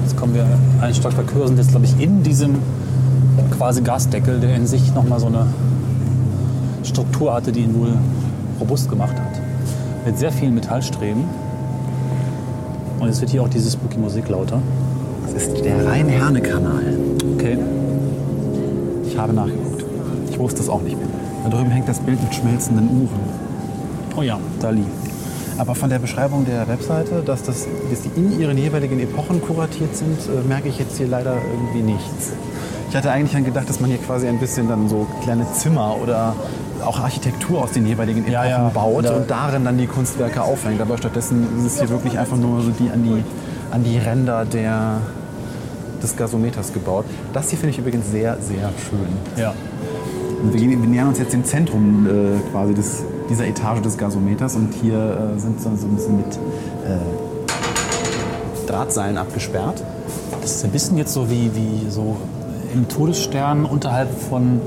[0.05, 0.47] Jetzt kommen wir
[0.81, 2.57] einen Stockwerk höher, sind jetzt, glaube ich, in diesem
[3.57, 5.47] quasi Gasdeckel, der in sich nochmal so eine
[6.83, 7.93] Struktur hatte, die ihn wohl
[8.61, 9.41] robust gemacht hat.
[10.07, 11.25] Mit sehr vielen Metallstreben.
[12.99, 14.61] Und jetzt wird hier auch diese spooky Musik lauter.
[15.33, 16.83] Das ist der Rhein-Herne-Kanal.
[19.19, 19.85] Habe nachgeguckt.
[20.31, 21.09] Ich wusste es auch nicht mehr.
[21.45, 23.21] Da drüben hängt das Bild mit schmelzenden Uhren.
[24.17, 24.85] Oh ja, Dali.
[25.59, 29.95] Aber von der Beschreibung der Webseite, dass, das, dass die in ihren jeweiligen Epochen kuratiert
[29.97, 32.33] sind, äh, merke ich jetzt hier leider irgendwie nichts.
[32.91, 35.97] Ich hatte eigentlich dann gedacht, dass man hier quasi ein bisschen dann so kleine Zimmer
[36.01, 36.35] oder
[36.85, 38.69] auch Architektur aus den jeweiligen Epochen Ja, ja.
[38.73, 40.81] baut Da- und darin dann die Kunstwerke aufhängt.
[40.81, 43.23] Aber stattdessen ist es hier wirklich einfach nur so die an die,
[43.73, 44.99] an die Ränder der,
[46.03, 47.05] des Gasometers gebaut.
[47.33, 49.09] Das hier finde ich übrigens sehr, sehr schön.
[49.37, 49.55] Ja.
[50.43, 53.99] Und wir, gehen, wir nähern uns jetzt dem Zentrum äh, quasi des, dieser Etage des
[53.99, 56.99] Gasometers und hier äh, sind so, so ein bisschen mit äh,
[58.69, 59.83] Drahtseilen abgesperrt.
[60.41, 62.17] Das ist ein bisschen jetzt so wie, wie so
[62.73, 64.61] im Todesstern unterhalb von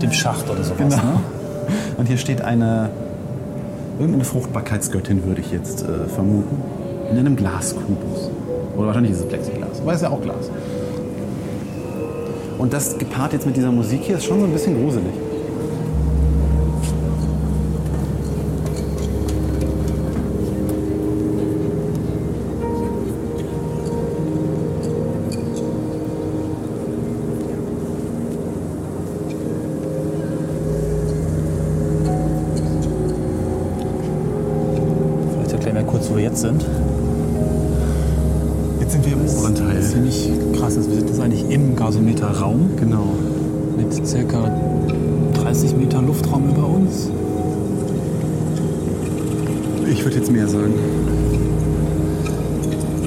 [0.00, 0.78] dem Schacht oder sowas.
[0.78, 0.96] Genau.
[0.96, 1.20] Ne?
[1.96, 2.90] Und hier steht eine,
[3.98, 6.62] irgendeine Fruchtbarkeitsgöttin, würde ich jetzt äh, vermuten,
[7.10, 8.30] in einem Glaskubus.
[8.76, 10.50] Oder wahrscheinlich ist es Plexiglas, aber es ist ja auch Glas.
[12.58, 15.12] Und das gepaart jetzt mit dieser Musik hier ist schon so ein bisschen gruselig.
[39.06, 39.82] Sind wir im oberen Teil.
[39.82, 40.76] Ziemlich krass.
[40.76, 40.88] ist.
[40.90, 43.06] Wir sind jetzt eigentlich im Gasometerraum Genau.
[43.76, 44.50] mit circa
[45.42, 47.10] 30 Meter Luftraum über uns.
[49.90, 50.74] Ich würde jetzt mehr sagen.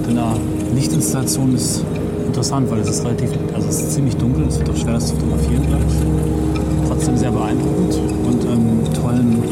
[0.07, 0.35] Und eine
[0.75, 1.83] Lichtinstallation ist
[2.25, 5.07] interessant, weil es ist relativ, also es ist ziemlich dunkel, es wird auch schwer, das
[5.07, 6.87] zu fotografieren, glaube ich.
[6.87, 9.43] Trotzdem sehr beeindruckend und ähm, tollen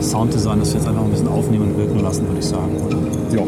[0.00, 2.96] Sounddesign, das wir jetzt einfach ein bisschen aufnehmen und wirken lassen, würde ich sagen, oder?
[3.36, 3.44] Ja.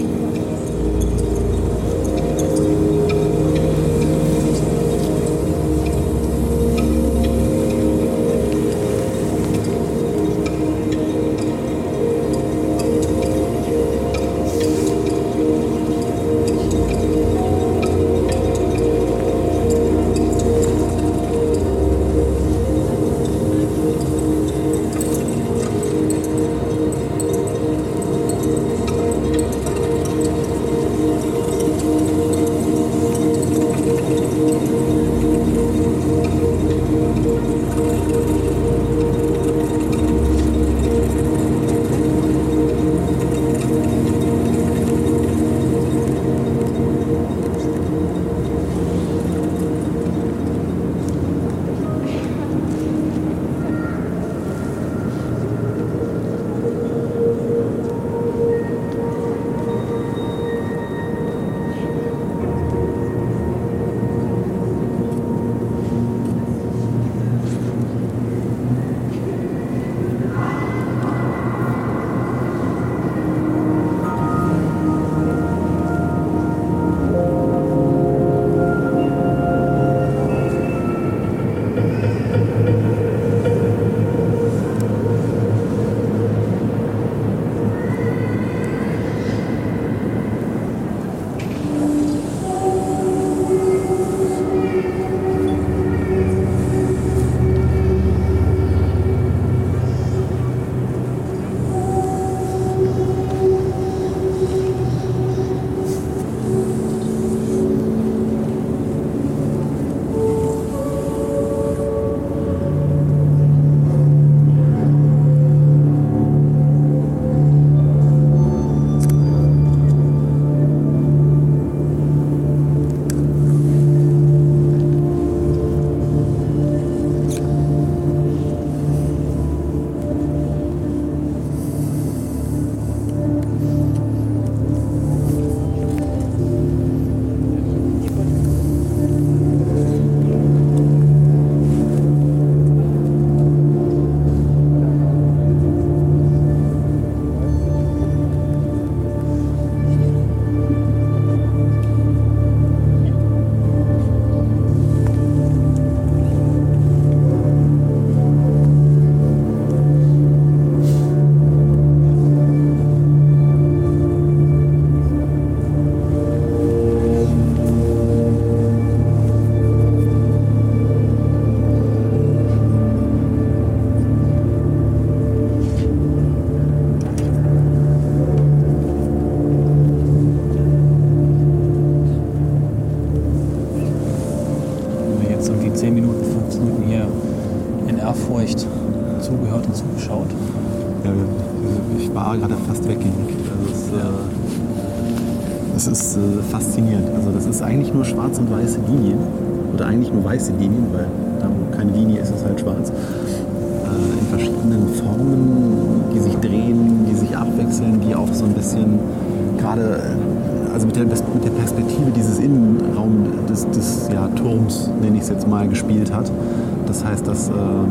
[217.01, 217.87] Das heißt, dass ähm,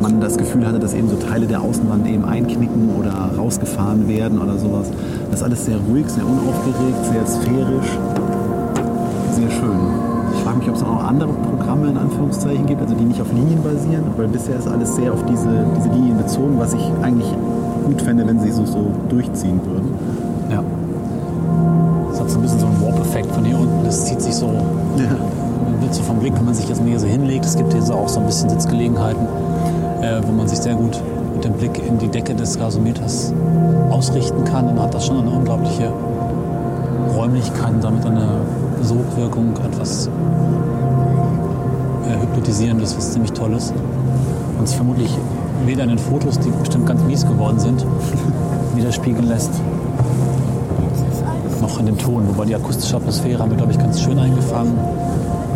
[0.00, 4.38] man das Gefühl hatte, dass eben so Teile der Außenwand eben einknicken oder rausgefahren werden
[4.40, 4.86] oder sowas.
[5.30, 7.98] Das ist alles sehr ruhig, sehr unaufgeregt, sehr sphärisch,
[9.32, 9.80] sehr schön.
[10.32, 13.32] Ich frage mich, ob es noch andere Programme in Anführungszeichen gibt, also die nicht auf
[13.32, 17.34] Linien basieren, weil bisher ist alles sehr auf diese, diese Linien bezogen, was ich eigentlich
[17.84, 19.88] gut fände, wenn sie so, so durchziehen würden.
[20.52, 20.62] Ja.
[22.10, 23.84] Das hat so ein bisschen so einen Warp-Effekt von hier unten.
[23.84, 25.16] Das zieht sich so, Ja.
[25.64, 27.19] man wird so vom Blick, wenn man sich mal hier so hinlegt.
[27.50, 29.26] Es gibt hier auch so ein bisschen Sitzgelegenheiten,
[30.02, 31.02] äh, wo man sich sehr gut
[31.34, 33.34] mit dem Blick in die Decke des Gasometers
[33.90, 34.68] ausrichten kann.
[34.68, 35.92] Und hat das schon eine unglaubliche
[37.12, 38.28] Räumlichkeit und damit eine
[38.82, 40.08] Sogwirkung, etwas
[42.06, 43.72] äh, Hypnotisierendes, was ziemlich Tolles.
[44.56, 45.10] Und sich vermutlich
[45.66, 47.84] weder in den Fotos, die bestimmt ganz mies geworden sind,
[48.76, 49.50] widerspiegeln lässt,
[51.60, 52.28] noch in dem Ton.
[52.28, 54.78] Wobei die akustische Atmosphäre haben wir, glaube ich, ganz schön eingefangen.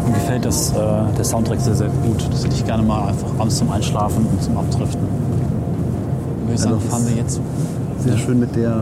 [0.06, 0.74] Mir gefällt das, äh,
[1.16, 2.28] der Soundtrack sehr, sehr gut.
[2.30, 5.00] Das hätte ich gerne mal einfach abends zum Einschlafen und zum Abdriften.
[6.42, 7.40] Würde ich sagen, Also fahren wir jetzt.
[8.00, 8.74] Sehr schön mit der,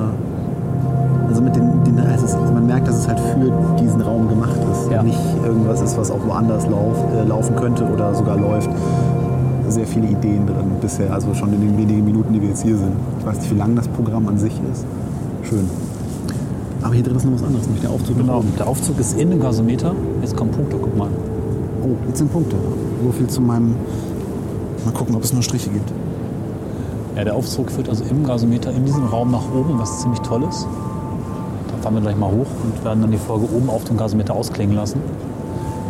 [1.28, 4.90] also mit den, den also man merkt, dass es halt für diesen Raum gemacht ist.
[4.90, 5.02] Ja.
[5.02, 8.70] Nicht irgendwas ist, was auch woanders lauf, äh, laufen könnte oder sogar läuft.
[9.68, 12.76] Sehr viele Ideen drin bisher, also schon in den wenigen Minuten, die wir jetzt hier
[12.76, 12.92] sind.
[13.20, 14.84] Ich weiß nicht, wie lang das Programm an sich ist.
[15.48, 15.68] Schön.
[16.82, 19.30] Aber hier drin ist noch was anderes, nämlich der Aufzug Genau, der Aufzug ist in
[19.30, 19.94] dem Gasometer.
[20.20, 21.08] Jetzt kommen Punkte, guck mal.
[21.82, 22.56] Oh, jetzt sind Punkte.
[23.04, 23.76] So viel zu meinem.
[24.84, 25.92] Mal gucken, ob es nur Striche gibt.
[27.16, 30.42] Ja, der Aufzug führt also im Gasometer in diesem Raum nach oben, was ziemlich toll
[30.48, 30.66] ist.
[31.68, 34.34] Da fahren wir gleich mal hoch und werden dann die Folge oben auf dem Gasometer
[34.34, 35.00] ausklingen lassen.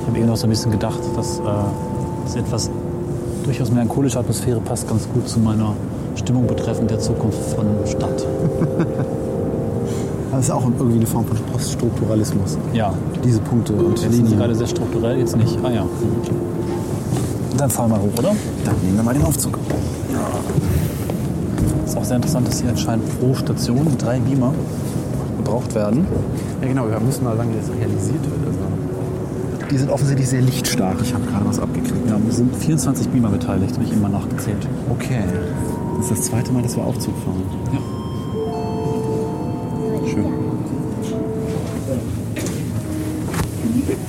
[0.01, 1.43] Ich habe eben noch so ein bisschen gedacht, dass äh,
[2.25, 2.71] das etwas
[3.45, 5.75] durchaus melancholische Atmosphäre passt ganz gut zu meiner
[6.17, 8.27] Stimmung betreffend der Zukunft von Stadt.
[10.33, 12.57] Das ist auch irgendwie eine Form von Poststrukturalismus.
[12.73, 14.39] Ja, Diese Punkte und jetzt Linien.
[14.39, 15.59] gerade sehr strukturell, jetzt nicht.
[15.63, 15.85] Ah ja.
[17.57, 18.35] Dann fahren wir hoch, oder?
[18.65, 19.59] Dann nehmen wir mal den Aufzug.
[21.85, 24.55] ist auch sehr interessant, dass hier anscheinend pro Station drei Beamer
[25.37, 26.07] gebraucht werden.
[26.63, 28.47] Ja, genau, wir müssen mal sagen, wie das realisiert wird.
[28.47, 30.97] Also, die sind offensichtlich sehr lichtstark.
[31.03, 32.09] Ich habe gerade was abgekriegt.
[32.09, 34.67] Ja, wir sind 24 Beamer beteiligt, habe ich immer nachgezählt.
[34.89, 35.21] Okay.
[35.99, 37.43] Das ist das zweite Mal, dass wir Aufzug fahren.
[37.73, 37.79] Ja.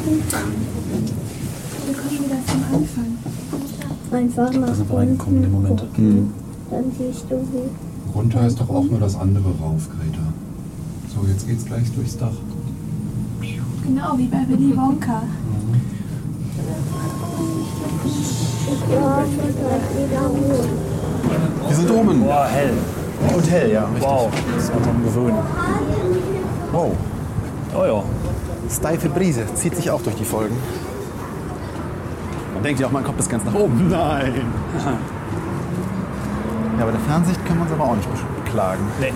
[0.04, 3.18] Wir kommen wieder zum Anfang.
[4.12, 5.80] Einfach nach Da sind wir reingekommen in dem unten Moment.
[5.80, 6.34] gucken.
[6.70, 7.70] Dann siehst du, wie
[8.18, 10.22] Runter ist doch auch nur das andere rauf, Greta.
[11.08, 12.34] So, jetzt geht's gleich durchs Dach.
[13.86, 15.24] Genau, wie bei Willy Wonka.
[18.92, 19.24] Ja.
[21.68, 22.20] Wir sind oben.
[22.22, 22.74] Boah, hell.
[23.36, 23.86] Und hell, ja.
[23.86, 24.04] Richtig.
[24.04, 25.38] Wow, das war dran gewöhnen.
[26.72, 26.92] Wow.
[27.76, 28.04] Oh ja.
[28.74, 30.56] Steife Brise zieht sich auch durch die Folgen.
[32.54, 33.88] Man denkt ja auch, man kommt bis ganz nach oben.
[33.90, 34.42] Nein.
[36.80, 38.10] Ja, bei der Fernsicht können wir uns aber auch nicht
[38.44, 38.84] beklagen.
[39.00, 39.14] Nee.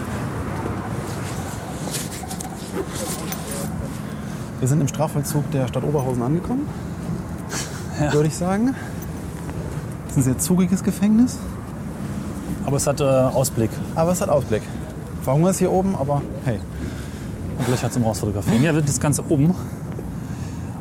[4.59, 6.67] Wir sind im Strafvollzug der Stadt Oberhausen angekommen,
[8.11, 8.73] würde ich sagen.
[10.07, 11.37] Das ist ein sehr zugiges Gefängnis,
[12.65, 13.69] Aber es hat äh, Ausblick.
[13.95, 14.63] aber es hat Ausblick.
[15.23, 16.59] Warum ist hier oben, aber hey.
[17.67, 18.63] Löcher zum Rausfotografieren.
[18.63, 19.53] Ja, das Ganze oben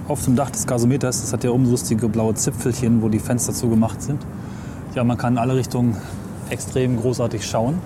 [0.09, 1.21] auf dem Dach des Gasometers.
[1.23, 4.25] Das hat ja oben lustige blaue Zipfelchen, wo die Fenster zugemacht sind.
[4.95, 5.97] Ja, man kann in alle Richtungen
[6.51, 7.79] extrem großartig schauen.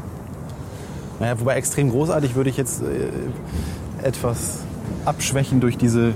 [1.18, 4.58] Naja, wobei extrem großartig würde ich jetzt äh, etwas
[5.04, 6.12] abschwächen durch diese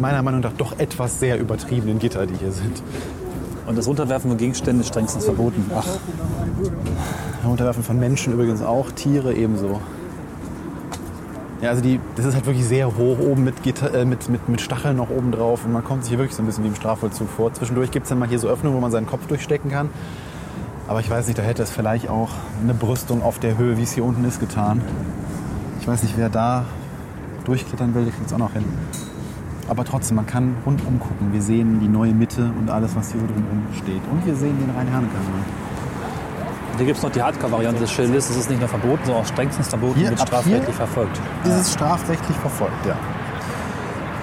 [0.00, 2.82] meiner Meinung nach doch etwas sehr übertriebenen Gitter, die hier sind.
[3.66, 5.70] Und das Runterwerfen von Gegenständen ist strengstens verboten.
[5.74, 5.86] Ach,
[7.44, 9.80] Unterwerfen von Menschen übrigens auch, Tiere ebenso.
[11.62, 14.60] Ja, also die, das ist halt wirklich sehr hoch oben mit, äh, mit, mit, mit
[14.60, 16.74] Stacheln noch oben drauf und man kommt sich hier wirklich so ein bisschen wie im
[16.74, 17.54] Strafvollzug vor.
[17.54, 19.88] Zwischendurch gibt es dann mal hier so Öffnungen, wo man seinen Kopf durchstecken kann.
[20.88, 22.30] Aber ich weiß nicht, da hätte es vielleicht auch
[22.60, 24.82] eine Brüstung auf der Höhe, wie es hier unten ist, getan.
[25.80, 26.64] Ich weiß nicht, wer da
[27.44, 28.64] durchklettern will, der kriegt es auch noch hin.
[29.68, 31.32] Aber trotzdem, man kann rundum gucken.
[31.32, 34.02] Wir sehen die neue Mitte und alles, was hier drumherum steht.
[34.10, 35.61] Und wir sehen den Rhein-Herne-Kanal.
[36.76, 38.28] Hier gibt es noch die Hardcore-Variante des Schildes.
[38.28, 41.20] Das ist nicht nur verboten, sondern auch strengstens verboten Hier, und strafrechtlich verfolgt.
[41.44, 42.96] ist es strafrechtlich verfolgt, ja.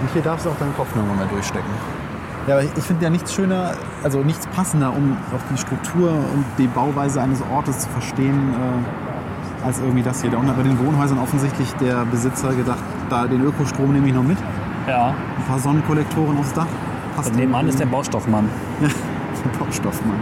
[0.02, 1.70] Und hier darfst du auch deinen Kopf nur mal durchstecken.
[2.48, 3.74] Ja, aber ich finde ja nichts schöner,
[4.04, 9.66] also nichts passender, um auch die Struktur und die Bauweise eines Ortes zu verstehen, äh,
[9.66, 10.32] als irgendwie das hier.
[10.32, 14.14] Da unten hat bei den Wohnhäusern offensichtlich der Besitzer gedacht, da den Ökostrom nehme ich
[14.14, 14.38] noch mit.
[14.88, 15.10] Ja.
[15.10, 16.68] Ein paar Sonnenkollektoren aufs Dach.
[17.16, 17.86] Passt Und nebenan ist der.
[17.86, 18.50] Baustoffmann.
[18.82, 18.88] Ja,
[19.44, 20.20] der Baustoffmann.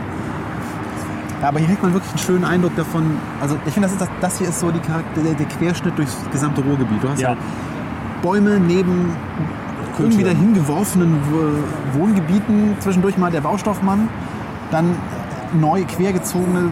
[1.41, 3.17] Ja, aber hier kriegt man wirklich einen schönen Eindruck davon.
[3.41, 6.17] Also ich finde, das, das, das hier ist so die Charakter, der, der Querschnitt durchs
[6.31, 7.03] gesamte Ruhrgebiet.
[7.03, 7.29] Du hast Ja.
[7.29, 7.37] halt
[8.23, 9.11] Bäume neben
[9.99, 14.09] irgendwie dahin geworfenen Wo- Wohngebieten, zwischendurch mal der Baustoffmann,
[14.71, 14.95] dann
[15.59, 16.71] neu quergezogene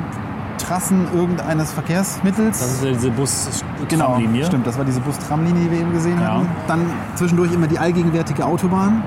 [0.58, 2.60] Trassen irgendeines Verkehrsmittels.
[2.60, 4.66] Das ist ja diese bus Genau, stimmt.
[4.66, 6.34] Das war diese Bus-Tram-Linie, die wir eben gesehen Ja.
[6.36, 6.48] haben.
[6.68, 6.82] Dann
[7.16, 9.04] zwischendurch immer die allgegenwärtige Autobahn.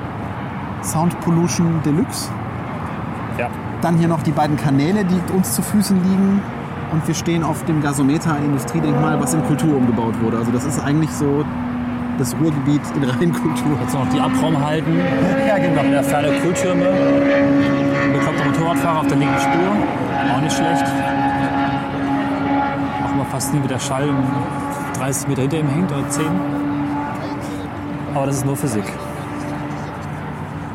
[0.83, 2.29] Sound Pollution Deluxe.
[3.39, 3.49] Ja.
[3.81, 6.43] Dann hier noch die beiden Kanäle, die uns zu Füßen liegen.
[6.91, 10.39] Und wir stehen auf dem Gasometer, ein Industriedenkmal, was in Kultur umgebaut wurde.
[10.39, 11.45] Also das ist eigentlich so
[12.19, 13.79] das Ruhrgebiet in Reinkultur.
[13.81, 15.01] Jetzt noch die Abraumhalden.
[15.47, 15.83] Ja, genau.
[15.83, 16.85] In der Ferne Kühltürme.
[18.13, 20.35] Bekloppter Motorradfahrer auf der linken Spur.
[20.35, 20.85] Auch nicht schlecht.
[23.05, 24.11] Auch mal fast nie, wie der Schall
[24.99, 26.27] 30 Meter hinter ihm hängt oder 10.
[28.15, 28.85] Aber das ist nur Physik.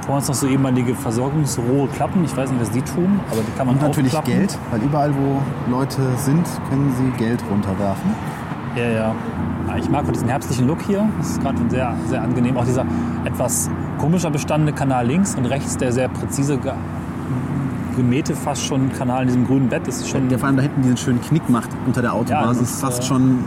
[0.05, 2.25] Vor uns noch so ehemalige Versorgungsrohre Klappen.
[2.25, 4.39] Ich weiß nicht, was die tun, aber die kann man Und natürlich aufklappen.
[4.39, 8.11] Geld, weil überall, wo Leute sind, können sie Geld runterwerfen.
[8.75, 9.15] Ja, ja.
[9.67, 11.07] Ja, Ich mag diesen herbstlichen Look hier.
[11.19, 12.57] Das ist gerade sehr, sehr angenehm.
[12.57, 12.85] Auch dieser
[13.23, 16.73] etwas komischer bestandene Kanal links und rechts der sehr präzise ge
[17.95, 19.87] gemähte fast schon Kanal in diesem grünen Bett.
[19.87, 22.41] Das ist schon Der vor allem da hinten diesen schönen Knick macht unter der Autobahn.
[22.41, 23.43] Ja, das ist fast äh, schon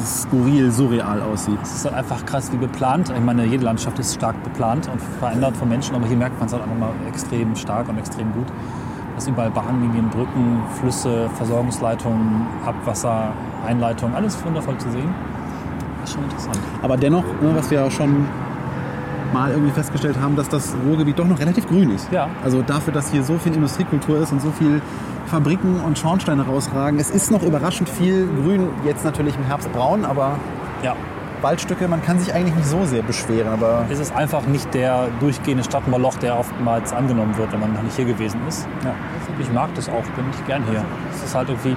[0.00, 1.58] skurril, surreal aussieht.
[1.62, 3.12] Es ist halt einfach krass, wie beplant.
[3.14, 6.46] Ich meine, jede Landschaft ist stark beplant und verändert von Menschen, aber hier merkt man
[6.46, 8.46] es halt einfach mal extrem stark und extrem gut.
[9.14, 13.32] Dass überall Bahnlinien, Brücken, Flüsse, Versorgungsleitungen, Abwasser,
[13.66, 15.12] Einleitungen, alles wundervoll zu sehen.
[16.00, 16.58] Das ist schon interessant.
[16.82, 18.26] Aber dennoch, ne, was wir ja schon
[19.32, 22.10] mal irgendwie festgestellt haben, dass das Ruhrgebiet doch noch relativ grün ist.
[22.10, 22.28] Ja.
[22.42, 24.80] Also dafür, dass hier so viel Industriekultur ist und so viel
[25.30, 26.98] Fabriken und Schornsteine rausragen.
[26.98, 30.36] Es ist noch überraschend viel grün, jetzt natürlich im Herbst braun, aber
[30.82, 30.96] Ja,
[31.40, 33.52] Waldstücke, man kann sich eigentlich nicht so sehr beschweren.
[33.52, 37.82] Aber es ist einfach nicht der durchgehende Stadtmoloch, der oftmals angenommen wird, wenn man noch
[37.82, 38.66] nicht hier gewesen ist.
[38.84, 38.92] ja.
[39.38, 40.84] Ich mag das auch, bin ich gern hier.
[41.14, 41.74] Es ist halt irgendwie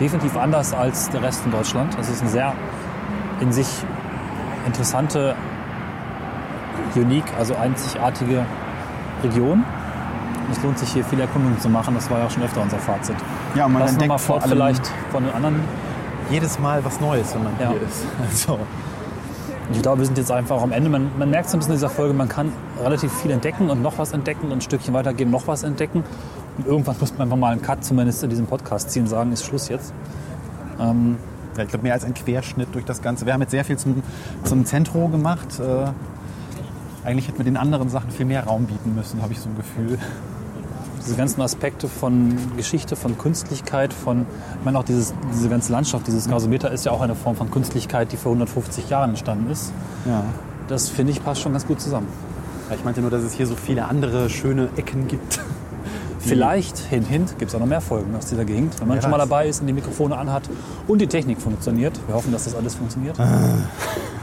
[0.00, 1.96] definitiv anders als der Rest von Deutschland.
[2.00, 2.52] Es ist eine sehr
[3.40, 3.68] in sich
[4.66, 5.36] interessante,
[6.96, 8.46] unique, also einzigartige
[9.22, 9.62] Region.
[10.52, 11.94] Es lohnt sich hier viel Erkundung zu machen.
[11.94, 13.16] Das war ja auch schon öfter unser Fazit.
[13.54, 15.60] ja, und man Das entdeckt vor fort vielleicht von den anderen.
[16.30, 17.70] jedes Mal was Neues, wenn man Ja.
[17.70, 18.06] hier ist.
[18.48, 18.58] Also,
[19.72, 20.90] Ich glaube, wir sind jetzt einfach am Ende.
[20.90, 22.52] Man, man merkt so ein bisschen in dieser Folge, man kann
[22.82, 26.04] relativ viel entdecken und noch was entdecken und ein Stückchen weitergeben, noch was entdecken.
[26.58, 29.32] Und irgendwann muss man einfach mal einen Cut zumindest in diesem Podcast ziehen und sagen,
[29.32, 29.92] ist Schluss jetzt.
[30.78, 31.16] Ähm,
[31.56, 33.24] ja, ich glaube, mehr als ein Querschnitt durch das Ganze.
[33.26, 34.02] Wir haben jetzt sehr viel zum,
[34.44, 35.48] zum Zentro gemacht.
[35.58, 35.86] Äh,
[37.06, 39.56] eigentlich hätten wir den anderen Sachen viel mehr Raum bieten müssen, habe ich so ein
[39.56, 39.98] Gefühl.
[41.04, 44.26] Diese ganzen Aspekte von Geschichte, von Künstlichkeit, von,
[44.58, 47.50] ich meine auch dieses, diese ganze Landschaft, dieses Gasometer ist ja auch eine Form von
[47.50, 49.72] Künstlichkeit, die vor 150 Jahren entstanden ist.
[50.06, 50.24] Ja.
[50.68, 52.08] Das finde ich passt schon ganz gut zusammen.
[52.70, 55.40] Ja, Ich meinte nur, dass es hier so viele andere schöne Ecken gibt.
[56.18, 58.80] Vielleicht, hin, hin, gibt es auch noch mehr Folgen aus dieser Gegend.
[58.80, 60.44] Wenn man Wer schon mal dabei ist und die Mikrofone anhat
[60.88, 62.00] und die Technik funktioniert.
[62.06, 63.18] Wir hoffen, dass das alles funktioniert.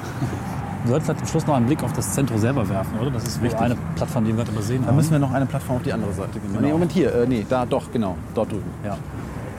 [0.91, 3.11] Wir sollten vielleicht am Schluss noch einen Blick auf das Zentrum selber werfen, oder?
[3.11, 3.61] Das ist wohl Richtig.
[3.61, 4.97] eine Plattform, die wir gerade übersehen Da haben.
[4.97, 6.51] müssen wir noch eine Plattform auf die andere Seite gehen.
[6.51, 6.59] Genau.
[6.59, 7.15] Nee, Moment, hier.
[7.15, 8.17] Äh, nee, da, doch, genau.
[8.35, 8.69] Dort drüben.
[8.83, 8.97] Ja.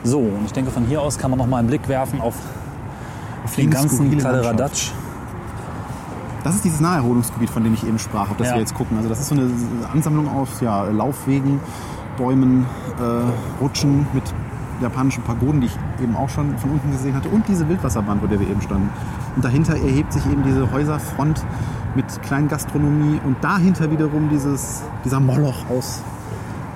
[0.04, 2.34] So, und ich denke, von hier aus kann man noch mal einen Blick werfen auf,
[3.44, 4.90] auf den ganzen skurrile Kladderadatsch.
[6.44, 8.54] Das ist dieses Naherholungsgebiet, von dem ich eben sprach, auf das Ja.
[8.56, 8.98] wir jetzt gucken.
[8.98, 9.48] Also das ist so eine
[9.90, 11.60] Ansammlung aus ja, Laufwegen,
[12.18, 12.66] Bäumen,
[13.00, 14.24] äh, Rutschen mit
[14.82, 17.28] japanischen Pagoden, die ich eben auch schon von unten gesehen hatte.
[17.28, 18.90] Und diese Wildwasserbahn, wo der wir eben standen.
[19.36, 21.44] Und dahinter erhebt sich eben diese Häuserfront
[21.94, 26.00] mit Kleingastronomie und dahinter wiederum dieses, dieser Moloch aus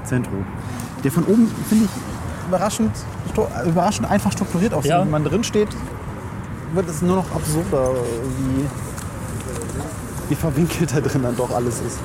[0.05, 0.33] Zentro.
[1.05, 1.91] Der von oben, finde ich,
[2.49, 2.93] überraschend,
[3.67, 4.91] überraschend einfach strukturiert aussieht.
[4.91, 5.01] Ja.
[5.01, 5.69] Wenn man drin steht,
[6.73, 7.91] wird es nur noch absurder,
[8.39, 8.67] wie,
[10.31, 11.99] wie verwinkelt da drin dann doch alles ist.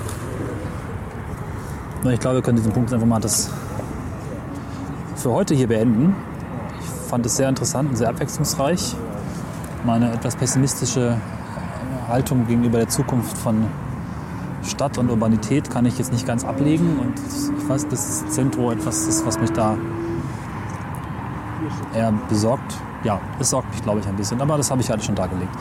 [2.04, 3.52] Ich glaube, wir können diesen Punkt einfach mal das
[5.22, 6.16] für heute hier beenden.
[6.80, 8.96] Ich fand es sehr interessant und sehr abwechslungsreich.
[9.86, 11.18] Meine etwas pessimistische
[12.08, 13.68] Haltung gegenüber der Zukunft von
[14.64, 16.98] Stadt und Urbanität kann ich jetzt nicht ganz ablegen.
[16.98, 17.14] Und
[17.60, 19.78] ich weiß, dass das Zentrum etwas ist, was mich da
[21.94, 22.76] eher besorgt.
[23.04, 24.42] Ja, es sorgt mich, glaube ich, ein bisschen.
[24.42, 25.52] Aber das habe ich halt schon dargelegt.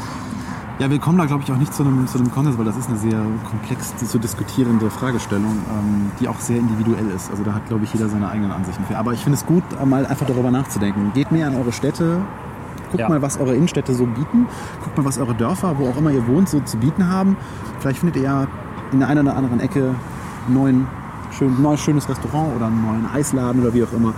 [0.80, 2.74] Ja, wir kommen da, glaube ich, auch nicht zu einem, zu einem Konsens, weil das
[2.78, 7.30] ist eine sehr komplex zu diskutierende Fragestellung, ähm, die auch sehr individuell ist.
[7.30, 8.96] Also da hat, glaube ich, jeder seine eigenen Ansichten für.
[8.96, 11.12] Aber ich finde es gut, mal einfach darüber nachzudenken.
[11.12, 12.22] Geht mehr an eure Städte,
[12.90, 13.10] guckt Ja.
[13.10, 14.46] mal, was eure Innenstädte so bieten,
[14.82, 17.36] guckt mal, was eure Dörfer, wo auch immer ihr wohnt, so zu bieten haben.
[17.80, 18.46] Vielleicht findet ihr ja
[18.90, 19.94] in der einen oder anderen Ecke
[20.46, 20.86] einen neuen,
[21.30, 24.14] schön, neues, schönes Restaurant oder einen neuen Eisladen oder wie auch immer.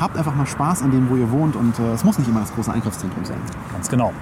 [0.00, 2.38] Habt einfach mal Spaß an dem, wo ihr wohnt und äh, es muss nicht immer
[2.38, 3.38] das große Einkaufszentrum sein.
[3.72, 4.12] Ganz genau.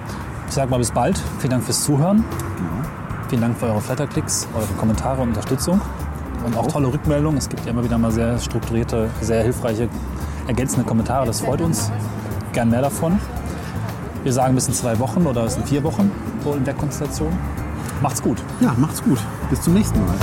[0.53, 1.19] Ich sage mal bis bald.
[1.39, 2.17] Vielen Dank fürs Zuhören.
[2.57, 2.87] Genau.
[3.27, 5.81] Vielen Dank für eure Flatterklicks, eure Kommentare und Unterstützung.
[6.45, 7.39] Und auch tolle Rückmeldungen.
[7.39, 9.89] Es gibt ja immer wieder mal sehr strukturierte, sehr hilfreiche,
[10.45, 11.25] ergänzende Kommentare.
[11.25, 11.91] Das freut uns.
[12.51, 13.19] Gern mehr davon.
[14.21, 16.11] Wir sagen bis in zwei Wochen oder bis in vier Wochen,
[16.43, 17.35] so in der Konstellation.
[18.03, 18.37] Macht's gut.
[18.61, 19.17] Ja, macht's gut.
[19.49, 20.13] Bis zum nächsten Mal.